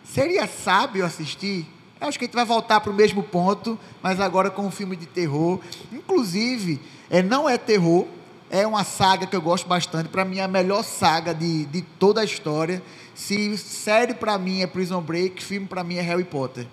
Seria 0.04 0.46
sábio 0.46 1.06
assistir? 1.06 1.66
Eu 2.02 2.10
acho 2.10 2.20
que 2.20 2.26
a 2.26 2.28
gente 2.28 2.36
vai 2.36 2.44
voltar 2.44 2.82
para 2.82 2.92
o 2.92 2.94
mesmo 2.94 3.24
ponto, 3.24 3.80
mas 4.02 4.20
agora 4.20 4.50
com 4.50 4.68
um 4.68 4.72
filme 4.72 4.98
de 4.98 5.06
terror. 5.06 5.62
Inclusive, 5.90 6.82
é, 7.10 7.24
não 7.24 7.50
é 7.50 7.58
terror, 7.58 8.06
é 8.54 8.68
uma 8.68 8.84
saga 8.84 9.26
que 9.26 9.36
eu 9.36 9.42
gosto 9.42 9.68
bastante. 9.68 10.10
Para 10.10 10.24
mim, 10.24 10.38
é 10.38 10.44
a 10.44 10.48
melhor 10.48 10.84
saga 10.84 11.34
de, 11.34 11.66
de 11.66 11.82
toda 11.82 12.22
a 12.22 12.24
história. 12.24 12.84
Se 13.16 13.58
série 13.58 14.14
para 14.14 14.38
mim 14.38 14.62
é 14.62 14.68
Prison 14.68 15.02
Break, 15.02 15.44
filme 15.44 15.66
para 15.66 15.84
mim 15.84 15.96
é 15.96 16.02
Harry 16.02 16.24
Potter. 16.24 16.68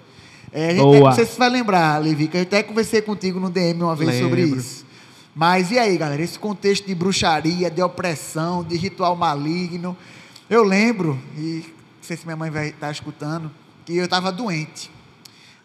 É, 0.53 0.73
até- 0.73 1.01
não 1.01 1.13
sei 1.13 1.25
se 1.25 1.33
você 1.33 1.39
vai 1.39 1.49
lembrar, 1.49 1.99
Levi, 2.03 2.29
que 2.29 2.37
eu 2.37 2.43
até 2.43 2.63
conversei 2.63 3.01
contigo 3.01 3.41
no 3.41 3.49
DM 3.49 3.83
uma 3.83 3.97
vez 3.97 4.19
sobre 4.21 4.43
Lembro. 4.45 4.59
isso. 4.61 4.85
Mas 5.35 5.71
e 5.71 5.79
aí, 5.79 5.97
galera? 5.97 6.21
Esse 6.23 6.39
contexto 6.39 6.87
de 6.87 6.95
bruxaria, 6.95 7.71
de 7.71 7.81
opressão, 7.81 8.63
de 8.63 8.77
ritual 8.77 9.17
maligno. 9.17 9.97
Eu 10.51 10.63
lembro, 10.65 11.19
e 11.37 11.65
não 11.67 12.03
sei 12.03 12.17
se 12.17 12.27
minha 12.27 12.37
mãe 12.37 12.51
vai 12.51 12.69
estar 12.69 12.91
escutando, 12.91 13.51
que 13.87 13.97
eu 13.97 14.05
estava 14.05 14.31
doente. 14.31 14.91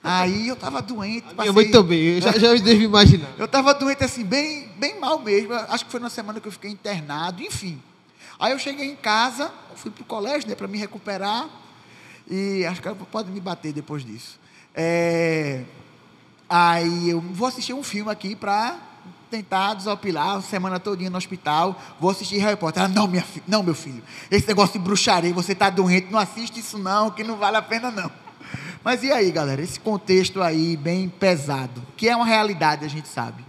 Aí 0.05 0.47
eu 0.47 0.53
estava 0.53 0.81
doente. 0.81 1.33
Passei- 1.33 1.51
mãe 1.51 1.71
também, 1.71 1.99
eu 1.99 2.21
já, 2.21 2.31
já 2.33 2.53
devo 2.55 2.81
imaginar. 2.83 3.29
eu 3.37 3.47
tava 3.47 3.73
doente 3.73 4.03
assim, 4.03 4.23
bem, 4.23 4.69
bem 4.77 4.99
mal 4.99 5.19
mesmo. 5.19 5.53
Acho 5.53 5.85
que 5.85 5.91
foi 5.91 5.99
na 5.99 6.09
semana 6.09 6.39
que 6.39 6.47
eu 6.47 6.51
fiquei 6.51 6.69
internado, 6.71 7.41
enfim. 7.41 7.81
Aí 8.39 8.51
eu 8.51 8.59
cheguei 8.59 8.89
em 8.91 8.95
casa, 8.95 9.51
fui 9.75 9.89
pro 9.91 10.03
colégio, 10.03 10.47
né, 10.49 10.55
para 10.55 10.67
me 10.67 10.77
recuperar. 10.77 11.47
E 12.29 12.65
acho 12.65 12.81
que 12.81 12.89
pode 13.11 13.31
me 13.31 13.39
bater 13.39 13.71
depois 13.71 14.03
disso. 14.05 14.39
É, 14.73 15.61
aí 16.49 17.09
eu 17.09 17.21
vou 17.21 17.47
assistir 17.47 17.73
um 17.73 17.83
filme 17.83 18.11
aqui 18.11 18.35
para 18.35 18.77
tentar 19.29 19.73
desopilar 19.73 20.35
a 20.37 20.41
semana 20.41 20.79
todinha 20.79 21.09
no 21.09 21.17
hospital. 21.17 21.79
Vou 21.99 22.09
assistir 22.11 22.37
Harry 22.37 22.55
Potter. 22.57 22.83
Ela, 22.83 22.91
não, 22.93 23.07
minha 23.07 23.23
fi- 23.23 23.41
não, 23.47 23.63
meu 23.63 23.75
filho. 23.75 24.03
Esse 24.29 24.47
negócio 24.47 24.73
de 24.73 24.79
bruxaria, 24.79 25.33
você 25.33 25.55
tá 25.55 25.69
doente, 25.69 26.07
não 26.11 26.19
assiste 26.19 26.59
isso 26.59 26.77
não, 26.77 27.09
que 27.11 27.23
não 27.23 27.37
vale 27.37 27.57
a 27.57 27.61
pena 27.61 27.89
não. 27.91 28.11
Mas 28.85 29.01
e 29.01 29.11
aí, 29.11 29.31
galera? 29.31 29.63
Esse 29.63 29.79
contexto 29.79 30.43
aí 30.43 30.77
bem 30.77 31.09
pesado, 31.09 31.81
que 31.97 32.07
é 32.07 32.15
uma 32.15 32.23
realidade, 32.23 32.85
a 32.85 32.87
gente 32.87 33.07
sabe. 33.07 33.43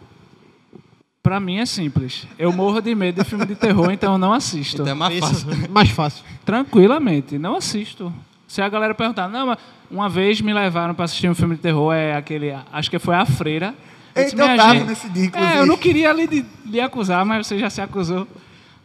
Pra 1.23 1.39
mim 1.39 1.59
é 1.59 1.67
simples. 1.67 2.27
Eu 2.39 2.51
morro 2.55 2.81
de 2.81 2.95
medo 2.95 3.23
de 3.23 3.29
filme 3.29 3.45
de 3.45 3.55
terror, 3.55 3.91
então 3.91 4.13
eu 4.15 4.19
não 4.19 4.33
assisto. 4.33 4.81
Então 4.81 4.93
é 4.93 4.95
mais 4.95 5.19
fácil. 5.19 5.49
mais 5.69 5.91
fácil. 5.91 6.25
Tranquilamente, 6.43 7.37
não 7.37 7.55
assisto. 7.55 8.11
Se 8.49 8.63
a 8.63 8.69
galera 8.71 8.95
perguntar, 8.95 9.29
não, 9.29 9.49
mas 9.49 9.59
uma 9.91 10.09
vez 10.09 10.41
me 10.41 10.55
levaram 10.55 10.95
para 10.95 11.05
assistir 11.05 11.29
um 11.29 11.35
filme 11.35 11.55
de 11.57 11.61
terror, 11.61 11.93
é 11.93 12.17
aquele, 12.17 12.57
acho 12.73 12.91
que 12.91 12.99
foi 12.99 13.15
A 13.15 13.27
Freira. 13.27 13.75
Eu 14.15 14.33
"Minha 14.33 14.53
eu 14.53 14.57
tava 14.57 14.75
gente-" 14.75 14.87
nesse 14.87 15.09
dia, 15.11 15.25
inclusive. 15.27 15.55
É, 15.55 15.61
eu 15.61 15.67
não 15.67 15.77
queria 15.77 16.15
lhe, 16.15 16.47
lhe 16.65 16.81
acusar, 16.81 17.27
mas 17.27 17.47
você 17.47 17.59
já 17.59 17.69
se 17.69 17.83
acusou. 17.83 18.27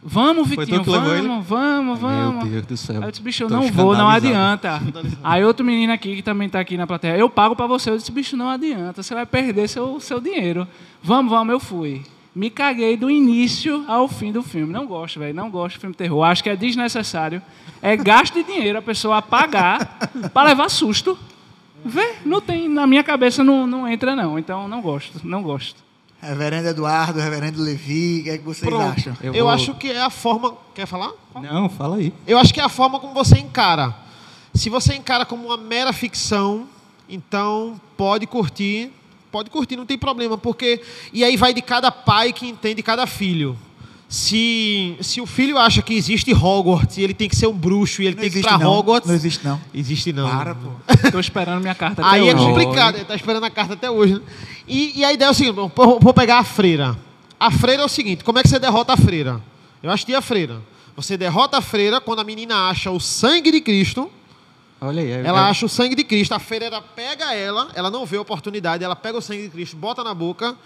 Vamos, 0.04 0.48
Vitinho, 0.48 0.82
vamos, 0.82 1.46
vamos, 1.46 1.98
vamos. 2.00 2.44
Meu 2.44 2.52
Deus 2.52 2.66
do 2.66 2.76
céu. 2.76 2.96
Aí 2.96 3.04
eu 3.04 3.10
disse, 3.12 3.22
bicho, 3.22 3.44
eu 3.44 3.48
Tô 3.48 3.54
não 3.54 3.70
vou, 3.70 3.96
não 3.96 4.08
adianta. 4.08 4.82
Aí 5.22 5.44
outro 5.44 5.64
menino 5.64 5.92
aqui, 5.92 6.16
que 6.16 6.22
também 6.22 6.48
tá 6.48 6.58
aqui 6.58 6.76
na 6.76 6.88
plateia, 6.88 7.16
eu 7.16 7.30
pago 7.30 7.54
pra 7.54 7.68
você. 7.68 7.90
Eu 7.90 7.96
disse, 7.96 8.10
bicho, 8.10 8.36
não 8.36 8.48
adianta, 8.48 9.00
você 9.00 9.14
vai 9.14 9.24
perder 9.24 9.68
seu, 9.68 10.00
seu 10.00 10.20
dinheiro. 10.20 10.66
Vamos, 11.00 11.30
vamos, 11.30 11.52
eu 11.52 11.60
fui. 11.60 12.02
Me 12.34 12.50
caguei 12.50 12.96
do 12.96 13.08
início 13.08 13.84
ao 13.86 14.08
fim 14.08 14.32
do 14.32 14.42
filme. 14.42 14.72
Não 14.72 14.86
gosto, 14.86 15.20
velho, 15.20 15.34
não 15.34 15.48
gosto 15.48 15.74
de 15.74 15.80
filme 15.80 15.92
de 15.92 15.98
terror. 15.98 16.24
Acho 16.24 16.42
que 16.42 16.50
é 16.50 16.56
desnecessário. 16.56 17.40
É 17.80 17.96
gasto 17.96 18.34
de 18.34 18.42
dinheiro 18.42 18.78
a 18.78 18.82
pessoa 18.82 19.22
pagar 19.22 19.98
pra 20.34 20.42
levar 20.42 20.68
susto. 20.68 21.16
Vê, 21.84 22.14
não 22.24 22.40
tem, 22.40 22.68
na 22.68 22.88
minha 22.88 23.04
cabeça 23.04 23.44
não, 23.44 23.68
não 23.68 23.86
entra 23.86 24.16
não. 24.16 24.36
Então 24.36 24.66
não 24.66 24.80
gosto, 24.80 25.20
não 25.22 25.42
gosto. 25.42 25.91
Reverendo 26.22 26.68
Eduardo, 26.68 27.18
Reverendo 27.18 27.60
Levi, 27.60 28.20
o 28.20 28.24
que 28.24 28.30
é 28.30 28.38
que 28.38 28.44
vocês 28.44 28.68
Pronto. 28.68 28.96
acham? 28.96 29.16
Eu, 29.20 29.34
Eu 29.34 29.44
vou- 29.46 29.52
acho 29.52 29.74
que 29.74 29.90
é 29.90 30.00
a 30.00 30.08
forma. 30.10 30.54
Quer 30.74 30.86
falar? 30.86 31.10
Não, 31.34 31.68
fala 31.68 31.96
aí. 31.96 32.12
Eu 32.26 32.38
acho 32.38 32.54
que 32.54 32.60
é 32.60 32.64
a 32.64 32.68
forma 32.68 33.00
como 33.00 33.12
você 33.12 33.38
encara. 33.38 33.94
Se 34.54 34.70
você 34.70 34.94
encara 34.94 35.26
como 35.26 35.46
uma 35.48 35.56
mera 35.56 35.92
ficção, 35.92 36.66
então 37.08 37.80
pode 37.96 38.26
curtir, 38.26 38.90
pode 39.32 39.50
curtir, 39.50 39.76
não 39.76 39.84
tem 39.86 39.98
problema, 39.98 40.38
porque 40.38 40.80
e 41.12 41.24
aí 41.24 41.36
vai 41.36 41.52
de 41.52 41.60
cada 41.62 41.90
pai 41.90 42.32
que 42.32 42.46
entende 42.46 42.82
cada 42.82 43.06
filho. 43.06 43.58
Se, 44.08 44.94
se 45.00 45.22
o 45.22 45.26
filho 45.26 45.56
acha 45.56 45.80
que 45.80 45.94
existe 45.94 46.34
Hogwarts 46.34 46.98
e 46.98 47.02
ele 47.02 47.14
tem 47.14 47.30
que 47.30 47.34
ser 47.34 47.46
um 47.46 47.54
bruxo 47.56 48.02
e 48.02 48.06
ele 48.06 48.14
Não 48.14 48.20
tem 48.20 48.30
que 48.30 48.36
ir 48.36 48.40
existe 48.40 48.48
pra 48.56 48.58
não. 48.62 48.70
Hogwarts, 48.78 49.08
Não 49.08 49.14
existe 49.14 49.42
não. 49.42 49.58
existe 49.72 50.12
não. 50.12 50.28
Para, 50.28 50.54
pô. 50.54 50.68
Tô 51.12 51.20
esperando 51.20 51.60
minha 51.60 51.74
carta 51.74 52.02
até 52.02 52.16
Aí 52.16 52.28
é 52.28 52.34
hoje. 52.34 52.44
complicado, 52.44 52.96
ele 52.96 53.04
tá 53.04 53.14
esperando 53.14 53.44
a 53.44 53.50
carta 53.50 53.74
até 53.74 53.90
hoje. 53.90 54.14
Né? 54.14 54.20
E, 54.66 55.00
e 55.00 55.04
a 55.04 55.12
ideia 55.12 55.28
é 55.28 55.30
o 55.30 55.34
seguinte: 55.34 55.54
vou, 55.54 55.70
vou 56.00 56.14
pegar 56.14 56.38
a 56.38 56.44
freira. 56.44 56.98
A 57.38 57.50
freira 57.50 57.82
é 57.82 57.84
o 57.84 57.88
seguinte: 57.88 58.24
como 58.24 58.38
é 58.38 58.42
que 58.42 58.48
você 58.48 58.58
derrota 58.58 58.94
a 58.94 58.96
freira? 58.96 59.40
Eu 59.82 59.90
assisti 59.90 60.14
a 60.14 60.20
freira. 60.22 60.60
Você 60.96 61.16
derrota 61.16 61.58
a 61.58 61.60
freira 61.60 62.00
quando 62.00 62.20
a 62.20 62.24
menina 62.24 62.68
acha 62.68 62.90
o 62.90 62.98
sangue 62.98 63.50
de 63.52 63.60
Cristo. 63.60 64.10
Olha 64.80 65.00
aí. 65.02 65.10
é- 65.10 65.22
Ela 65.24 65.46
é- 65.46 65.50
acha 65.50 65.66
o 65.66 65.68
sangue 65.68 65.94
de 65.94 66.04
Cristo. 66.04 66.32
A 66.32 66.38
freira 66.38 66.80
pega 66.80 67.32
ela, 67.34 67.68
ela 67.74 67.90
não 67.90 68.04
vê 68.04 68.16
a 68.16 68.20
oportunidade, 68.20 68.82
ela 68.82 68.96
pega 68.96 69.18
o 69.18 69.22
sangue 69.22 69.42
de 69.44 69.48
Cristo, 69.50 69.76
bota 69.76 70.02
na 70.02 70.12
boca 70.14 70.56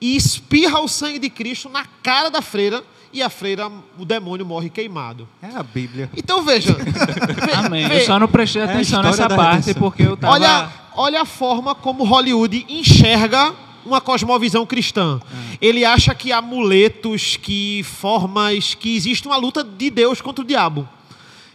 e 0.00 0.14
espirra 0.16 0.80
o 0.80 0.88
sangue 0.88 1.18
de 1.18 1.30
Cristo 1.30 1.68
na 1.68 1.84
cara 2.02 2.28
da 2.30 2.42
freira. 2.42 2.82
E 3.12 3.22
a 3.22 3.28
freira, 3.28 3.70
o 3.98 4.04
demônio 4.04 4.46
morre 4.46 4.70
queimado. 4.70 5.28
É 5.42 5.54
a 5.54 5.62
Bíblia. 5.62 6.10
Então 6.16 6.42
veja. 6.42 6.76
Amém. 7.54 7.86
Eu 7.92 8.06
só 8.06 8.18
não 8.18 8.26
prestei 8.26 8.62
a 8.62 8.64
atenção 8.64 9.00
história 9.00 9.10
nessa 9.10 9.28
parte 9.28 9.66
redenção. 9.66 9.82
porque 9.82 10.02
eu 10.02 10.16
tava... 10.16 10.32
Olha, 10.32 10.72
olha 10.94 11.22
a 11.22 11.26
forma 11.26 11.74
como 11.74 12.04
Hollywood 12.04 12.64
enxerga 12.68 13.52
uma 13.84 14.00
cosmovisão 14.00 14.64
cristã. 14.64 15.20
Ele 15.60 15.84
acha 15.84 16.14
que 16.14 16.32
amuletos, 16.32 17.36
que 17.36 17.82
formas, 17.82 18.74
que 18.74 18.96
existe 18.96 19.26
uma 19.26 19.36
luta 19.36 19.62
de 19.62 19.90
Deus 19.90 20.20
contra 20.20 20.42
o 20.42 20.46
diabo. 20.46 20.88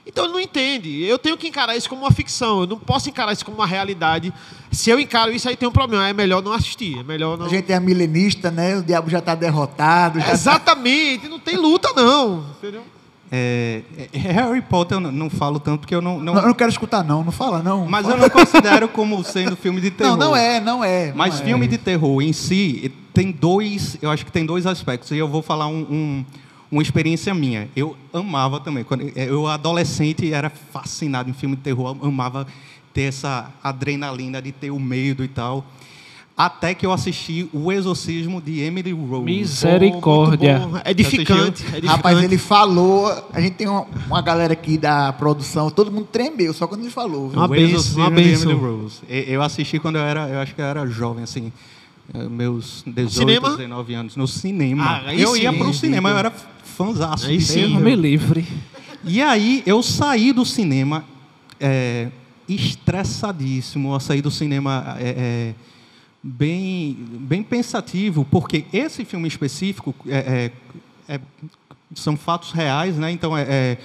Então 0.08 0.24
ele 0.24 0.34
não 0.34 0.40
entende. 0.40 1.04
Eu 1.04 1.20
tenho 1.20 1.36
que 1.38 1.48
encarar 1.48 1.76
isso 1.76 1.90
como 1.90 2.02
uma 2.04 2.12
ficção. 2.12 2.62
Eu 2.62 2.68
não 2.68 2.80
posso 2.80 3.10
encarar 3.10 3.34
isso 3.34 3.44
como 3.44 3.58
uma 3.58 3.68
realidade. 3.68 4.34
Se 4.72 4.90
eu 4.90 5.00
encaro 5.00 5.32
isso, 5.32 5.50
aí 5.50 5.56
tem 5.58 5.68
um 5.68 5.72
problema. 5.72 6.08
É 6.08 6.14
melhor 6.14 6.42
não 6.42 6.54
assistir. 6.54 6.98
É 7.00 7.04
melhor 7.04 7.38
não. 7.38 7.46
A 7.46 7.50
gente 7.50 7.72
é 7.72 7.80
milenista, 7.80 8.50
né? 8.50 8.78
O 8.78 8.84
diabo 8.84 9.10
já 9.10 9.20
está 9.20 9.36
derrotado. 9.36 10.20
Já 10.20 10.32
Exatamente. 10.32 11.28
Não 11.28 11.40
tem 11.40 11.58
luta, 11.58 11.92
não. 11.96 12.46
Entendeu? 12.58 12.84
É, 13.30 13.82
é, 14.14 14.18
Harry 14.18 14.62
Potter 14.62 14.96
eu 14.96 15.02
não, 15.02 15.12
não 15.12 15.30
falo 15.30 15.60
tanto 15.60 15.82
porque 15.82 15.94
eu 15.94 16.02
não. 16.02 16.18
não- 16.20 16.34
Não, 16.34 16.42
eu 16.42 16.48
não 16.48 16.54
quero 16.54 16.70
escutar, 16.72 17.04
não. 17.04 17.26
Não 17.26 17.32
fala, 17.32 17.62
não. 17.62 17.86
mas 17.86 18.08
eu 18.08 18.16
não 18.16 18.30
considero 18.30 18.88
como 18.88 19.22
sendo 19.26 19.58
filme 19.58 19.82
de 19.82 19.92
terror. 19.92 20.16
Não, 20.16 20.28
não 20.30 20.36
é, 20.38 20.62
não 20.62 20.82
é. 20.84 21.10
não 21.10 21.18
Mas 21.18 21.42
é. 21.42 21.44
filme 21.44 21.68
de 21.68 21.78
terror 21.78 22.22
em 22.22 22.32
si 22.32 22.90
tem 23.14 23.32
dois, 23.32 23.98
eu 24.02 24.10
acho 24.10 24.24
que 24.26 24.32
tem 24.32 24.46
dois 24.46 24.66
aspectos. 24.66 25.12
E 25.12 25.18
eu 25.18 25.28
vou 25.28 25.42
falar 25.42 25.68
um, 25.68 25.80
um- 25.90 26.26
uma 26.72 26.82
experiência 26.82 27.34
minha. 27.34 27.70
Eu 27.76 27.96
amava 28.14 28.60
também. 28.60 28.84
Quando 28.84 29.02
eu 29.16 29.48
adolescente 29.48 30.32
era 30.34 30.50
fascinado 30.50 31.30
em 31.30 31.34
filme 31.34 31.56
de 31.56 31.62
terror, 31.62 31.98
amava 32.02 32.48
ter 32.94 33.04
essa 33.04 33.52
adrenalina 33.64 34.42
de 34.42 34.52
ter 34.52 34.72
o 34.72 34.80
medo 34.80 35.24
e 35.24 35.28
tal. 35.28 35.66
Até 36.38 36.76
que 36.76 36.86
eu 36.86 36.92
assisti 36.92 37.50
O 37.52 37.72
Exorcismo 37.72 38.40
de 38.40 38.60
Emily 38.60 38.92
Rose. 38.92 39.24
Misericórdia. 39.24 40.62
É 40.86 40.92
edificante. 40.92 41.64
é 41.64 41.78
edificante. 41.78 41.88
Rapaz, 41.88 42.24
ele 42.24 42.38
falou. 42.38 43.12
A 43.34 43.42
gente 43.42 43.56
tem 43.56 43.68
uma, 43.68 43.88
uma 44.06 44.22
galera 44.22 44.54
aqui 44.54 44.78
da 44.78 45.12
produção, 45.14 45.72
todo 45.72 45.92
mundo 45.92 46.08
tremeu 46.12 46.54
só 46.54 46.68
quando 46.68 46.82
ele 46.82 46.92
falou. 46.92 47.30
viu? 47.30 47.40
Uma 47.40 47.46
o 47.46 47.50
benção, 47.50 47.70
Exorcismo 47.70 48.02
uma 48.04 48.12
de. 48.12 48.22
Emily 48.22 48.54
Rose. 48.54 49.00
Eu 49.10 49.42
assisti 49.42 49.80
quando 49.80 49.96
eu 49.96 50.04
era, 50.04 50.28
eu 50.30 50.40
acho 50.40 50.54
que 50.54 50.62
eu 50.62 50.66
era 50.66 50.86
jovem, 50.86 51.24
assim, 51.24 51.52
meus 52.30 52.84
18, 52.86 53.12
Cinema? 53.12 53.50
19 53.50 53.94
anos, 53.94 54.16
no 54.16 54.28
cinema. 54.28 55.02
Ah, 55.06 55.16
eu 55.16 55.34
sim, 55.34 55.42
ia 55.42 55.54
pro 55.54 55.68
hein, 55.68 55.74
cinema, 55.74 56.10
eu 56.10 56.18
era 56.18 56.32
fãzaço. 56.32 57.28
Aí 57.28 57.42
sim. 57.42 57.78
Me 57.80 57.96
livre. 57.96 58.48
E 59.04 59.22
aí 59.22 59.64
eu 59.66 59.82
saí 59.84 60.32
do 60.32 60.46
cinema 60.46 61.04
é, 61.60 62.10
estressadíssimo, 62.48 63.94
eu 63.94 64.00
saí 64.00 64.22
do 64.22 64.32
cinema 64.32 64.96
é, 65.00 65.10
é, 65.18 65.56
bem, 66.24 66.98
bem 67.20 67.44
pensativo, 67.44 68.26
porque 68.30 68.66
esse 68.72 69.04
filme 69.06 69.28
específico 69.28 69.94
é, 70.08 70.52
é, 71.08 71.16
é, 71.16 71.22
são 71.94 72.16
fatos 72.16 72.52
reais, 72.52 72.98
né? 72.98 73.12
Então, 73.12 73.38
é, 73.38 73.46
é, 73.48 73.78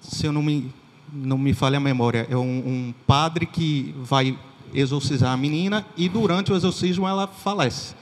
se 0.00 0.26
eu 0.26 0.32
não 0.32 0.42
me, 0.42 0.70
não 1.12 1.38
me 1.38 1.52
falha 1.52 1.78
a 1.78 1.80
memória, 1.80 2.26
é 2.30 2.36
um, 2.36 2.42
um 2.42 2.94
padre 3.06 3.46
que 3.46 3.94
vai 4.02 4.36
exorcizar 4.74 5.32
a 5.32 5.36
menina 5.36 5.84
e 5.96 6.08
durante 6.08 6.52
o 6.52 6.56
exorcismo 6.56 7.06
ela 7.06 7.26
falece. 7.26 7.94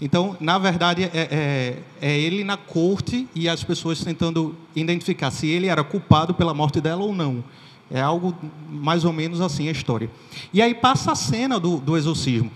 Então, 0.00 0.36
na 0.40 0.58
verdade, 0.58 1.04
é, 1.04 1.10
é- 1.14 1.78
é 2.00 2.18
ele 2.18 2.42
na 2.42 2.56
corte 2.56 3.28
e 3.34 3.48
as 3.48 3.62
pessoas 3.62 4.02
tentando 4.02 4.56
identificar 4.74 5.30
se 5.30 5.46
ele 5.46 5.68
era 5.68 5.84
culpado 5.84 6.34
pela 6.34 6.52
morte 6.52 6.80
dela 6.80 7.02
ou 7.02 7.14
não. 7.14 7.44
É 7.90 8.00
algo 8.00 8.34
mais 8.70 9.04
ou 9.04 9.12
menos 9.12 9.40
assim 9.40 9.68
a 9.68 9.70
história. 9.70 10.10
E 10.52 10.60
aí 10.62 10.74
passa 10.74 11.12
a 11.12 11.14
cena 11.14 11.60
do, 11.60 11.76
do 11.78 11.96
exorcismo. 11.96 12.50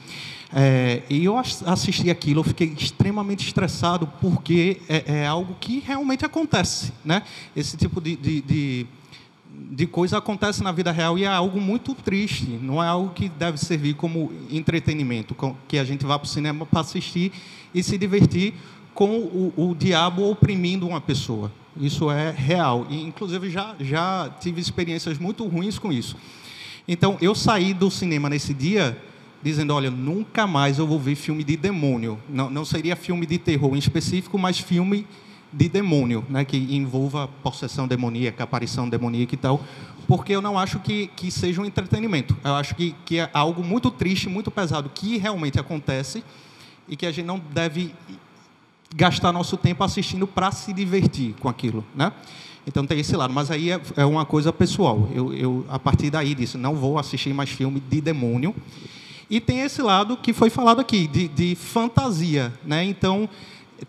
É, 0.53 1.03
e 1.11 1.25
eu 1.25 1.37
ass- 1.37 1.63
assisti 1.67 2.09
aquilo, 2.09 2.41
eu 2.41 2.45
fiquei 2.45 2.75
extremamente 2.79 3.47
estressado, 3.47 4.07
porque 4.21 4.81
é, 4.89 5.05
é 5.23 5.27
algo 5.27 5.55
que 5.61 5.81
realmente 5.87 6.25
acontece. 6.25 6.93
Né? 7.05 7.23
Esse 7.55 7.77
tipo 7.77 8.01
de, 8.01 8.17
de, 8.17 8.41
de, 8.41 8.87
de 9.71 9.87
coisa 9.87 10.19
acontece 10.19 10.63
na 10.63 10.73
vida 10.73 10.91
real 10.91 11.19
e 11.19 11.25
é 11.25 11.29
algo 11.29 11.61
muito 11.61 11.95
triste. 11.95 12.47
Não 12.47 12.83
é 12.83 12.87
algo 12.87 13.11
que 13.13 13.29
deve 13.29 13.59
servir 13.59 13.95
como 13.95 14.33
entretenimento, 14.51 15.37
que 15.67 15.79
a 15.79 15.85
gente 15.85 16.05
vá 16.05 16.19
para 16.19 16.27
o 16.27 16.29
cinema 16.29 16.67
para 16.67 16.81
assistir 16.81 17.33
e 17.75 17.83
se 17.83 17.99
divertir 17.99 18.55
com 18.95 19.19
o, 19.19 19.53
o 19.57 19.75
diabo 19.75 20.31
oprimindo 20.31 20.87
uma 20.87 21.01
pessoa. 21.01 21.53
Isso 21.79 22.11
é 22.11 22.31
real. 22.31 22.87
E, 22.89 23.03
inclusive, 23.03 23.51
já, 23.51 23.75
já 23.79 24.31
tive 24.41 24.61
experiências 24.61 25.19
muito 25.19 25.47
ruins 25.47 25.79
com 25.79 25.93
isso. 25.93 26.17
Então, 26.89 27.19
eu 27.21 27.35
saí 27.35 27.75
do 27.75 27.91
cinema 27.91 28.31
nesse 28.31 28.55
dia 28.55 28.97
dizendo, 29.43 29.75
olha, 29.75 29.91
nunca 29.91 30.47
mais 30.47 30.79
eu 30.79 30.87
vou 30.87 30.99
ver 30.99 31.15
filme 31.15 31.45
de 31.45 31.57
demônio. 31.57 32.19
Não, 32.29 32.49
não 32.49 32.65
seria 32.65 32.97
filme 32.97 33.27
de 33.27 33.39
terror 33.39 33.75
em 33.75 33.79
específico, 33.79 34.39
mas 34.39 34.59
filme 34.59 35.07
de 35.57 35.71
demônio, 35.71 36.23
né, 36.29 36.45
que 36.45 36.57
envolva 36.77 37.29
possessão 37.43 37.89
demoníaca, 37.89 38.45
aparição 38.45 38.87
demoníaca 38.89 39.35
e 39.35 39.39
tal, 39.39 39.65
porque 40.07 40.33
eu 40.33 40.43
não 40.43 40.59
acho 40.59 40.79
que, 40.81 41.07
que 41.17 41.31
seja 41.31 41.63
um 41.63 41.65
entretenimento. 41.65 42.37
Eu 42.45 42.55
acho 42.55 42.75
que, 42.75 42.95
que 43.07 43.19
é 43.19 43.31
algo 43.33 43.65
muito 43.65 43.91
triste, 43.91 44.29
muito 44.29 44.51
pesado, 44.51 44.91
que 44.95 45.17
realmente 45.17 45.59
acontece 45.59 46.23
e 46.87 46.95
que 46.95 47.07
a 47.07 47.11
gente 47.11 47.25
não 47.25 47.39
deve 47.39 47.95
gastar 48.95 49.33
nosso 49.33 49.57
tempo 49.57 49.83
assistindo 49.83 50.27
para 50.27 50.53
se 50.53 50.73
divertir 50.73 51.35
com 51.41 51.49
aquilo, 51.49 51.83
né? 51.95 52.13
Então 52.67 52.85
tem 52.85 52.99
esse 52.99 53.17
lado, 53.17 53.33
mas 53.33 53.51
aí 53.51 53.71
é, 53.71 53.81
é 53.97 54.05
uma 54.05 54.27
coisa 54.27 54.53
pessoal. 54.53 55.09
Eu, 55.15 55.33
eu, 55.33 55.67
a 55.69 55.79
partir 55.79 56.11
daí 56.11 56.35
disse, 56.35 56.59
não 56.59 56.75
vou 56.75 56.99
assistir 56.99 57.33
mais 57.33 57.49
filme 57.49 57.81
de 57.81 58.01
demônio. 58.01 58.55
E 59.31 59.41
tem 59.41 59.61
esse 59.61 59.81
lado 59.81 60.17
que 60.17 60.33
foi 60.33 60.51
falado 60.51 60.81
aqui, 60.81 61.07
de, 61.07 61.29
de 61.29 61.55
fantasia, 61.55 62.53
né? 62.65 62.85
Então 62.85 63.29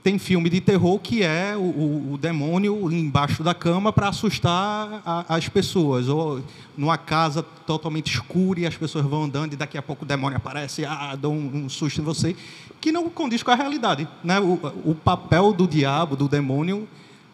tem 0.03 0.19
filme 0.19 0.49
de 0.49 0.59
terror 0.59 0.99
que 0.99 1.23
é 1.23 1.55
o, 1.55 2.13
o, 2.13 2.17
demônio 2.17 2.91
embaixo 2.91 3.41
da 3.41 3.53
cama 3.53 3.93
para 3.93 4.09
assustar 4.09 5.01
a, 5.05 5.35
as 5.35 5.47
pessoas, 5.47 6.09
ou 6.09 6.41
numa 6.77 6.97
casa 6.97 7.41
totalmente 7.65 8.13
escura 8.13 8.59
e 8.59 8.65
as 8.65 8.75
pessoas 8.75 9.05
vão 9.05 9.23
andando 9.23 9.53
e 9.53 9.55
daqui 9.55 9.77
a 9.77 9.81
pouco 9.81 10.03
o 10.03 10.07
demônio 10.07 10.37
aparece, 10.37 10.83
ah, 10.83 11.15
dá 11.15 11.29
um, 11.29 11.65
um 11.65 11.69
susto 11.69 12.01
em 12.01 12.03
você, 12.03 12.35
que 12.81 12.91
não 12.91 13.09
condiz 13.09 13.41
com 13.41 13.51
a 13.51 13.55
realidade. 13.55 14.07
Né? 14.23 14.39
O, 14.39 14.59
o 14.85 14.95
papel 14.95 15.53
do 15.53 15.67
diabo, 15.67 16.15
do 16.15 16.27
demônio, 16.27 16.87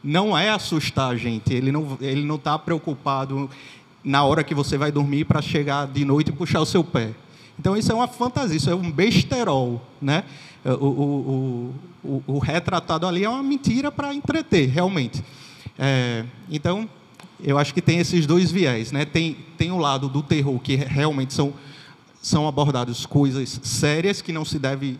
não 0.03 0.37
é 0.37 0.49
assustar 0.49 1.11
a 1.11 1.15
gente, 1.15 1.53
ele 1.53 1.71
não 1.71 1.93
está 1.93 2.05
ele 2.05 2.25
não 2.25 2.35
está 2.35 2.59
preocupado 2.59 3.49
na 4.03 4.23
hora 4.23 4.43
que 4.43 4.53
você 4.53 4.77
vai 4.77 4.91
dormir 4.91 5.25
para 5.25 5.41
chegar 5.41 5.87
de 5.87 6.03
noite 6.03 6.29
e 6.29 6.33
puxar 6.33 6.59
o 6.59 6.65
seu 6.65 6.83
pé. 6.83 7.11
Então 7.59 7.77
isso 7.77 7.91
é 7.91 7.95
uma 7.95 8.07
fantasia, 8.07 8.57
isso 8.57 8.69
é 8.69 8.75
um 8.75 8.91
besterol, 8.91 9.81
né? 10.01 10.23
O, 10.65 10.87
o, 10.87 11.75
o, 12.03 12.23
o 12.27 12.39
retratado 12.39 13.05
ali 13.05 13.23
é 13.23 13.29
uma 13.29 13.43
mentira 13.43 13.91
para 13.91 14.13
entreter, 14.13 14.69
realmente. 14.69 15.23
É, 15.77 16.25
então, 16.49 16.89
eu 17.43 17.57
acho 17.57 17.73
que 17.73 17.81
tem 17.81 17.99
esses 17.99 18.25
dois 18.25 18.51
viés, 18.51 18.91
né? 18.91 19.05
Tem 19.05 19.37
tem 19.57 19.71
o 19.71 19.77
lado 19.77 20.07
do 20.07 20.23
terror 20.23 20.59
que 20.59 20.75
realmente 20.75 21.33
são 21.33 21.53
são 22.21 22.47
abordadas 22.47 23.05
coisas 23.05 23.59
sérias 23.63 24.21
que 24.21 24.31
não 24.31 24.45
se 24.45 24.57
deve 24.57 24.97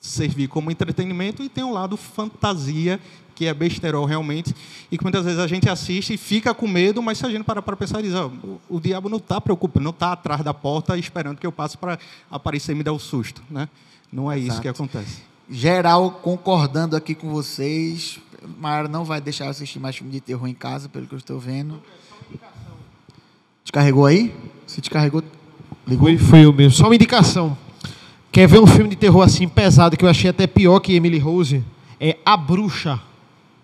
servir 0.00 0.48
como 0.48 0.70
entretenimento 0.70 1.42
e 1.42 1.48
tem 1.48 1.64
o 1.64 1.72
lado 1.72 1.96
fantasia 1.96 2.98
que 3.38 3.46
é 3.46 3.54
besterol 3.54 4.04
realmente, 4.04 4.52
e 4.90 4.98
que 4.98 5.04
muitas 5.04 5.24
vezes 5.24 5.38
a 5.38 5.46
gente 5.46 5.70
assiste 5.70 6.14
e 6.14 6.16
fica 6.16 6.52
com 6.52 6.66
medo, 6.66 7.00
mas 7.00 7.18
se 7.18 7.24
a 7.24 7.30
gente 7.30 7.44
parar 7.44 7.62
para 7.62 7.76
pensar, 7.76 8.02
diz, 8.02 8.12
oh, 8.12 8.32
o, 8.42 8.60
o, 8.68 8.80
diabo 8.80 9.08
não 9.08 9.18
está 9.18 9.40
preocupado, 9.40 9.84
não 9.84 9.92
está 9.92 10.10
atrás 10.10 10.42
da 10.42 10.52
porta 10.52 10.98
esperando 10.98 11.38
que 11.38 11.46
eu 11.46 11.52
passe 11.52 11.78
para 11.78 12.00
aparecer 12.28 12.72
e 12.72 12.74
me 12.74 12.82
dar 12.82 12.92
o 12.92 12.98
susto. 12.98 13.40
Né? 13.48 13.68
Não 14.12 14.30
é 14.30 14.36
Exato. 14.36 14.52
isso 14.52 14.60
que 14.62 14.66
acontece. 14.66 15.22
Geral 15.48 16.10
concordando 16.20 16.96
aqui 16.96 17.14
com 17.14 17.30
vocês, 17.30 18.18
Mara 18.58 18.88
não 18.88 19.04
vai 19.04 19.20
deixar 19.20 19.48
assistir 19.48 19.78
mais 19.78 19.94
filme 19.94 20.10
de 20.10 20.20
terror 20.20 20.48
em 20.48 20.54
casa, 20.54 20.88
pelo 20.88 21.06
que 21.06 21.14
eu 21.14 21.18
estou 21.18 21.38
vendo. 21.38 21.80
Descarregou 23.62 24.04
aí? 24.04 24.34
Se 24.66 24.80
descarregou, 24.80 25.22
ligou? 25.86 26.08
Foi, 26.08 26.18
foi 26.18 26.44
eu 26.44 26.52
mesmo. 26.52 26.72
Só 26.72 26.86
uma 26.86 26.96
indicação. 26.96 27.56
Quer 28.32 28.48
ver 28.48 28.58
um 28.58 28.66
filme 28.66 28.90
de 28.90 28.96
terror 28.96 29.22
assim 29.22 29.46
pesado 29.46 29.96
que 29.96 30.04
eu 30.04 30.08
achei 30.08 30.28
até 30.28 30.48
pior 30.48 30.80
que 30.80 30.92
Emily 30.92 31.20
Rose? 31.20 31.64
É 32.00 32.18
A 32.26 32.36
Bruxa. 32.36 33.00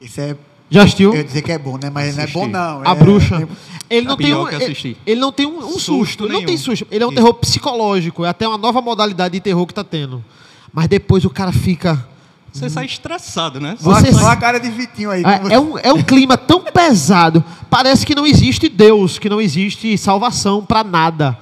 Isso 0.05 0.20
é. 0.20 0.36
Já 0.70 0.82
assistiu? 0.82 1.12
Eu 1.12 1.18
ia 1.18 1.24
dizer 1.24 1.42
que 1.42 1.52
é 1.52 1.59
bom, 1.59 1.78
né? 1.80 1.90
Mas 1.90 2.18
Assisti. 2.18 2.36
não 2.36 2.44
é 2.44 2.46
bom, 2.46 2.52
não. 2.52 2.82
A 2.88 2.92
é... 2.92 2.94
bruxa. 2.94 3.48
Ele 3.88 4.07
não, 4.07 4.16
tem 4.16 4.34
um, 4.34 4.48
ele, 4.48 4.96
ele, 5.07 5.20
não 5.20 5.30
tem 5.30 5.46
um, 5.46 5.59
um 5.59 5.72
susto. 5.72 5.94
susto 5.94 6.24
ele 6.24 6.32
não 6.32 6.44
tem 6.44 6.57
susto. 6.57 6.86
Ele 6.90 7.05
é 7.05 7.07
um 7.07 7.11
Isso. 7.11 7.16
terror 7.16 7.34
psicológico. 7.34 8.24
É 8.24 8.30
até 8.30 8.48
uma 8.48 8.57
nova 8.57 8.80
modalidade 8.80 9.34
de 9.34 9.40
terror 9.40 9.64
que 9.66 9.72
está 9.72 9.84
tendo. 9.84 10.24
Mas 10.72 10.88
depois 10.88 11.24
o 11.24 11.30
cara 11.30 11.52
fica. 11.52 12.05
Você 12.50 12.70
sai 12.70 12.86
estressado, 12.86 13.61
né? 13.61 13.76
Você 13.78 14.12
só 14.12 14.30
a 14.30 14.36
cara 14.36 14.59
de 14.59 14.70
Vitinho 14.70 15.11
aí. 15.11 15.22
É, 15.22 15.55
é, 15.55 15.61
um, 15.61 15.78
é 15.78 15.92
um 15.92 16.02
clima 16.02 16.36
tão 16.36 16.61
pesado. 16.61 17.44
Parece 17.68 18.07
que 18.07 18.14
não 18.14 18.26
existe 18.26 18.68
Deus, 18.68 19.18
que 19.18 19.28
não 19.28 19.40
existe 19.40 19.96
salvação 19.98 20.64
para 20.64 20.82
nada. 20.82 21.38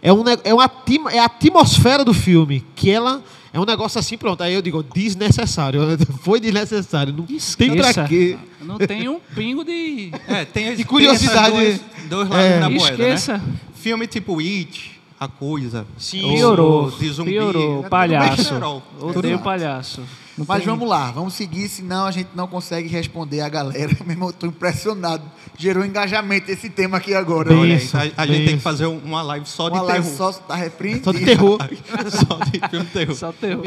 É, 0.00 0.12
um, 0.12 0.24
é, 0.42 0.54
uma, 0.54 0.70
é 1.12 1.18
a 1.18 1.26
atmosfera 1.26 2.04
do 2.04 2.14
filme, 2.14 2.64
que 2.74 2.90
ela 2.90 3.22
é 3.52 3.60
um 3.60 3.64
negócio 3.64 3.98
assim, 3.98 4.16
pronto. 4.16 4.42
Aí 4.42 4.54
eu 4.54 4.62
digo, 4.62 4.82
desnecessário. 4.82 5.80
Foi 6.22 6.40
desnecessário. 6.40 7.12
Não 7.12 7.24
Esqueça. 7.28 7.56
tem 7.56 7.76
pra 7.76 8.08
quê. 8.08 8.38
Não 8.60 8.78
tem 8.78 9.08
um 9.08 9.20
pingo 9.34 9.64
de, 9.64 10.10
é, 10.26 10.44
tem, 10.44 10.74
de 10.74 10.84
curiosidade. 10.84 11.52
Tem 11.52 11.62
dois, 11.62 11.80
dois 12.08 12.28
lados 12.28 12.46
é. 12.46 12.60
na 12.60 12.70
moeda, 12.70 12.96
né? 12.96 13.14
Esqueça. 13.14 13.38
Né? 13.38 13.44
Filme 13.74 14.06
tipo 14.06 14.38
It, 14.40 15.00
A 15.20 15.28
Coisa. 15.28 15.86
Sim. 15.98 16.34
Piorou. 16.34 16.90
De 16.90 17.10
zumbi. 17.10 17.32
Piorou. 17.32 17.84
É 17.84 17.88
palhaço. 17.88 18.82
Odeio 19.00 19.38
palhaço. 19.40 20.02
Não 20.36 20.46
Mas 20.48 20.58
tem... 20.58 20.66
vamos 20.66 20.88
lá, 20.88 21.10
vamos 21.10 21.34
seguir, 21.34 21.68
senão 21.68 22.06
a 22.06 22.10
gente 22.10 22.30
não 22.34 22.46
consegue 22.46 22.88
responder 22.88 23.40
a 23.40 23.48
galera. 23.48 23.94
Mesmo 24.06 24.30
estou 24.30 24.48
impressionado. 24.48 25.22
Gerou 25.58 25.84
engajamento 25.84 26.50
esse 26.50 26.70
tema 26.70 26.96
aqui 26.96 27.14
agora. 27.14 27.52
Olha, 27.54 27.76
a, 27.76 28.22
a 28.22 28.26
gente 28.26 28.46
tem 28.46 28.56
que 28.56 28.62
fazer 28.62 28.86
uma 28.86 29.22
live 29.22 29.46
só 29.46 29.68
de 29.68 29.76
uma 29.76 29.86
terror. 29.86 30.00
Live 30.00 30.16
só 30.16 30.30
da 30.48 30.54
reprint. 30.54 31.04
Só 31.04 31.12
de 31.12 31.24
terror. 31.24 31.58
só 32.08 32.38
de 32.44 32.68
filme 32.70 32.86
terror. 32.86 33.14
Só 33.14 33.32
terror. 33.32 33.64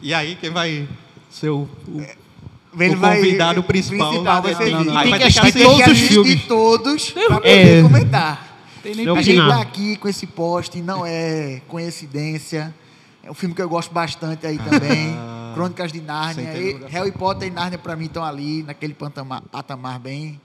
E 0.00 0.14
aí, 0.14 0.36
quem 0.36 0.50
vai 0.50 0.88
ser 1.30 1.50
o, 1.50 1.68
o, 1.86 2.00
o 2.00 2.98
convidado 3.00 3.60
vai, 3.60 3.68
principal? 3.68 4.08
principal 4.10 4.42
vai 4.42 4.54
ser 4.54 4.70
não, 4.70 4.84
não, 4.84 4.94
não. 4.94 5.02
Tem 5.02 5.18
que 5.18 5.24
assistir 5.24 5.62
todos 5.62 5.88
os 5.88 5.98
filmes. 5.98 6.44
todos 6.46 7.10
para 7.10 7.34
poder 7.34 7.78
é. 7.78 7.82
comentar. 7.82 8.52
Tem 8.82 8.94
nem 8.94 9.08
a 9.08 9.22
gente 9.22 9.40
está 9.40 9.60
aqui 9.60 9.96
com 9.96 10.08
esse 10.08 10.26
post, 10.26 10.80
não 10.82 11.06
é 11.06 11.60
coincidência. 11.68 12.74
É 13.22 13.30
um 13.30 13.34
filme 13.34 13.54
que 13.54 13.62
eu 13.62 13.68
gosto 13.68 13.92
bastante 13.92 14.44
aí 14.44 14.58
também. 14.58 15.14
Ah, 15.16 15.31
Crônicas 15.54 15.92
de 15.92 16.00
Nárnia. 16.00 16.56
E 16.56 16.84
Harry 16.86 17.12
Potter 17.12 17.48
e 17.48 17.50
Nárnia, 17.50 17.78
para 17.78 17.96
mim, 17.96 18.06
estão 18.06 18.24
ali, 18.24 18.62
naquele 18.62 18.94
patamar 18.94 19.98
bem. 19.98 20.40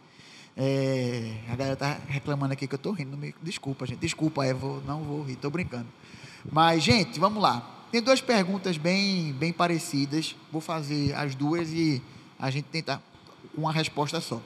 É, 0.55 1.33
a 1.49 1.55
galera 1.55 1.75
tá 1.75 1.97
reclamando 2.07 2.53
aqui 2.53 2.67
que 2.67 2.73
eu 2.73 2.79
tô 2.79 2.91
rindo. 2.91 3.17
Desculpa, 3.43 3.85
gente. 3.85 3.99
Desculpa, 3.99 4.43
é, 4.43 4.53
vou, 4.53 4.81
não 4.87 5.03
vou 5.03 5.23
rir, 5.23 5.35
tô 5.35 5.49
brincando. 5.49 5.87
Mas, 6.51 6.83
gente, 6.83 7.19
vamos 7.19 7.41
lá. 7.41 7.85
Tem 7.91 8.01
duas 8.01 8.21
perguntas 8.21 8.77
bem, 8.77 9.33
bem 9.33 9.53
parecidas. 9.53 10.35
Vou 10.51 10.59
fazer 10.59 11.13
as 11.13 11.35
duas 11.35 11.69
e 11.69 12.01
a 12.39 12.49
gente 12.49 12.65
tenta 12.65 13.01
uma 13.55 13.71
resposta 13.71 14.19
só. 14.19 14.41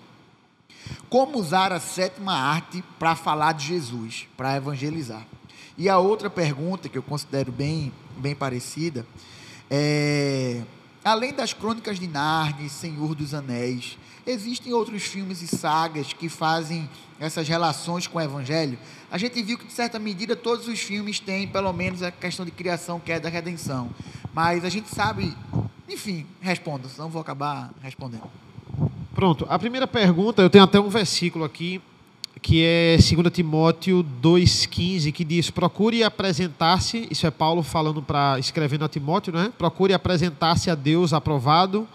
Como 1.09 1.37
usar 1.37 1.71
a 1.71 1.79
sétima 1.79 2.33
arte 2.33 2.83
para 2.99 3.15
falar 3.15 3.53
de 3.53 3.67
Jesus, 3.67 4.27
para 4.35 4.57
evangelizar? 4.57 5.25
E 5.77 5.87
a 5.87 5.97
outra 5.97 6.29
pergunta 6.29 6.89
que 6.89 6.97
eu 6.97 7.03
considero 7.03 7.51
bem, 7.51 7.91
bem 8.17 8.35
parecida 8.35 9.05
é: 9.71 10.61
além 11.03 11.33
das 11.33 11.53
Crônicas 11.53 11.97
de 11.97 12.07
Narnia, 12.07 12.67
Senhor 12.67 13.15
dos 13.15 13.33
Anéis, 13.33 13.97
existem 14.27 14.73
outros 14.73 15.03
filmes 15.03 15.41
e 15.41 15.47
sagas 15.47 16.11
que 16.11 16.27
fazem 16.27 16.89
essas 17.17 17.47
relações 17.47 18.05
com 18.05 18.17
o 18.17 18.21
Evangelho? 18.21 18.77
A 19.09 19.17
gente 19.17 19.41
viu 19.41 19.57
que, 19.57 19.65
de 19.65 19.71
certa 19.71 19.97
medida, 19.97 20.35
todos 20.35 20.67
os 20.67 20.79
filmes 20.79 21.21
têm, 21.21 21.47
pelo 21.47 21.71
menos, 21.71 22.03
a 22.03 22.11
questão 22.11 22.45
de 22.45 22.51
criação, 22.51 22.99
que 22.99 23.13
é 23.13 23.19
da 23.19 23.29
redenção. 23.29 23.89
Mas 24.33 24.65
a 24.65 24.69
gente 24.69 24.89
sabe. 24.93 25.33
Enfim, 25.87 26.25
responda, 26.41 26.87
senão 26.89 27.09
vou 27.09 27.21
acabar 27.21 27.71
respondendo. 27.81 28.29
Pronto. 29.13 29.45
A 29.49 29.57
primeira 29.59 29.87
pergunta, 29.87 30.41
eu 30.41 30.49
tenho 30.49 30.63
até 30.63 30.79
um 30.79 30.89
versículo 30.89 31.43
aqui 31.43 31.81
que 32.41 32.63
é 32.63 32.97
2 32.97 33.31
Timóteo 33.31 34.05
2,15, 34.21 35.11
que 35.11 35.23
diz: 35.23 35.49
procure 35.49 36.03
apresentar-se, 36.03 37.07
isso 37.11 37.27
é 37.27 37.31
Paulo 37.31 37.61
falando 37.61 38.01
para 38.01 38.39
escrevendo 38.39 38.83
a 38.83 38.89
Timóteo, 38.89 39.31
né? 39.31 39.51
Procure 39.57 39.93
apresentar-se 39.93 40.69
a 40.69 40.75
Deus 40.75 41.13
aprovado, 41.13 41.87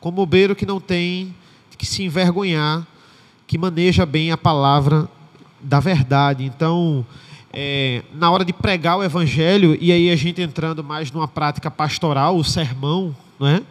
como 0.00 0.20
obreiro 0.20 0.56
que 0.56 0.66
não 0.66 0.80
tem 0.80 1.34
que 1.78 1.86
se 1.86 2.02
envergonhar, 2.02 2.86
que 3.46 3.58
maneja 3.58 4.04
bem 4.06 4.32
a 4.32 4.36
palavra 4.36 5.08
da 5.60 5.80
verdade. 5.80 6.44
Então, 6.44 7.04
é, 7.52 8.02
na 8.14 8.30
hora 8.30 8.44
de 8.44 8.52
pregar 8.52 8.98
o 8.98 9.04
evangelho, 9.04 9.76
e 9.80 9.92
aí 9.92 10.10
a 10.10 10.16
gente 10.16 10.42
entrando 10.42 10.82
mais 10.82 11.10
numa 11.12 11.28
prática 11.28 11.70
pastoral, 11.70 12.36
o 12.36 12.44
sermão, 12.44 13.14
né? 13.38 13.62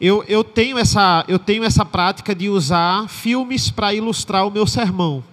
Eu, 0.00 0.22
eu, 0.28 0.44
tenho 0.44 0.78
essa, 0.78 1.24
eu 1.26 1.38
tenho 1.38 1.64
essa 1.64 1.84
prática 1.84 2.34
de 2.34 2.48
usar 2.48 3.08
filmes 3.08 3.70
para 3.70 3.92
ilustrar 3.92 4.46
o 4.46 4.50
meu 4.50 4.66
sermão. 4.66 5.24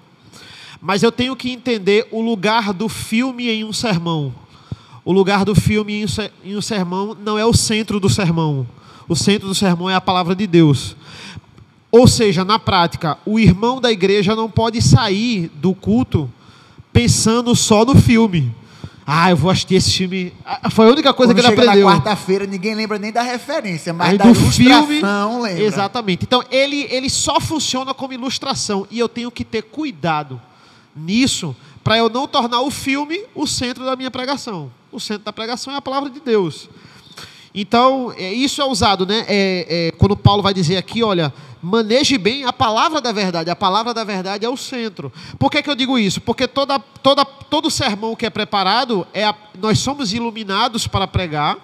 Mas 0.86 1.02
eu 1.02 1.12
tenho 1.12 1.36
que 1.36 1.50
entender 1.50 2.08
o 2.12 2.22
lugar 2.22 2.72
do 2.72 2.88
filme 2.88 3.50
em 3.50 3.64
um 3.64 3.74
sermão. 3.74 4.32
O 5.04 5.12
lugar 5.12 5.44
do 5.44 5.56
filme 5.56 6.06
em 6.44 6.56
um 6.56 6.62
sermão 6.62 7.18
não 7.20 7.40
é 7.40 7.44
o 7.46 7.54
centro 7.54 8.00
do 8.00 8.08
sermão. 8.08 8.68
O 9.10 9.16
centro 9.16 9.48
do 9.48 9.56
sermão 9.56 9.90
é 9.90 9.96
a 9.96 10.02
palavra 10.02 10.36
de 10.36 10.46
Deus. 10.46 10.96
Ou 11.92 12.08
seja, 12.08 12.46
na 12.46 12.60
prática, 12.60 13.18
o 13.26 13.40
irmão 13.40 13.82
da 13.82 13.92
igreja 13.92 14.36
não 14.36 14.48
pode 14.48 14.80
sair 14.80 15.50
do 15.56 15.74
culto 15.74 16.32
pensando 16.94 17.56
só 17.56 17.84
no 17.84 17.96
filme. 17.96 18.54
Ah, 19.08 19.32
eu 19.32 19.38
vou 19.38 19.50
assistir 19.50 19.74
esse 19.74 19.92
filme. 19.92 20.34
Ah, 20.46 20.70
foi 20.70 20.86
a 20.86 20.92
única 20.92 21.12
coisa 21.16 21.34
Quando 21.34 21.44
que 21.44 21.52
ele 21.52 21.62
aprendeu. 21.62 21.90
na 21.90 21.96
quarta-feira, 21.96 22.46
ninguém 22.46 22.76
lembra 22.76 23.00
nem 23.00 23.12
da 23.12 23.24
referência, 23.24 23.92
mas 23.92 24.10
Aí 24.10 24.18
da 24.20 24.26
do 24.26 24.36
filme, 24.36 25.02
lembra. 25.42 25.64
Exatamente. 25.64 26.26
Então, 26.26 26.44
ele, 26.52 26.86
ele 26.92 27.10
só 27.10 27.40
funciona 27.40 27.92
como 27.92 28.14
ilustração. 28.14 28.86
E 28.92 29.00
eu 29.00 29.10
tenho 29.10 29.32
que 29.32 29.44
ter 29.44 29.64
cuidado 29.64 30.40
nisso 30.96 31.56
para 31.84 31.98
eu 31.98 32.10
não 32.10 32.28
tornar 32.28 32.62
o 32.62 32.72
filme 32.72 33.24
o 33.36 33.46
centro 33.46 33.86
da 33.86 33.96
minha 33.96 34.10
pregação. 34.10 34.72
O 34.92 35.00
centro 35.00 35.24
da 35.24 35.34
pregação 35.34 35.74
é 35.74 35.78
a 35.78 35.82
palavra 35.82 36.10
de 36.10 36.20
Deus. 36.20 36.70
Então, 37.54 38.14
é, 38.18 38.34
isso 38.34 38.62
é 38.62 38.66
usado, 38.66 39.06
né? 39.06 39.24
É, 39.28 39.88
é, 39.88 39.92
quando 39.92 40.18
Paulo 40.18 40.44
vai 40.44 40.54
dizer 40.54 40.78
aqui, 40.78 41.04
olha, 41.04 41.34
maneje 41.62 42.18
bem 42.18 42.44
a 42.44 42.52
palavra 42.52 43.00
da 43.00 43.12
verdade. 43.12 43.50
A 43.50 43.56
palavra 43.56 43.94
da 43.94 44.04
verdade 44.04 44.46
é 44.46 44.50
o 44.50 44.58
centro. 44.58 45.12
Por 45.40 45.50
que, 45.50 45.64
que 45.64 45.70
eu 45.70 45.76
digo 45.76 45.98
isso? 45.98 46.20
Porque 46.20 46.48
toda, 46.48 46.78
toda, 46.80 47.24
todo 47.24 47.72
sermão 47.72 48.16
que 48.16 48.26
é 48.26 48.30
preparado, 48.30 49.08
é 49.14 49.24
a, 49.24 49.36
nós 49.60 49.80
somos 49.80 50.12
iluminados 50.12 50.86
para 50.86 51.08
pregar, 51.08 51.58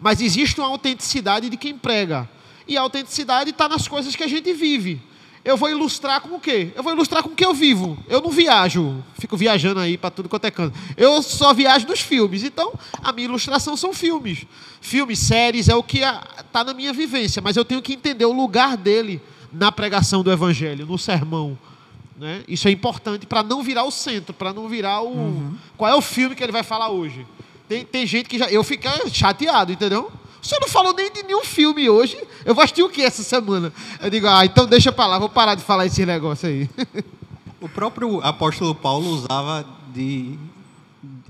mas 0.00 0.20
existe 0.20 0.60
uma 0.60 0.68
autenticidade 0.68 1.50
de 1.50 1.56
quem 1.56 1.76
prega. 1.76 2.28
E 2.68 2.76
a 2.76 2.82
autenticidade 2.82 3.50
está 3.50 3.68
nas 3.68 3.88
coisas 3.88 4.14
que 4.14 4.22
a 4.22 4.28
gente 4.28 4.52
vive. 4.52 5.02
Eu 5.44 5.58
vou 5.58 5.68
ilustrar 5.68 6.22
com 6.22 6.36
o 6.36 6.40
quê? 6.40 6.72
Eu 6.74 6.82
vou 6.82 6.92
ilustrar 6.92 7.22
com 7.22 7.28
o 7.28 7.34
que 7.34 7.44
eu 7.44 7.52
vivo. 7.52 7.98
Eu 8.08 8.22
não 8.22 8.30
viajo, 8.30 9.04
fico 9.18 9.36
viajando 9.36 9.78
aí 9.78 9.98
para 9.98 10.10
tudo 10.10 10.26
quanto 10.26 10.46
é 10.46 10.50
canto. 10.50 10.76
Eu 10.96 11.22
só 11.22 11.52
viajo 11.52 11.86
nos 11.86 12.00
filmes. 12.00 12.42
Então, 12.42 12.72
a 13.02 13.12
minha 13.12 13.26
ilustração 13.26 13.76
são 13.76 13.92
filmes. 13.92 14.46
Filmes, 14.80 15.18
séries, 15.18 15.68
é 15.68 15.74
o 15.74 15.82
que 15.82 15.98
está 15.98 16.64
na 16.64 16.72
minha 16.72 16.94
vivência. 16.94 17.42
Mas 17.42 17.56
eu 17.56 17.64
tenho 17.64 17.82
que 17.82 17.92
entender 17.92 18.24
o 18.24 18.32
lugar 18.32 18.74
dele 18.76 19.20
na 19.52 19.70
pregação 19.70 20.22
do 20.22 20.32
evangelho, 20.32 20.86
no 20.86 20.96
sermão. 20.96 21.58
Né? 22.16 22.42
Isso 22.48 22.66
é 22.66 22.70
importante 22.70 23.26
para 23.26 23.42
não 23.42 23.62
virar 23.62 23.84
o 23.84 23.90
centro, 23.90 24.32
para 24.32 24.50
não 24.52 24.66
virar 24.66 25.02
o. 25.02 25.08
Uhum. 25.08 25.54
Qual 25.76 25.90
é 25.90 25.94
o 25.94 26.00
filme 26.00 26.34
que 26.34 26.42
ele 26.42 26.52
vai 26.52 26.62
falar 26.62 26.88
hoje? 26.88 27.26
Tem, 27.68 27.84
tem 27.84 28.06
gente 28.06 28.30
que 28.30 28.38
já. 28.38 28.50
Eu 28.50 28.64
fico 28.64 28.88
chateado, 29.12 29.72
entendeu? 29.72 30.10
Você 30.44 30.58
não 30.60 30.68
falou 30.68 30.92
nem 30.92 31.10
de 31.10 31.22
nenhum 31.22 31.42
filme 31.42 31.88
hoje. 31.88 32.18
Eu 32.44 32.54
vou 32.54 32.62
assistir 32.62 32.82
o 32.82 32.88
que 32.90 33.00
essa 33.00 33.22
semana? 33.22 33.72
Eu 33.98 34.10
digo, 34.10 34.26
ah, 34.26 34.44
então 34.44 34.66
deixa 34.66 34.92
para 34.92 35.06
lá, 35.06 35.18
vou 35.18 35.30
parar 35.30 35.54
de 35.54 35.62
falar 35.62 35.86
esse 35.86 36.04
negócio 36.04 36.46
aí. 36.46 36.68
O 37.62 37.68
próprio 37.68 38.20
apóstolo 38.20 38.74
Paulo 38.74 39.08
usava 39.08 39.64
de 39.94 40.38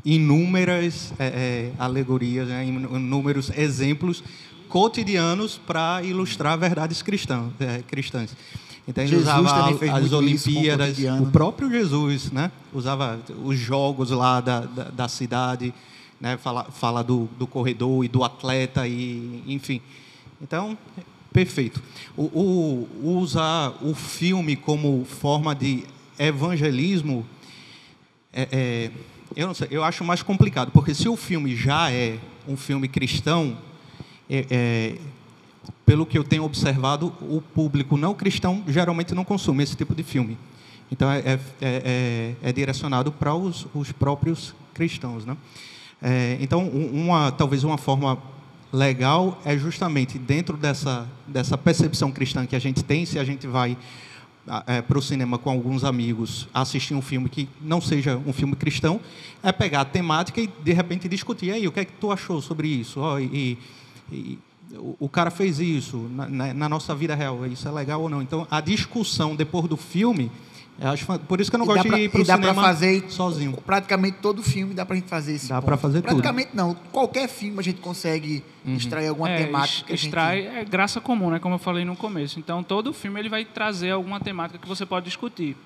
inúmeras 0.04 1.12
é, 1.16 1.26
é, 1.26 1.72
alegorias, 1.78 2.48
né, 2.48 2.66
inúmeros 2.66 3.50
exemplos 3.56 4.24
cotidianos 4.68 5.60
para 5.64 6.02
ilustrar 6.02 6.58
verdades 6.58 7.00
cristãs. 7.00 7.52
É, 7.60 7.82
cristãs. 7.86 8.36
Então 8.86 9.04
ele 9.04 9.12
Jesus 9.12 9.28
usava 9.28 9.96
as 9.96 10.12
Olimpíadas, 10.12 10.98
o 11.20 11.26
próprio 11.26 11.70
Jesus, 11.70 12.32
né? 12.32 12.50
Usava 12.72 13.20
os 13.44 13.56
jogos 13.56 14.10
lá 14.10 14.40
da, 14.40 14.60
da, 14.60 14.84
da 14.90 15.08
cidade 15.08 15.72
né? 16.24 16.38
fala, 16.38 16.64
fala 16.64 17.04
do, 17.04 17.28
do 17.38 17.46
corredor 17.46 18.02
e 18.02 18.08
do 18.08 18.24
atleta, 18.24 18.88
e, 18.88 19.44
enfim. 19.46 19.82
Então, 20.40 20.76
perfeito. 21.30 21.82
O, 22.16 22.22
o, 22.22 23.18
usar 23.18 23.74
o 23.82 23.94
filme 23.94 24.56
como 24.56 25.04
forma 25.04 25.54
de 25.54 25.84
evangelismo, 26.18 27.26
é, 28.32 28.48
é, 28.50 28.90
eu, 29.36 29.46
não 29.46 29.54
sei, 29.54 29.68
eu 29.70 29.84
acho 29.84 30.02
mais 30.02 30.22
complicado, 30.22 30.70
porque 30.72 30.94
se 30.94 31.06
o 31.10 31.16
filme 31.16 31.54
já 31.54 31.92
é 31.92 32.18
um 32.48 32.56
filme 32.56 32.88
cristão, 32.88 33.58
é, 34.30 34.46
é, 34.50 34.98
pelo 35.84 36.06
que 36.06 36.16
eu 36.16 36.24
tenho 36.24 36.44
observado, 36.44 37.12
o 37.20 37.42
público 37.42 37.98
não 37.98 38.14
cristão 38.14 38.64
geralmente 38.66 39.14
não 39.14 39.24
consome 39.24 39.62
esse 39.62 39.76
tipo 39.76 39.94
de 39.94 40.02
filme. 40.02 40.38
Então 40.90 41.10
é, 41.10 41.18
é, 41.20 41.40
é, 41.60 42.34
é 42.42 42.52
direcionado 42.52 43.12
para 43.12 43.34
os, 43.34 43.66
os 43.74 43.92
próprios 43.92 44.54
cristãos, 44.72 45.26
né? 45.26 45.36
É, 46.07 46.36
então, 46.38 46.68
uma, 46.68 47.32
talvez 47.32 47.64
uma 47.64 47.78
forma 47.78 48.18
legal 48.70 49.40
é 49.42 49.57
justamente 49.57 50.18
dentro 50.18 50.55
dessa, 50.55 51.09
dessa 51.26 51.57
percepção 51.57 52.12
cristã 52.12 52.44
que 52.44 52.55
a 52.55 52.59
gente 52.59 52.84
tem, 52.84 53.07
se 53.07 53.18
a 53.18 53.24
gente 53.24 53.46
vai 53.46 53.74
é, 54.66 54.82
para 54.82 54.98
o 54.98 55.00
cinema 55.00 55.38
com 55.38 55.48
alguns 55.48 55.82
amigos 55.82 56.46
assistir 56.52 56.92
um 56.92 57.00
filme 57.00 57.30
que 57.30 57.48
não 57.59 57.80
seja 57.80 58.20
um 58.26 58.34
filme 58.34 58.55
cristão, 58.55 59.00
é 59.42 59.50
pegar 59.50 59.80
a 59.80 59.84
temática 59.86 60.42
e 60.42 60.46
de 60.46 60.74
repente 60.74 61.09
discutir. 61.09 61.50
Aí, 61.50 61.66
o 61.66 61.72
que 61.72 61.80
é 61.80 61.86
que 61.86 61.92
tu 61.92 62.12
achou 62.12 62.42
sobre 62.42 62.68
isso? 62.68 63.00
Oh, 63.00 63.18
e, 63.18 63.59
e, 64.12 64.38
o 65.00 65.09
cara 65.09 65.30
fez 65.30 65.59
isso 65.59 65.96
na, 66.11 66.52
na, 66.52 66.68
nossa 66.68 66.94
vida 66.94 67.14
real, 67.14 67.46
isso 67.46 67.66
é 67.66 67.70
legal 67.70 68.02
ou 68.02 68.11
não? 68.11 68.20
Então, 68.20 68.46
a 68.50 68.61
discussão 68.61 69.34
depois 69.34 69.66
do 69.68 69.76
filme 69.78 70.30
eu 70.78 70.88
acho, 70.88 71.06
por 71.20 71.40
isso 71.40 71.50
que 71.50 71.56
eu 71.56 71.58
não 71.58 71.66
e 71.66 71.68
gosto 71.68 71.86
pra, 71.86 71.96
de 71.96 72.04
ir 72.04 72.08
para 72.08 72.20
o 72.20 72.24
cinema 72.24 72.54
fazer 72.54 73.04
sozinho. 73.08 73.52
Praticamente 73.64 74.18
todo 74.20 74.42
filme 74.42 74.74
dá 74.74 74.84
para 74.84 74.94
a 74.94 74.98
gente 74.98 75.08
fazer 75.08 75.36
isso. 75.36 75.48
Dá 75.48 75.62
para 75.62 75.76
fazer 75.76 76.02
praticamente 76.02 76.48
tudo. 76.48 76.56
Praticamente 76.56 76.84
não. 76.84 76.90
Qualquer 76.90 77.28
filme 77.28 77.58
a 77.60 77.62
gente 77.62 77.80
consegue 77.80 78.42
uhum. 78.66 78.74
extrair 78.74 79.06
alguma 79.06 79.30
é, 79.30 79.44
temática. 79.44 79.94
Extrai 79.94 80.42
gente... 80.42 80.56
é 80.56 80.64
graça 80.64 81.00
comum, 81.00 81.30
né? 81.30 81.38
Como 81.38 81.54
eu 81.54 81.58
falei 81.58 81.84
no 81.84 81.94
começo. 81.94 82.40
Então 82.40 82.62
todo 82.62 82.92
filme 82.92 83.20
ele 83.20 83.28
vai 83.28 83.44
trazer 83.44 83.90
alguma 83.90 84.18
temática 84.18 84.58
que 84.58 84.66
você 84.66 84.84
pode 84.84 85.06
discutir. 85.06 85.56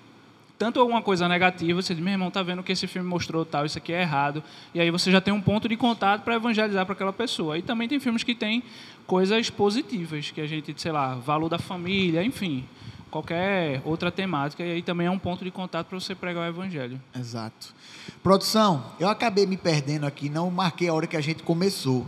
Tanto 0.59 0.81
alguma 0.81 1.01
coisa 1.01 1.29
negativa, 1.29 1.81
você 1.81 1.95
diz, 1.95 2.03
meu 2.03 2.13
irmão, 2.13 2.33
tá 2.33 2.43
vendo 2.43 2.65
que 2.65 2.73
esse 2.73 2.89
filme 2.89 3.09
mostrou 3.09 3.45
tal, 3.45 3.65
isso 3.65 3.79
aqui 3.79 3.93
é 3.93 4.03
errado. 4.03 4.43
E 4.75 4.81
aí 4.81 4.91
você 4.91 5.11
já 5.11 5.21
tem 5.21 5.33
um 5.33 5.41
ponto 5.41 5.69
de 5.69 5.77
contato 5.77 6.23
para 6.23 6.35
evangelizar 6.35 6.85
para 6.85 6.95
aquela 6.95 7.13
pessoa. 7.13 7.57
E 7.57 7.63
também 7.63 7.89
tem 7.89 8.01
filmes 8.01 8.25
que 8.25 8.35
têm 8.35 8.63
coisas 9.07 9.49
positivas, 9.49 10.33
que 10.33 10.41
a 10.41 10.47
gente, 10.47 10.75
sei 10.77 10.91
lá, 10.91 11.15
valor 11.15 11.49
da 11.49 11.59
família, 11.59 12.25
enfim 12.25 12.67
qualquer 13.11 13.83
outra 13.85 14.11
temática, 14.11 14.63
e 14.63 14.73
aí 14.73 14.83
também 14.83 15.07
é 15.07 15.11
um 15.11 15.19
ponto 15.19 15.45
de 15.45 15.51
contato 15.51 15.87
para 15.89 15.99
você 15.99 16.15
pregar 16.15 16.45
o 16.45 16.47
evangelho. 16.47 17.01
Exato. 17.19 17.75
Produção, 18.23 18.85
eu 18.99 19.09
acabei 19.09 19.47
me 19.47 19.57
perdendo 19.57 20.07
aqui, 20.07 20.29
não 20.29 20.51
marquei 20.51 20.89
a 20.89 20.95
hora 20.95 21.07
que 21.07 21.17
a 21.17 21.21
gente 21.21 21.43
começou. 21.43 22.07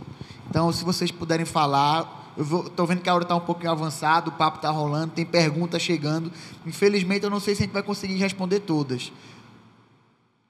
Então, 0.49 0.71
se 0.71 0.83
vocês 0.83 1.11
puderem 1.11 1.45
falar, 1.45 2.33
eu 2.37 2.43
estou 2.67 2.85
vendo 2.85 3.01
que 3.01 3.09
a 3.09 3.13
hora 3.13 3.23
está 3.23 3.35
um 3.35 3.41
pouquinho 3.41 3.71
avançada, 3.71 4.29
o 4.29 4.31
papo 4.33 4.57
está 4.57 4.69
rolando, 4.69 5.13
tem 5.13 5.25
perguntas 5.25 5.81
chegando. 5.81 6.31
Infelizmente, 6.65 7.23
eu 7.23 7.29
não 7.29 7.39
sei 7.39 7.55
se 7.55 7.63
a 7.63 7.65
gente 7.65 7.73
vai 7.73 7.83
conseguir 7.83 8.15
responder 8.15 8.59
todas. 8.59 9.11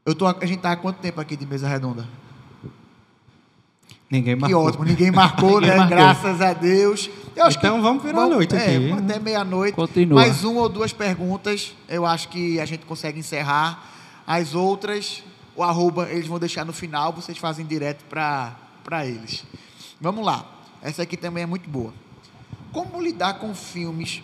Eu 0.06 0.16
tô, 0.16 0.26
a 0.26 0.34
gente 0.46 0.58
está 0.58 0.72
há 0.72 0.76
quanto 0.76 0.98
tempo 0.98 1.22
aqui 1.22 1.36
de 1.36 1.46
mesa 1.46 1.68
redonda? 1.68 2.08
Ninguém 4.12 4.36
marcou. 4.36 4.50
Que 4.50 4.68
ótimo, 4.68 4.84
ninguém 4.84 5.10
marcou, 5.10 5.54
ninguém 5.62 5.70
né? 5.70 5.78
Marcou. 5.78 5.98
Graças 5.98 6.42
a 6.42 6.52
Deus. 6.52 7.10
então 7.58 7.82
vamos 7.82 8.04
virar 8.04 8.24
a 8.24 8.28
noite 8.28 8.54
é, 8.54 8.76
aqui. 8.76 8.92
Até 8.92 9.20
meia-noite. 9.20 9.74
Continua. 9.74 10.20
Mais 10.20 10.44
uma 10.44 10.60
ou 10.62 10.70
duas 10.70 10.92
perguntas. 10.92 11.74
Eu 11.88 12.06
acho 12.06 12.28
que 12.28 12.60
a 12.60 12.66
gente 12.66 12.86
consegue 12.86 13.18
encerrar. 13.18 13.88
As 14.28 14.54
outras, 14.54 15.24
o 15.56 15.64
arroba, 15.64 16.10
eles 16.12 16.28
vão 16.28 16.38
deixar 16.38 16.66
no 16.66 16.74
final, 16.74 17.14
vocês 17.14 17.38
fazem 17.38 17.66
direto 17.66 18.04
para 18.06 19.06
eles. 19.06 19.46
Vamos 20.00 20.26
lá. 20.26 20.46
Essa 20.82 21.04
aqui 21.04 21.16
também 21.16 21.44
é 21.44 21.48
muito 21.48 21.70
boa. 21.70 21.94
Como 22.74 23.02
lidar 23.02 23.36
com 23.36 23.54
filmes 23.56 24.22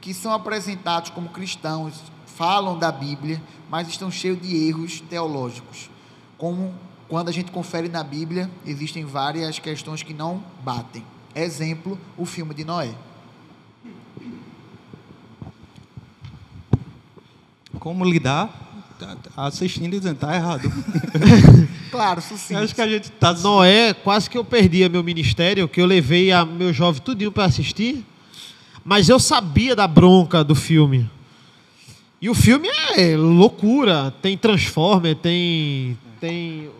que 0.00 0.12
são 0.12 0.32
apresentados 0.32 1.10
como 1.10 1.28
cristãos, 1.28 1.94
falam 2.26 2.78
da 2.78 2.90
Bíblia, 2.90 3.40
mas 3.70 3.88
estão 3.88 4.10
cheios 4.10 4.40
de 4.40 4.68
erros 4.68 5.00
teológicos? 5.00 5.88
Como 6.36 6.74
quando 7.12 7.28
a 7.28 7.32
gente 7.32 7.50
confere 7.50 7.90
na 7.90 8.02
Bíblia, 8.02 8.50
existem 8.64 9.04
várias 9.04 9.58
questões 9.58 10.02
que 10.02 10.14
não 10.14 10.42
batem. 10.64 11.04
Exemplo, 11.34 12.00
o 12.16 12.24
filme 12.24 12.54
de 12.54 12.64
Noé. 12.64 12.94
Como 17.78 18.02
lidar? 18.02 18.48
Tá, 18.98 19.14
tá 19.16 19.44
assistindo 19.44 19.92
e 19.92 19.98
dizendo, 19.98 20.20
tá 20.20 20.34
errado. 20.34 20.72
claro, 21.92 22.22
sim. 22.22 22.54
Acho 22.54 22.74
que 22.74 22.80
a 22.80 22.88
gente 22.88 23.10
tá. 23.10 23.34
Noé, 23.34 23.92
quase 23.92 24.30
que 24.30 24.38
eu 24.38 24.44
perdia 24.44 24.88
meu 24.88 25.04
ministério, 25.04 25.68
que 25.68 25.82
eu 25.82 25.86
levei 25.86 26.32
a 26.32 26.46
meu 26.46 26.72
jovem 26.72 27.02
tudinho 27.02 27.30
para 27.30 27.44
assistir. 27.44 28.06
Mas 28.82 29.10
eu 29.10 29.18
sabia 29.18 29.76
da 29.76 29.86
bronca 29.86 30.42
do 30.42 30.54
filme. 30.54 31.10
E 32.22 32.30
o 32.30 32.34
filme 32.34 32.70
é 32.96 33.14
loucura. 33.18 34.14
Tem 34.22 34.34
Transformer, 34.38 35.14
tem. 35.14 35.98
Tem 36.18 36.70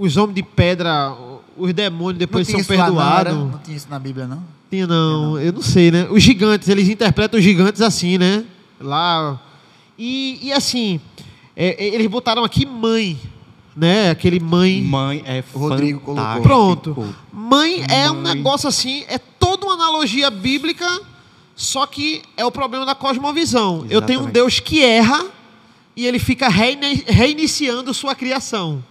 os 0.00 0.16
homens 0.16 0.34
de 0.34 0.42
pedra, 0.42 1.14
os 1.56 1.72
demônios 1.74 2.18
depois 2.18 2.48
são 2.48 2.62
perdoados. 2.64 3.32
Não, 3.32 3.48
não, 3.48 3.58
tinha 3.58 3.76
isso 3.76 3.88
na 3.90 3.98
Bíblia, 3.98 4.26
não? 4.26 4.42
Tinha 4.70 4.86
não, 4.86 5.32
não, 5.32 5.40
eu 5.40 5.52
não 5.52 5.62
sei, 5.62 5.90
né? 5.90 6.06
Os 6.10 6.22
gigantes, 6.22 6.68
eles 6.68 6.88
interpretam 6.88 7.38
os 7.38 7.44
gigantes 7.44 7.82
assim, 7.82 8.18
né? 8.18 8.44
Lá. 8.80 9.40
E, 9.98 10.38
e 10.42 10.52
assim, 10.52 11.00
é, 11.54 11.84
é 11.84 11.94
eles 11.94 12.06
botaram 12.06 12.42
aqui 12.42 12.66
mãe, 12.66 13.18
né? 13.76 14.10
Aquele 14.10 14.40
mãe. 14.40 14.82
Mãe 14.82 15.22
é 15.26 15.44
Rodrigo 15.54 16.00
colocou. 16.00 16.42
Pronto. 16.42 17.14
Mãe, 17.32 17.78
mãe 17.78 17.86
é 17.88 18.10
um 18.10 18.22
negócio 18.22 18.68
assim, 18.68 19.04
é 19.08 19.18
toda 19.18 19.66
uma 19.66 19.74
analogia 19.74 20.30
bíblica, 20.30 21.00
só 21.54 21.86
que 21.86 22.22
é 22.36 22.44
o 22.44 22.50
problema 22.50 22.86
da 22.86 22.94
cosmovisão. 22.94 23.84
Exatamente. 23.84 23.94
Eu 23.94 24.02
tenho 24.02 24.22
um 24.22 24.30
Deus 24.30 24.58
que 24.58 24.82
erra 24.82 25.26
e 25.94 26.06
ele 26.06 26.18
fica 26.18 26.48
reiniciando 26.48 27.92
sua 27.94 28.14
criação. 28.14 28.82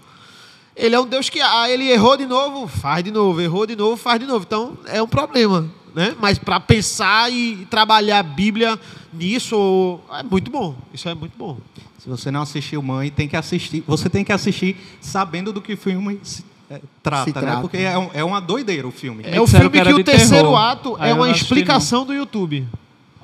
Ele 0.75 0.93
é 0.93 0.99
um 0.99 1.07
Deus 1.07 1.29
que 1.29 1.39
ah, 1.39 1.69
ele 1.69 1.89
errou 1.89 2.17
de 2.17 2.25
novo, 2.25 2.67
faz 2.67 3.03
de 3.03 3.11
novo, 3.11 3.39
errou 3.39 3.65
de 3.65 3.75
novo, 3.75 3.95
faz 3.95 4.19
de 4.19 4.25
novo. 4.25 4.43
Então 4.45 4.77
é 4.85 5.01
um 5.01 5.07
problema, 5.07 5.69
né? 5.93 6.13
Mas 6.19 6.37
para 6.37 6.59
pensar 6.59 7.31
e 7.31 7.65
trabalhar 7.69 8.19
a 8.19 8.23
Bíblia 8.23 8.77
nisso 9.13 9.99
é 10.11 10.23
muito 10.23 10.51
bom. 10.51 10.75
Isso 10.93 11.07
é 11.07 11.15
muito 11.15 11.37
bom. 11.37 11.57
Se 11.97 12.09
você 12.09 12.29
não 12.29 12.41
assistiu 12.41 12.81
Mãe, 12.81 13.09
tem 13.09 13.27
que 13.27 13.37
assistir. 13.37 13.83
Você 13.87 14.09
tem 14.09 14.23
que 14.23 14.33
assistir 14.33 14.75
sabendo 14.99 15.53
do 15.53 15.61
que 15.61 15.73
o 15.73 15.77
filme 15.77 16.19
se, 16.21 16.43
é, 16.69 16.81
trata, 17.01 17.25
se 17.25 17.31
trata, 17.31 17.55
né? 17.55 17.61
Porque 17.61 17.77
é, 17.77 17.97
um, 17.97 18.09
é, 18.13 18.23
uma 18.23 18.41
doideira 18.41 18.85
o 18.87 18.91
filme. 18.91 19.23
É 19.25 19.39
o 19.39 19.47
filme 19.47 19.69
que, 19.69 19.81
que 19.81 19.93
o 19.93 20.03
terceiro 20.03 20.49
terror. 20.49 20.59
ato 20.59 20.97
é 20.99 21.13
uma 21.13 21.31
explicação 21.31 22.05
do 22.05 22.13
YouTube. 22.13 22.67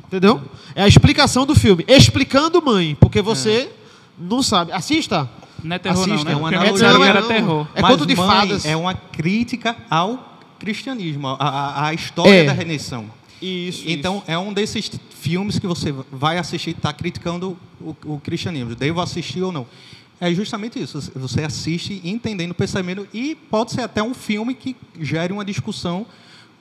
Entendeu? 0.08 0.42
É 0.74 0.84
a 0.84 0.88
explicação 0.88 1.46
do 1.46 1.54
filme. 1.54 1.86
Explicando 1.88 2.62
Mãe, 2.62 2.96
porque 3.00 3.22
você 3.22 3.52
é. 3.52 3.70
não 4.18 4.42
sabe. 4.42 4.72
Assista. 4.72 5.30
Não 5.64 5.76
é 5.76 5.80
terror, 5.80 6.04
Assista, 6.04 6.16
não, 6.18 6.24
né? 6.24 6.32
É 6.32 6.36
uma 6.36 6.48
analogia. 6.48 6.94
Não, 6.94 7.04
era 7.04 7.22
terror. 7.24 7.68
É 7.76 7.82
conto 7.82 8.06
de 8.06 8.16
mãe 8.16 8.28
fadas. 8.28 8.66
É 8.66 8.76
uma 8.76 8.94
crítica 8.94 9.76
ao 9.90 10.40
cristianismo, 10.60 11.28
a, 11.28 11.36
a, 11.40 11.88
a 11.88 11.94
história 11.94 12.34
É. 12.34 12.44
da 12.46 12.54
redenção. 12.54 13.06
Isso. 13.42 13.84
Então, 13.88 14.22
é 14.28 14.38
um 14.38 14.54
desses 14.54 14.92
filmes 15.20 15.58
que 15.58 15.66
você 15.66 15.92
vai 16.12 16.38
assistir 16.38 16.70
e 16.70 16.74
está 16.74 16.94
criticando 16.94 17.58
o, 17.80 17.96
o 18.06 18.20
cristianismo. 18.20 18.76
Devo 18.76 19.02
assistir 19.02 19.42
ou 19.42 19.52
não? 19.52 19.66
É 20.20 20.32
justamente 20.34 20.80
isso. 20.80 21.12
Você 21.16 21.44
assiste 21.44 22.00
entendendo 22.04 22.52
o 22.52 22.56
pensamento 22.56 23.08
e 23.12 23.34
pode 23.34 23.72
ser 23.72 23.82
até 23.82 24.04
um 24.04 24.14
filme 24.14 24.54
que 24.54 24.76
gere 25.00 25.34
uma 25.34 25.44
discussão 25.44 26.06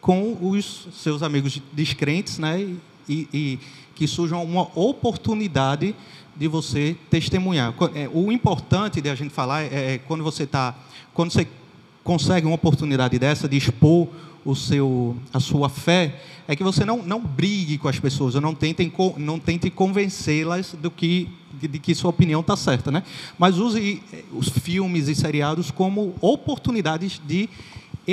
com 0.00 0.38
os 0.40 0.88
seus 0.94 1.22
amigos 1.22 1.60
descrentes, 1.70 2.38
né? 2.38 2.74
E, 3.06 3.28
e 3.34 3.58
que 3.94 4.06
surja 4.06 4.36
uma 4.38 4.66
oportunidade 4.74 5.94
de 6.40 6.48
você 6.48 6.96
testemunhar. 7.10 7.74
É, 7.94 8.08
O 8.10 8.32
importante 8.32 8.98
de 9.02 9.10
a 9.10 9.14
gente 9.14 9.30
falar 9.30 9.62
é, 9.62 9.94
é 9.94 9.98
quando 9.98 10.24
você 10.24 10.44
está, 10.44 10.74
quando 11.12 11.30
você 11.30 11.46
consegue 12.02 12.46
uma 12.46 12.54
oportunidade 12.54 13.18
dessa 13.18 13.46
de 13.46 13.58
expor 13.58 14.08
o 14.42 14.56
seu, 14.56 15.14
a 15.34 15.38
sua 15.38 15.68
fé, 15.68 16.18
é 16.48 16.56
que 16.56 16.64
você 16.64 16.82
não, 16.82 17.02
não 17.02 17.20
brigue 17.20 17.76
com 17.76 17.88
as 17.88 18.00
pessoas, 18.00 18.34
ou 18.34 18.40
não 18.40 18.54
tente, 18.54 18.90
não 19.18 19.38
tente 19.38 19.68
convencê-las 19.68 20.74
do 20.80 20.90
que, 20.90 21.28
de, 21.60 21.68
de 21.68 21.78
que 21.78 21.94
sua 21.94 22.08
opinião 22.08 22.40
está 22.40 22.56
certa. 22.56 22.90
Né? 22.90 23.02
Mas 23.38 23.58
use 23.58 24.02
eh, 24.10 24.24
os 24.32 24.48
filmes 24.48 25.08
e 25.08 25.14
seriados 25.14 25.70
como 25.70 26.14
oportunidades 26.22 27.20
de 27.22 27.50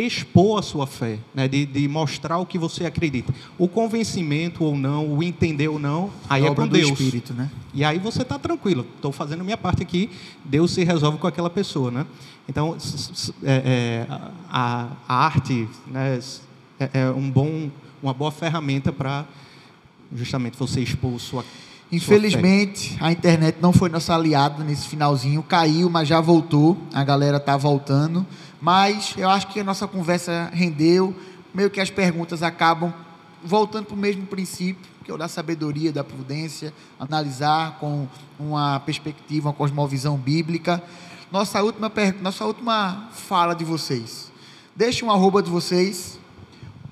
expor 0.06 0.60
a 0.60 0.62
sua 0.62 0.86
fé, 0.86 1.18
né? 1.34 1.48
de, 1.48 1.66
de 1.66 1.88
mostrar 1.88 2.38
o 2.38 2.46
que 2.46 2.58
você 2.58 2.86
acredita. 2.86 3.34
O 3.58 3.68
convencimento 3.68 4.64
ou 4.64 4.78
não, 4.78 5.08
o 5.08 5.24
entender 5.24 5.68
ou 5.68 5.80
não, 5.80 6.10
aí 6.30 6.46
é 6.46 6.54
com 6.54 6.68
Deus. 6.68 6.92
Espírito, 6.92 7.34
né? 7.34 7.50
E 7.74 7.84
aí 7.84 7.98
você 8.00 8.22
está 8.22 8.38
tranquilo. 8.38 8.86
Estou 8.96 9.12
fazendo 9.12 9.42
a 9.42 9.44
minha 9.44 9.58
parte 9.58 9.82
aqui. 9.82 10.10
Deus 10.44 10.72
se 10.72 10.84
resolve 10.84 11.18
com 11.18 11.28
aquela 11.28 11.50
pessoa, 11.50 11.92
né? 11.92 12.06
Então, 12.50 12.78
é, 13.44 14.06
é, 14.10 14.14
a, 14.50 14.88
a 15.08 15.26
arte 15.26 15.68
né, 15.88 16.20
é, 16.80 16.90
é 16.94 17.10
um 17.10 17.30
bom, 17.30 17.70
uma 18.02 18.14
boa 18.14 18.32
ferramenta 18.32 18.92
para 18.92 19.26
justamente 20.14 20.58
você 20.58 20.82
expor 20.82 21.20
sua. 21.20 21.44
Infelizmente, 21.92 22.98
a 23.00 23.12
internet 23.12 23.58
não 23.62 23.72
foi 23.72 23.90
nossa 23.90 24.14
aliada 24.14 24.64
nesse 24.64 24.88
finalzinho. 24.88 25.42
Caiu, 25.42 25.90
mas 25.90 26.08
já 26.08 26.20
voltou. 26.20 26.78
A 26.94 27.04
galera 27.04 27.40
tá 27.40 27.56
voltando. 27.56 28.26
Mas 28.62 29.14
eu 29.18 29.30
acho 29.30 29.48
que 29.48 29.60
a 29.60 29.64
nossa 29.64 29.88
conversa 29.88 30.50
rendeu. 30.54 31.16
Meio 31.54 31.70
que 31.70 31.80
as 31.80 31.90
perguntas 31.90 32.44
acabam 32.44 32.94
voltando 33.44 33.86
para 33.86 33.96
o 33.96 33.98
mesmo 33.98 34.26
princípio, 34.26 34.86
que 35.04 35.12
é 35.12 35.14
o 35.14 35.18
da 35.18 35.28
sabedoria, 35.28 35.92
da 35.92 36.04
prudência, 36.04 36.74
analisar 37.00 37.78
com 37.80 38.08
uma 38.40 38.80
perspectiva, 38.80 39.50
uma 39.50 39.54
cosmovisão 39.54 40.18
bíblica. 40.18 40.84
Nossa 41.32 41.62
última, 41.62 41.92
nossa 42.22 42.46
última 42.46 43.10
fala 43.14 43.54
de 43.54 43.64
vocês. 43.64 44.32
Deixe 44.76 45.04
um 45.04 45.12
arroba 45.12 45.42
de 45.42 45.50
vocês, 45.50 46.20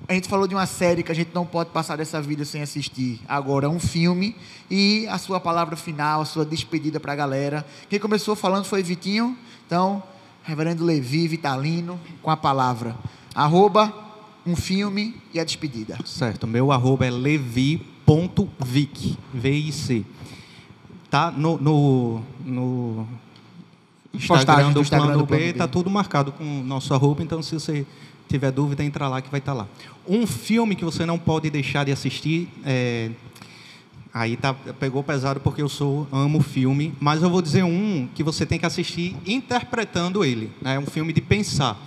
a 0.08 0.14
gente 0.14 0.28
falou 0.28 0.46
de 0.46 0.54
uma 0.54 0.66
série 0.66 1.02
que 1.02 1.10
a 1.10 1.14
gente 1.14 1.30
não 1.34 1.44
pode 1.44 1.70
passar 1.70 1.96
dessa 1.96 2.22
vida 2.22 2.44
sem 2.44 2.62
assistir. 2.62 3.20
Agora, 3.26 3.68
um 3.68 3.80
filme 3.80 4.36
e 4.70 5.04
a 5.08 5.18
sua 5.18 5.40
palavra 5.40 5.74
final, 5.74 6.20
a 6.20 6.24
sua 6.24 6.44
despedida 6.44 7.00
para 7.00 7.12
a 7.12 7.16
galera. 7.16 7.66
Quem 7.90 7.98
começou 7.98 8.36
falando 8.36 8.64
foi 8.64 8.84
Vitinho. 8.84 9.36
Então, 9.66 10.00
Reverendo 10.46 10.84
Levi 10.84 11.26
Vitalino 11.28 12.00
com 12.22 12.30
a 12.30 12.36
palavra. 12.36 12.96
Arroba, 13.34 13.92
um 14.46 14.54
filme 14.54 15.16
e 15.34 15.40
a 15.40 15.44
despedida. 15.44 15.98
Certo. 16.04 16.46
Meu 16.46 16.70
arroba 16.70 17.04
é 17.04 17.10
levi.vic. 17.10 17.98
V-I-C. 19.34 20.04
Tá 21.10 21.30
no, 21.30 21.58
no, 21.58 22.22
no 22.44 23.08
Instagram 24.14 24.68
do 24.68 24.74
do 24.74 24.80
Instagram 24.80 25.06
Plano 25.06 25.22
do 25.22 25.26
Plano 25.26 25.42
B, 25.42 25.52
B. 25.52 25.58
tá 25.58 25.68
tudo 25.68 25.90
marcado 25.90 26.32
com 26.32 26.60
o 26.60 26.64
nosso 26.64 26.94
arroba, 26.94 27.22
então 27.22 27.42
se 27.42 27.54
você 27.54 27.86
tiver 28.28 28.50
dúvida, 28.50 28.82
entra 28.82 29.08
lá 29.08 29.20
que 29.20 29.30
vai 29.30 29.40
estar 29.40 29.52
lá. 29.52 29.66
Um 30.06 30.26
filme 30.26 30.74
que 30.74 30.84
você 30.84 31.04
não 31.04 31.18
pode 31.18 31.50
deixar 31.50 31.84
de 31.84 31.92
assistir, 31.92 32.48
é, 32.64 33.10
aí 34.16 34.34
tá, 34.34 34.54
pegou 34.54 35.04
pesado 35.04 35.40
porque 35.40 35.60
eu 35.60 35.68
sou 35.68 36.08
amo 36.10 36.40
filme, 36.40 36.94
mas 36.98 37.22
eu 37.22 37.28
vou 37.28 37.42
dizer 37.42 37.64
um 37.64 38.08
que 38.14 38.22
você 38.22 38.46
tem 38.46 38.58
que 38.58 38.64
assistir 38.64 39.14
interpretando 39.26 40.24
ele. 40.24 40.50
né? 40.62 40.76
É 40.76 40.78
um 40.78 40.86
filme 40.86 41.12
de 41.12 41.20
pensar. 41.20 41.78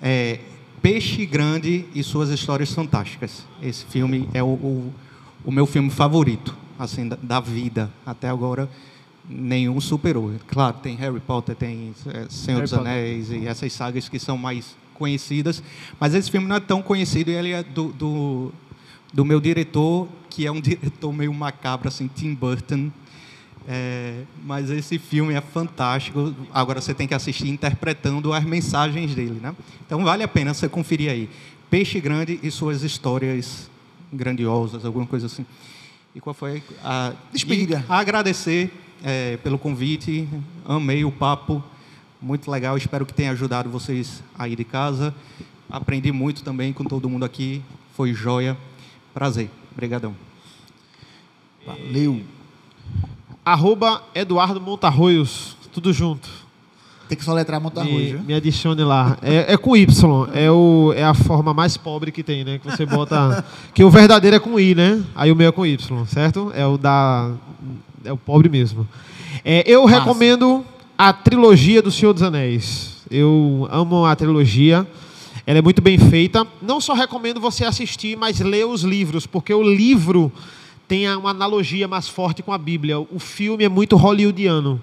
É, 0.00 0.40
Peixe 0.82 1.24
Grande 1.24 1.86
e 1.94 2.02
suas 2.02 2.28
histórias 2.28 2.70
fantásticas. 2.70 3.46
Esse 3.62 3.86
filme 3.86 4.28
é 4.34 4.42
o, 4.42 4.48
o, 4.48 4.94
o 5.42 5.50
meu 5.50 5.64
filme 5.64 5.88
favorito, 5.88 6.54
assim, 6.78 7.08
da, 7.08 7.16
da 7.22 7.40
vida 7.40 7.90
até 8.04 8.28
agora 8.28 8.68
nenhum 9.26 9.80
superou. 9.80 10.32
Claro, 10.48 10.76
tem 10.82 10.96
Harry 10.96 11.20
Potter, 11.20 11.56
tem 11.56 11.94
é, 12.08 12.26
Senhor 12.28 12.58
Harry 12.58 12.62
dos 12.62 12.72
Potter. 12.72 12.86
Anéis 12.92 13.30
e 13.30 13.46
essas 13.46 13.72
sagas 13.72 14.06
que 14.06 14.18
são 14.18 14.36
mais 14.36 14.76
conhecidas, 14.92 15.62
mas 15.98 16.14
esse 16.14 16.30
filme 16.30 16.46
não 16.46 16.56
é 16.56 16.60
tão 16.60 16.82
conhecido 16.82 17.30
e 17.30 17.34
ele 17.34 17.52
é 17.52 17.62
do, 17.62 17.88
do, 17.92 18.52
do 19.14 19.24
meu 19.24 19.40
diretor, 19.40 20.06
que 20.30 20.46
é 20.46 20.52
um 20.52 20.60
diretor 20.62 21.12
meio 21.12 21.34
macabro, 21.34 21.88
assim, 21.88 22.08
Tim 22.08 22.34
Burton. 22.34 22.90
É, 23.68 24.22
mas 24.42 24.70
esse 24.70 24.98
filme 24.98 25.34
é 25.34 25.40
fantástico. 25.40 26.34
Agora 26.52 26.80
você 26.80 26.94
tem 26.94 27.06
que 27.06 27.14
assistir 27.14 27.48
interpretando 27.48 28.32
as 28.32 28.44
mensagens 28.44 29.14
dele, 29.14 29.38
né? 29.40 29.54
Então 29.84 30.02
vale 30.02 30.22
a 30.22 30.28
pena 30.28 30.54
você 30.54 30.68
conferir 30.68 31.10
aí. 31.10 31.28
Peixe 31.68 32.00
Grande 32.00 32.40
e 32.42 32.50
suas 32.50 32.82
histórias 32.82 33.70
grandiosas, 34.12 34.84
alguma 34.84 35.06
coisa 35.06 35.26
assim. 35.26 35.44
E 36.14 36.20
qual 36.20 36.34
foi 36.34 36.62
a 36.82 37.12
Despedida. 37.32 37.84
agradecer 37.88 38.72
é, 39.04 39.36
pelo 39.36 39.58
convite. 39.58 40.28
Amei 40.64 41.04
o 41.04 41.12
papo, 41.12 41.62
muito 42.20 42.50
legal. 42.50 42.76
Espero 42.76 43.06
que 43.06 43.14
tenha 43.14 43.30
ajudado 43.30 43.70
vocês 43.70 44.22
aí 44.36 44.56
de 44.56 44.64
casa. 44.64 45.14
Aprendi 45.68 46.10
muito 46.10 46.42
também 46.42 46.72
com 46.72 46.84
todo 46.84 47.08
mundo 47.08 47.24
aqui. 47.24 47.62
Foi 47.94 48.12
joia. 48.12 48.56
Prazer. 49.14 49.50
Obrigadão. 49.72 50.14
Valeu. 51.66 52.22
Arroba 53.44 54.02
Eduardo 54.14 54.60
Montarroios. 54.60 55.56
Tudo 55.72 55.92
junto. 55.92 56.28
Tem 57.10 57.18
que 57.18 57.24
soletrar 57.24 57.60
monta 57.60 57.80
arroz, 57.80 57.92
Me, 57.92 58.12
viu? 58.12 58.20
me 58.20 58.34
adicione 58.34 58.84
lá. 58.84 59.18
É, 59.20 59.54
é 59.54 59.56
com 59.56 59.76
Y. 59.76 60.28
É, 60.32 60.48
o, 60.48 60.92
é 60.94 61.02
a 61.02 61.12
forma 61.12 61.52
mais 61.52 61.76
pobre 61.76 62.12
que 62.12 62.22
tem, 62.22 62.44
né? 62.44 62.60
Que 62.60 62.70
você 62.70 62.86
bota. 62.86 63.44
que 63.74 63.82
o 63.82 63.90
verdadeiro 63.90 64.36
é 64.36 64.38
com 64.38 64.60
I, 64.60 64.76
né? 64.76 65.02
Aí 65.16 65.32
o 65.32 65.34
meu 65.34 65.48
é 65.48 65.52
com 65.52 65.66
Y, 65.66 66.06
certo? 66.06 66.52
É 66.54 66.64
o 66.64 66.78
da. 66.78 67.32
É 68.04 68.12
o 68.12 68.16
pobre 68.16 68.48
mesmo. 68.48 68.86
É, 69.44 69.64
eu 69.66 69.84
recomendo 69.86 70.64
a 70.96 71.12
trilogia 71.12 71.82
do 71.82 71.90
Senhor 71.90 72.12
dos 72.12 72.22
Anéis. 72.22 73.02
Eu 73.10 73.68
amo 73.72 74.06
a 74.06 74.14
trilogia. 74.14 74.86
Ela 75.50 75.58
é 75.58 75.62
muito 75.62 75.82
bem 75.82 75.98
feita. 75.98 76.46
Não 76.62 76.80
só 76.80 76.94
recomendo 76.94 77.40
você 77.40 77.64
assistir, 77.64 78.16
mas 78.16 78.38
ler 78.38 78.64
os 78.66 78.82
livros, 78.82 79.26
porque 79.26 79.52
o 79.52 79.64
livro 79.64 80.30
tem 80.86 81.12
uma 81.16 81.30
analogia 81.30 81.88
mais 81.88 82.08
forte 82.08 82.40
com 82.40 82.52
a 82.52 82.56
Bíblia. 82.56 83.00
O 83.00 83.18
filme 83.18 83.64
é 83.64 83.68
muito 83.68 83.96
hollywoodiano. 83.96 84.80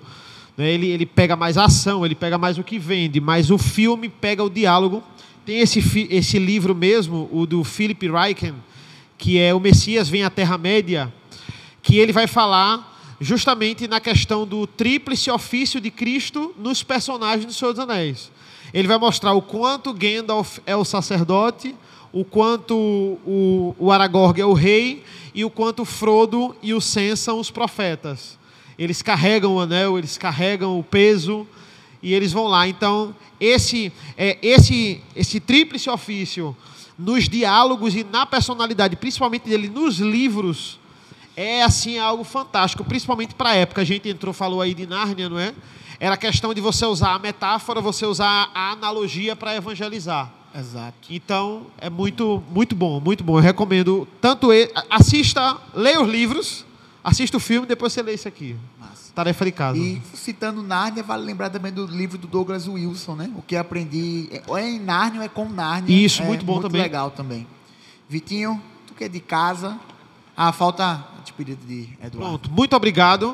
né? 0.57 0.70
Ele, 0.70 0.88
ele 0.88 1.05
pega 1.05 1.38
mais 1.38 1.57
ação, 1.57 2.05
ele 2.05 2.15
pega 2.15 2.38
mais 2.38 2.57
o 2.57 2.65
que 2.65 2.78
vende, 2.78 3.22
mas 3.22 3.49
o 3.49 3.57
filme 3.57 4.09
pega 4.09 4.43
o 4.43 4.49
diálogo. 4.49 5.01
Tem 5.45 5.59
esse, 5.59 5.80
esse 6.11 6.38
livro 6.38 6.76
mesmo, 6.76 7.30
o 7.32 7.45
do 7.45 7.63
Philip 7.63 8.05
Ryken, 8.05 8.55
que 9.18 9.39
é 9.39 9.53
O 9.53 9.61
Messias 9.61 10.09
Vem 10.09 10.26
à 10.26 10.30
Terra-média, 10.30 11.13
que 11.82 11.97
ele 11.97 12.11
vai 12.11 12.28
falar 12.28 13.15
justamente 13.22 13.88
na 13.88 14.01
questão 14.01 14.45
do 14.45 14.68
tríplice 14.68 15.32
ofício 15.32 15.80
de 15.80 15.89
Cristo 15.89 16.53
nos 16.59 16.84
personagens 16.84 17.45
do 17.45 17.53
Senhor 17.53 17.72
dos 17.72 17.80
Anéis. 17.80 18.36
Ele 18.74 18.88
vai 18.88 18.97
mostrar 18.97 19.34
o 19.34 19.41
quanto 19.41 19.93
Gandalf 19.93 20.59
é 20.65 20.76
o 20.76 20.86
sacerdote, 20.86 21.76
o 22.11 22.24
quanto 22.24 22.76
o, 22.76 23.76
o 23.78 23.91
Aragorn 23.91 24.39
é 24.39 24.45
o 24.45 24.53
rei 24.53 25.03
e 25.34 25.45
o 25.45 25.49
quanto 25.49 25.86
Frodo 25.86 26.55
e 26.61 26.74
o 26.74 26.82
Sam 26.82 27.15
são 27.15 27.39
os 27.39 27.51
profetas. 27.51 28.38
Eles 28.78 29.01
carregam 29.01 29.55
o 29.55 29.59
anel, 29.59 29.97
eles 29.97 30.18
carregam 30.18 30.80
o 30.80 30.84
peso 30.84 31.47
e 32.01 32.13
eles 32.13 32.32
vão 32.32 32.47
lá. 32.47 32.68
Então, 32.68 33.15
esse, 33.39 33.91
é, 34.18 34.38
esse, 34.41 35.01
esse 35.15 35.39
tríplice 35.39 35.89
ofício 35.89 36.55
nos 36.97 37.30
diálogos 37.30 37.95
e 37.95 38.03
na 38.03 38.26
personalidade, 38.26 38.95
principalmente 38.95 39.47
dele 39.47 39.70
nos 39.70 39.99
livros, 39.99 40.80
é 41.36 41.61
assim 41.61 41.99
algo 41.99 42.24
fantástico, 42.24 42.84
principalmente 42.84 43.36
para 43.36 43.51
a 43.51 43.55
época. 43.55 43.82
A 43.82 43.86
gente 43.86 44.09
entrou, 44.09 44.34
falou 44.34 44.61
aí 44.61 44.74
de 44.74 44.88
Nárnia, 44.88 45.30
não 45.30 45.38
é? 45.38 45.53
Era 45.99 46.15
questão 46.15 46.53
de 46.53 46.61
você 46.61 46.85
usar 46.85 47.15
a 47.15 47.19
metáfora, 47.19 47.81
você 47.81 48.05
usar 48.05 48.49
a 48.53 48.71
analogia 48.71 49.35
para 49.35 49.55
evangelizar. 49.55 50.31
Exato. 50.53 50.95
Então, 51.09 51.67
é 51.77 51.89
muito, 51.89 52.41
muito 52.51 52.75
bom, 52.75 52.99
muito 52.99 53.23
bom. 53.23 53.37
Eu 53.37 53.41
recomendo 53.43 54.07
tanto 54.21 54.51
e- 54.53 54.71
assista, 54.89 55.57
leia 55.73 56.01
os 56.01 56.09
livros, 56.09 56.65
assista 57.03 57.37
o 57.37 57.39
filme, 57.39 57.67
depois 57.67 57.93
você 57.93 58.01
lê 58.01 58.13
isso 58.13 58.27
aqui. 58.27 58.55
Massa. 58.79 59.11
Tarefa 59.13 59.45
de 59.45 59.51
casa. 59.51 59.77
E 59.77 60.01
citando 60.13 60.61
Nárnia, 60.63 61.01
vale 61.03 61.23
lembrar 61.25 61.49
também 61.49 61.71
do 61.71 61.85
livro 61.87 62.17
do 62.17 62.27
Douglas 62.27 62.67
Wilson, 62.67 63.15
né? 63.15 63.31
O 63.35 63.41
que 63.41 63.55
aprendi. 63.55 64.29
Ou 64.47 64.57
é 64.57 64.67
em 64.69 64.79
Nárnia 64.79 65.19
ou 65.21 65.25
é 65.25 65.29
com 65.29 65.49
Nárnia. 65.49 65.95
Isso, 65.95 66.21
é 66.21 66.25
muito 66.25 66.45
bom 66.45 66.59
também. 66.61 66.81
legal 66.81 67.09
também. 67.11 67.47
Vitinho, 68.07 68.61
tu 68.85 68.93
que 68.93 69.03
é 69.03 69.09
de 69.09 69.19
casa. 69.19 69.79
Ah, 70.35 70.51
falta 70.51 70.85
a 71.17 71.21
despedida 71.21 71.59
de 71.65 71.89
Eduardo. 72.01 72.17
Pronto, 72.17 72.51
muito 72.51 72.75
obrigado. 72.75 73.33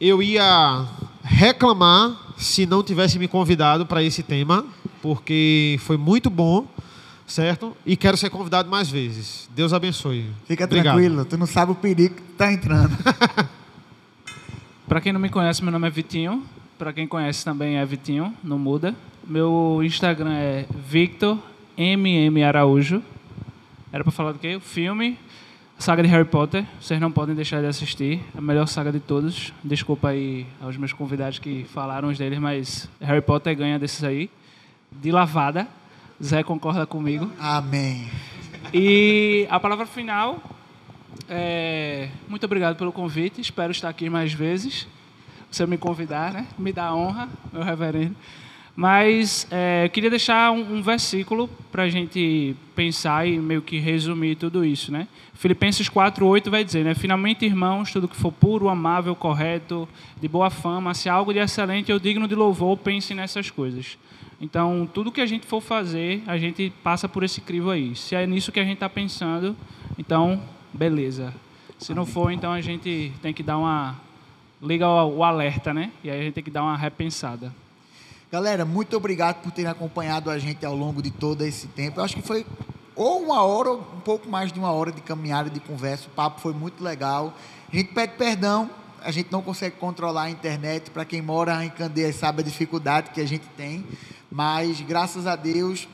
Eu 0.00 0.22
ia 0.22 0.86
reclamar 1.26 2.16
se 2.36 2.64
não 2.66 2.82
tivesse 2.82 3.18
me 3.18 3.26
convidado 3.26 3.84
para 3.84 4.02
esse 4.02 4.22
tema, 4.22 4.64
porque 5.02 5.76
foi 5.80 5.96
muito 5.96 6.30
bom. 6.30 6.66
certo? 7.26 7.76
E 7.84 7.96
quero 7.96 8.16
ser 8.16 8.30
convidado 8.30 8.70
mais 8.70 8.88
vezes. 8.88 9.48
Deus 9.54 9.72
abençoe. 9.72 10.30
Fica 10.46 10.64
Obrigado. 10.64 10.94
tranquilo, 10.94 11.24
tu 11.24 11.36
não 11.36 11.46
sabe 11.46 11.72
o 11.72 11.74
perigo 11.74 12.14
que 12.14 12.22
tá 12.38 12.52
entrando. 12.52 12.96
Para 14.86 15.00
quem 15.00 15.12
não 15.12 15.18
me 15.20 15.28
conhece, 15.28 15.62
meu 15.62 15.72
nome 15.72 15.88
é 15.88 15.90
Vitinho. 15.90 16.44
Para 16.78 16.92
quem 16.92 17.06
conhece 17.08 17.44
também 17.44 17.76
é 17.78 17.84
Vitinho, 17.84 18.32
não 18.44 18.58
muda. 18.58 18.94
Meu 19.26 19.80
Instagram 19.82 20.32
é 20.32 20.66
Victor 20.88 21.36
MM 21.76 22.44
Araújo. 22.44 23.02
Era 23.92 24.04
para 24.04 24.12
falar 24.12 24.32
do 24.32 24.38
quê? 24.38 24.54
O 24.54 24.60
filme, 24.60 25.18
a 25.78 25.82
saga 25.82 26.02
de 26.02 26.08
Harry 26.08 26.24
Potter. 26.24 26.64
Vocês 26.80 26.98
não 27.00 27.12
podem 27.12 27.34
deixar 27.34 27.60
de 27.60 27.66
assistir. 27.66 28.22
A 28.36 28.40
melhor 28.40 28.66
saga 28.66 28.90
de 28.90 28.98
todos. 28.98 29.52
Desculpa 29.62 30.08
aí 30.08 30.46
aos 30.60 30.76
meus 30.76 30.92
convidados 30.92 31.38
que 31.38 31.64
falaram 31.72 32.08
os 32.08 32.16
deles, 32.16 32.38
mas 32.38 32.88
Harry 33.00 33.20
Potter 33.20 33.54
ganha 33.56 33.78
desses 33.78 34.02
aí. 34.02 34.30
De 34.90 35.12
lavada. 35.12 35.68
Zé 36.22 36.42
concorda 36.42 36.86
comigo. 36.86 37.30
Amém. 37.38 38.08
E 38.72 39.46
a 39.50 39.60
palavra 39.60 39.84
final 39.84 40.42
é 41.28 42.08
muito 42.26 42.44
obrigado 42.44 42.76
pelo 42.76 42.90
convite. 42.90 43.40
Espero 43.40 43.70
estar 43.70 43.90
aqui 43.90 44.08
mais 44.08 44.32
vezes. 44.32 44.88
Você 45.50 45.66
me 45.66 45.76
convidar, 45.76 46.32
né? 46.32 46.46
Me 46.58 46.72
dá 46.72 46.94
honra, 46.94 47.28
meu 47.52 47.62
reverendo. 47.62 48.16
Mas 48.76 49.48
é, 49.50 49.86
eu 49.86 49.90
queria 49.90 50.10
deixar 50.10 50.52
um, 50.52 50.76
um 50.76 50.82
versículo 50.82 51.48
para 51.72 51.84
a 51.84 51.88
gente 51.88 52.54
pensar 52.74 53.26
e 53.26 53.38
meio 53.38 53.62
que 53.62 53.78
resumir 53.78 54.36
tudo 54.36 54.62
isso, 54.62 54.92
né? 54.92 55.08
Filipenses 55.32 55.88
4:8 55.88 56.50
vai 56.50 56.62
dizer, 56.62 56.84
né? 56.84 56.94
Finalmente, 56.94 57.46
irmãos, 57.46 57.90
tudo 57.90 58.06
que 58.06 58.14
for 58.16 58.30
puro, 58.30 58.68
amável, 58.68 59.16
correto, 59.16 59.88
de 60.20 60.28
boa 60.28 60.50
fama, 60.50 60.92
se 60.92 61.08
há 61.08 61.14
algo 61.14 61.32
de 61.32 61.38
excelente 61.38 61.90
ou 61.90 61.98
digno 61.98 62.28
de 62.28 62.34
louvor, 62.34 62.76
pense 62.76 63.14
nessas 63.14 63.50
coisas. 63.50 63.96
Então, 64.38 64.86
tudo 64.92 65.10
que 65.10 65.22
a 65.22 65.26
gente 65.26 65.46
for 65.46 65.62
fazer, 65.62 66.22
a 66.26 66.36
gente 66.36 66.70
passa 66.82 67.08
por 67.08 67.22
esse 67.22 67.40
crivo 67.40 67.70
aí. 67.70 67.96
Se 67.96 68.14
é 68.14 68.26
nisso 68.26 68.52
que 68.52 68.60
a 68.60 68.64
gente 68.64 68.74
está 68.74 68.90
pensando, 68.90 69.56
então, 69.96 70.42
beleza. 70.74 71.32
Se 71.78 71.94
não 71.94 72.04
for, 72.04 72.30
então 72.30 72.52
a 72.52 72.60
gente 72.60 73.12
tem 73.22 73.32
que 73.32 73.42
dar 73.42 73.56
uma. 73.56 73.96
Liga 74.62 74.88
o, 74.88 75.22
alerta, 75.22 75.72
né? 75.72 75.92
E 76.02 76.10
aí 76.10 76.20
a 76.20 76.22
gente 76.22 76.34
tem 76.34 76.44
que 76.44 76.50
dar 76.50 76.62
uma 76.62 76.76
repensada. 76.76 77.52
Galera, 78.30 78.64
muito 78.64 78.96
obrigado 78.96 79.40
por 79.40 79.52
terem 79.52 79.70
acompanhado 79.70 80.30
a 80.30 80.38
gente 80.38 80.66
ao 80.66 80.74
longo 80.74 81.00
de 81.00 81.12
todo 81.12 81.42
esse 81.42 81.68
tempo. 81.68 82.00
Eu 82.00 82.04
acho 82.04 82.16
que 82.16 82.22
foi 82.22 82.44
ou 82.96 83.22
uma 83.22 83.42
hora, 83.42 83.70
ou 83.70 83.78
um 83.78 84.00
pouco 84.00 84.28
mais 84.28 84.50
de 84.50 84.58
uma 84.58 84.72
hora 84.72 84.90
de 84.90 85.00
caminhada, 85.00 85.48
de 85.48 85.60
conversa. 85.60 86.08
O 86.08 86.10
papo 86.10 86.40
foi 86.40 86.52
muito 86.52 86.82
legal. 86.82 87.32
A 87.72 87.76
gente 87.76 87.94
pede 87.94 88.14
perdão, 88.14 88.68
a 89.00 89.12
gente 89.12 89.30
não 89.30 89.42
consegue 89.42 89.76
controlar 89.76 90.22
a 90.22 90.30
internet. 90.30 90.90
Para 90.90 91.04
quem 91.04 91.22
mora 91.22 91.64
em 91.64 91.70
Candeias 91.70 92.16
sabe 92.16 92.40
a 92.40 92.44
dificuldade 92.44 93.10
que 93.10 93.20
a 93.20 93.26
gente 93.26 93.46
tem. 93.56 93.86
Mas, 94.28 94.80
graças 94.80 95.24
a 95.24 95.36
Deus, 95.36 95.86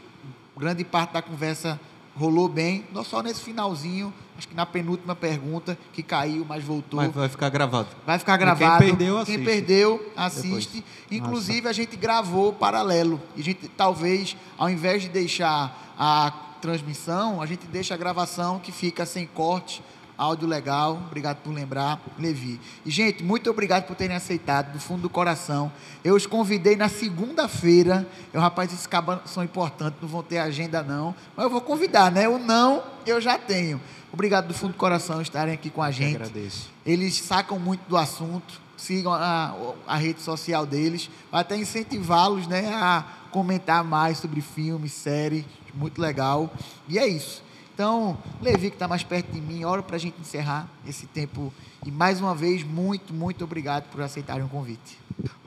grande 0.56 0.84
parte 0.84 1.12
da 1.12 1.20
conversa 1.20 1.78
rolou 2.16 2.48
bem. 2.48 2.86
Não 2.92 3.04
só 3.04 3.22
nesse 3.22 3.42
finalzinho, 3.42 4.10
acho 4.42 4.48
que 4.48 4.56
na 4.56 4.66
penúltima 4.66 5.14
pergunta, 5.14 5.78
que 5.92 6.02
caiu, 6.02 6.44
mas 6.48 6.64
voltou. 6.64 7.00
Mas 7.00 7.12
vai 7.12 7.28
ficar 7.28 7.48
gravado. 7.48 7.88
Vai 8.04 8.18
ficar 8.18 8.34
E 8.34 8.38
quem 8.38 8.46
gravado. 8.46 8.84
perdeu, 8.84 9.18
assiste. 9.18 9.36
Quem 9.36 9.44
perdeu, 9.44 10.12
assiste. 10.16 10.84
Depois. 11.08 11.12
Inclusive, 11.12 11.68
a 11.68 11.72
gente 11.72 11.96
gravou 11.96 12.52
paralelo. 12.52 13.20
E 13.36 13.40
a 13.40 13.44
gente, 13.44 13.68
talvez, 13.68 14.36
ao 14.58 14.68
invés 14.68 15.02
de 15.02 15.08
deixar 15.08 15.94
a 15.96 16.32
transmissão, 16.60 17.40
a 17.40 17.46
gente 17.46 17.66
deixa 17.66 17.94
a 17.94 17.96
gravação 17.96 18.58
que 18.58 18.72
fica 18.72 19.06
sem 19.06 19.26
corte, 19.26 19.82
áudio 20.18 20.48
legal. 20.48 21.00
Obrigado 21.06 21.38
por 21.38 21.52
lembrar, 21.52 22.00
Levi. 22.18 22.60
E, 22.84 22.90
gente, 22.90 23.22
muito 23.22 23.48
obrigado 23.48 23.86
por 23.86 23.94
terem 23.94 24.16
aceitado, 24.16 24.72
do 24.72 24.80
fundo 24.80 25.02
do 25.02 25.10
coração. 25.10 25.70
Eu 26.02 26.16
os 26.16 26.26
convidei 26.26 26.74
na 26.74 26.88
segunda-feira. 26.88 28.08
Eu, 28.32 28.40
rapaz, 28.40 28.72
esses 28.72 28.88
cabas 28.88 29.20
são 29.26 29.44
importantes, 29.44 30.00
não 30.02 30.08
vão 30.08 30.22
ter 30.22 30.38
agenda, 30.38 30.82
não. 30.82 31.14
Mas 31.36 31.44
eu 31.44 31.50
vou 31.50 31.60
convidar, 31.60 32.10
né? 32.10 32.28
O 32.28 32.38
não, 32.38 32.82
eu 33.06 33.20
já 33.20 33.38
tenho. 33.38 33.80
Obrigado 34.12 34.48
do 34.48 34.54
fundo 34.54 34.72
do 34.72 34.78
coração 34.78 35.22
estarem 35.22 35.54
aqui 35.54 35.70
com 35.70 35.82
a 35.82 35.90
gente. 35.90 36.16
Agradeço. 36.16 36.68
Eles 36.84 37.14
sacam 37.16 37.58
muito 37.58 37.80
do 37.88 37.96
assunto, 37.96 38.60
sigam 38.76 39.12
a, 39.12 39.54
a 39.86 39.96
rede 39.96 40.20
social 40.20 40.66
deles, 40.66 41.08
vai 41.30 41.40
até 41.40 41.56
incentivá-los 41.56 42.46
né, 42.46 42.68
a 42.74 43.04
comentar 43.30 43.82
mais 43.82 44.18
sobre 44.18 44.42
filmes, 44.42 44.92
séries, 44.92 45.44
muito 45.74 46.00
legal. 46.00 46.52
E 46.88 46.98
é 46.98 47.06
isso. 47.06 47.42
Então, 47.74 48.18
Levi, 48.42 48.68
que 48.68 48.76
está 48.76 48.86
mais 48.86 49.02
perto 49.02 49.32
de 49.32 49.40
mim, 49.40 49.64
hora 49.64 49.82
para 49.82 49.96
a 49.96 49.98
gente 49.98 50.20
encerrar 50.20 50.68
esse 50.86 51.06
tempo. 51.06 51.52
E 51.84 51.90
mais 51.90 52.20
uma 52.20 52.34
vez, 52.34 52.62
muito, 52.62 53.14
muito 53.14 53.42
obrigado 53.42 53.88
por 53.90 54.02
aceitarem 54.02 54.44
o 54.44 54.48
convite. 54.48 54.98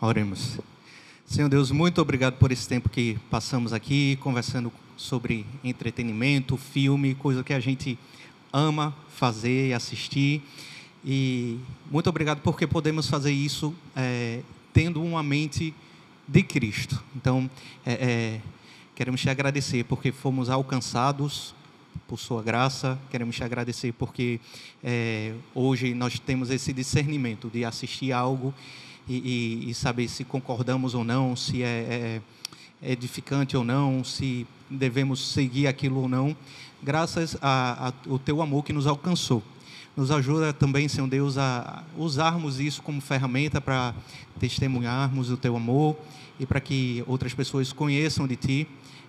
Oremos. 0.02 0.58
Senhor 1.28 1.50
Deus, 1.50 1.70
muito 1.70 2.02
obrigado 2.02 2.38
por 2.38 2.52
esse 2.52 2.68
tempo 2.68 2.90
que 2.90 3.20
passamos 3.30 3.74
aqui 3.74 4.16
conversando 4.18 4.72
sobre 4.98 5.46
entretenimento, 5.64 6.58
filme, 6.58 7.14
coisa 7.14 7.44
que 7.44 7.54
a 7.54 7.60
gente 7.60 7.98
ama 8.52 8.96
fazer 9.10 9.70
e 9.70 9.74
assistir. 9.74 10.42
E 11.04 11.60
muito 11.92 12.10
obrigado 12.10 12.42
porque 12.42 12.66
podemos 12.66 13.08
fazer 13.08 13.32
isso 13.32 13.74
é, 13.96 14.42
tendo 14.74 15.02
uma 15.02 15.22
mente 15.22 15.74
de 16.28 16.42
Cristo. 16.42 17.02
Então, 17.16 17.50
é, 17.86 17.94
é, 17.94 18.42
queremos 18.96 19.22
te 19.22 19.30
agradecer 19.30 19.84
porque 19.86 20.12
fomos 20.12 20.50
alcançados 20.50 21.54
por 22.08 22.18
sua 22.18 22.42
graça. 22.42 23.00
Queremos 23.12 23.36
te 23.36 23.44
agradecer 23.44 23.94
porque 23.94 24.40
é, 24.84 25.34
hoje 25.54 25.94
nós 25.94 26.20
temos 26.20 26.50
esse 26.50 26.74
discernimento 26.74 27.50
de 27.50 27.64
assistir 27.64 28.12
algo 28.12 28.54
e, 29.08 29.64
e, 29.66 29.70
e 29.70 29.74
saber 29.74 30.08
se 30.08 30.24
concordamos 30.24 30.96
ou 30.96 31.04
não, 31.04 31.36
se 31.36 31.62
é, 31.62 32.22
é 32.82 32.92
edificante 32.92 33.56
ou 33.56 33.64
não, 33.64 34.04
se 34.04 34.46
devemos 34.70 35.34
seguir 35.34 35.68
aquilo 35.68 36.02
ou 36.02 36.10
não, 36.10 36.36
graças 36.86 37.36
ao 37.42 38.20
teu 38.20 38.44
amor 38.44 38.64
que 38.64 38.72
nos 38.72 38.86
alcançou. 38.86 39.42
Nos 39.98 40.12
ajuda 40.12 40.54
também, 40.54 40.88
Senhor 40.88 41.08
Deus, 41.08 41.36
a 41.36 41.84
usarmos 41.98 42.60
isso 42.60 42.82
como 42.84 43.02
ferramenta 43.02 43.60
para 43.60 43.96
testemunharmos 44.40 45.32
o 45.32 45.38
teu 45.38 45.56
amor 45.56 45.98
e 46.40 46.46
para 46.46 46.60
que 46.60 47.04
outras 47.08 47.34
pessoas 47.34 47.74
conheçam 47.74 48.28
de 48.28 48.36
ti. 48.36 48.68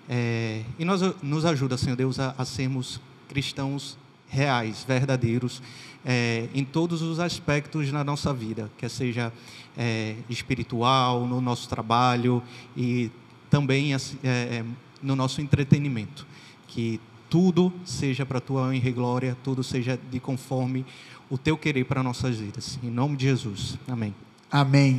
É, 0.08 0.62
e 0.78 0.86
nós, 0.86 1.02
nos 1.22 1.44
ajuda, 1.44 1.76
Senhor 1.76 1.96
Deus, 1.96 2.18
a, 2.18 2.34
a 2.38 2.46
sermos 2.46 2.98
cristãos 3.28 3.98
reais, 4.26 4.82
verdadeiros, 4.88 5.62
é, 6.02 6.48
em 6.54 6.64
todos 6.64 7.02
os 7.02 7.20
aspectos 7.20 7.92
na 7.92 8.02
nossa 8.02 8.32
vida, 8.32 8.70
quer 8.78 8.88
seja 8.88 9.30
é, 9.76 10.16
espiritual, 10.30 11.26
no 11.26 11.42
nosso 11.42 11.68
trabalho 11.68 12.42
e 12.74 13.10
também 13.50 13.92
é, 13.92 14.64
no 15.02 15.14
nosso 15.14 15.42
entretenimento. 15.42 16.26
Que 16.68 17.00
tudo 17.28 17.72
seja 17.84 18.24
para 18.24 18.38
a 18.38 18.40
tua 18.40 18.62
honra 18.62 18.88
e 18.88 18.92
glória, 18.92 19.36
tudo 19.42 19.62
seja 19.62 19.98
de 20.10 20.20
conforme 20.20 20.84
o 21.28 21.36
teu 21.36 21.56
querer 21.56 21.84
para 21.84 22.02
nossas 22.02 22.38
vidas. 22.38 22.78
Em 22.82 22.90
nome 22.90 23.16
de 23.16 23.24
Jesus. 23.24 23.76
Amém. 23.88 24.14
Amém. 24.50 24.94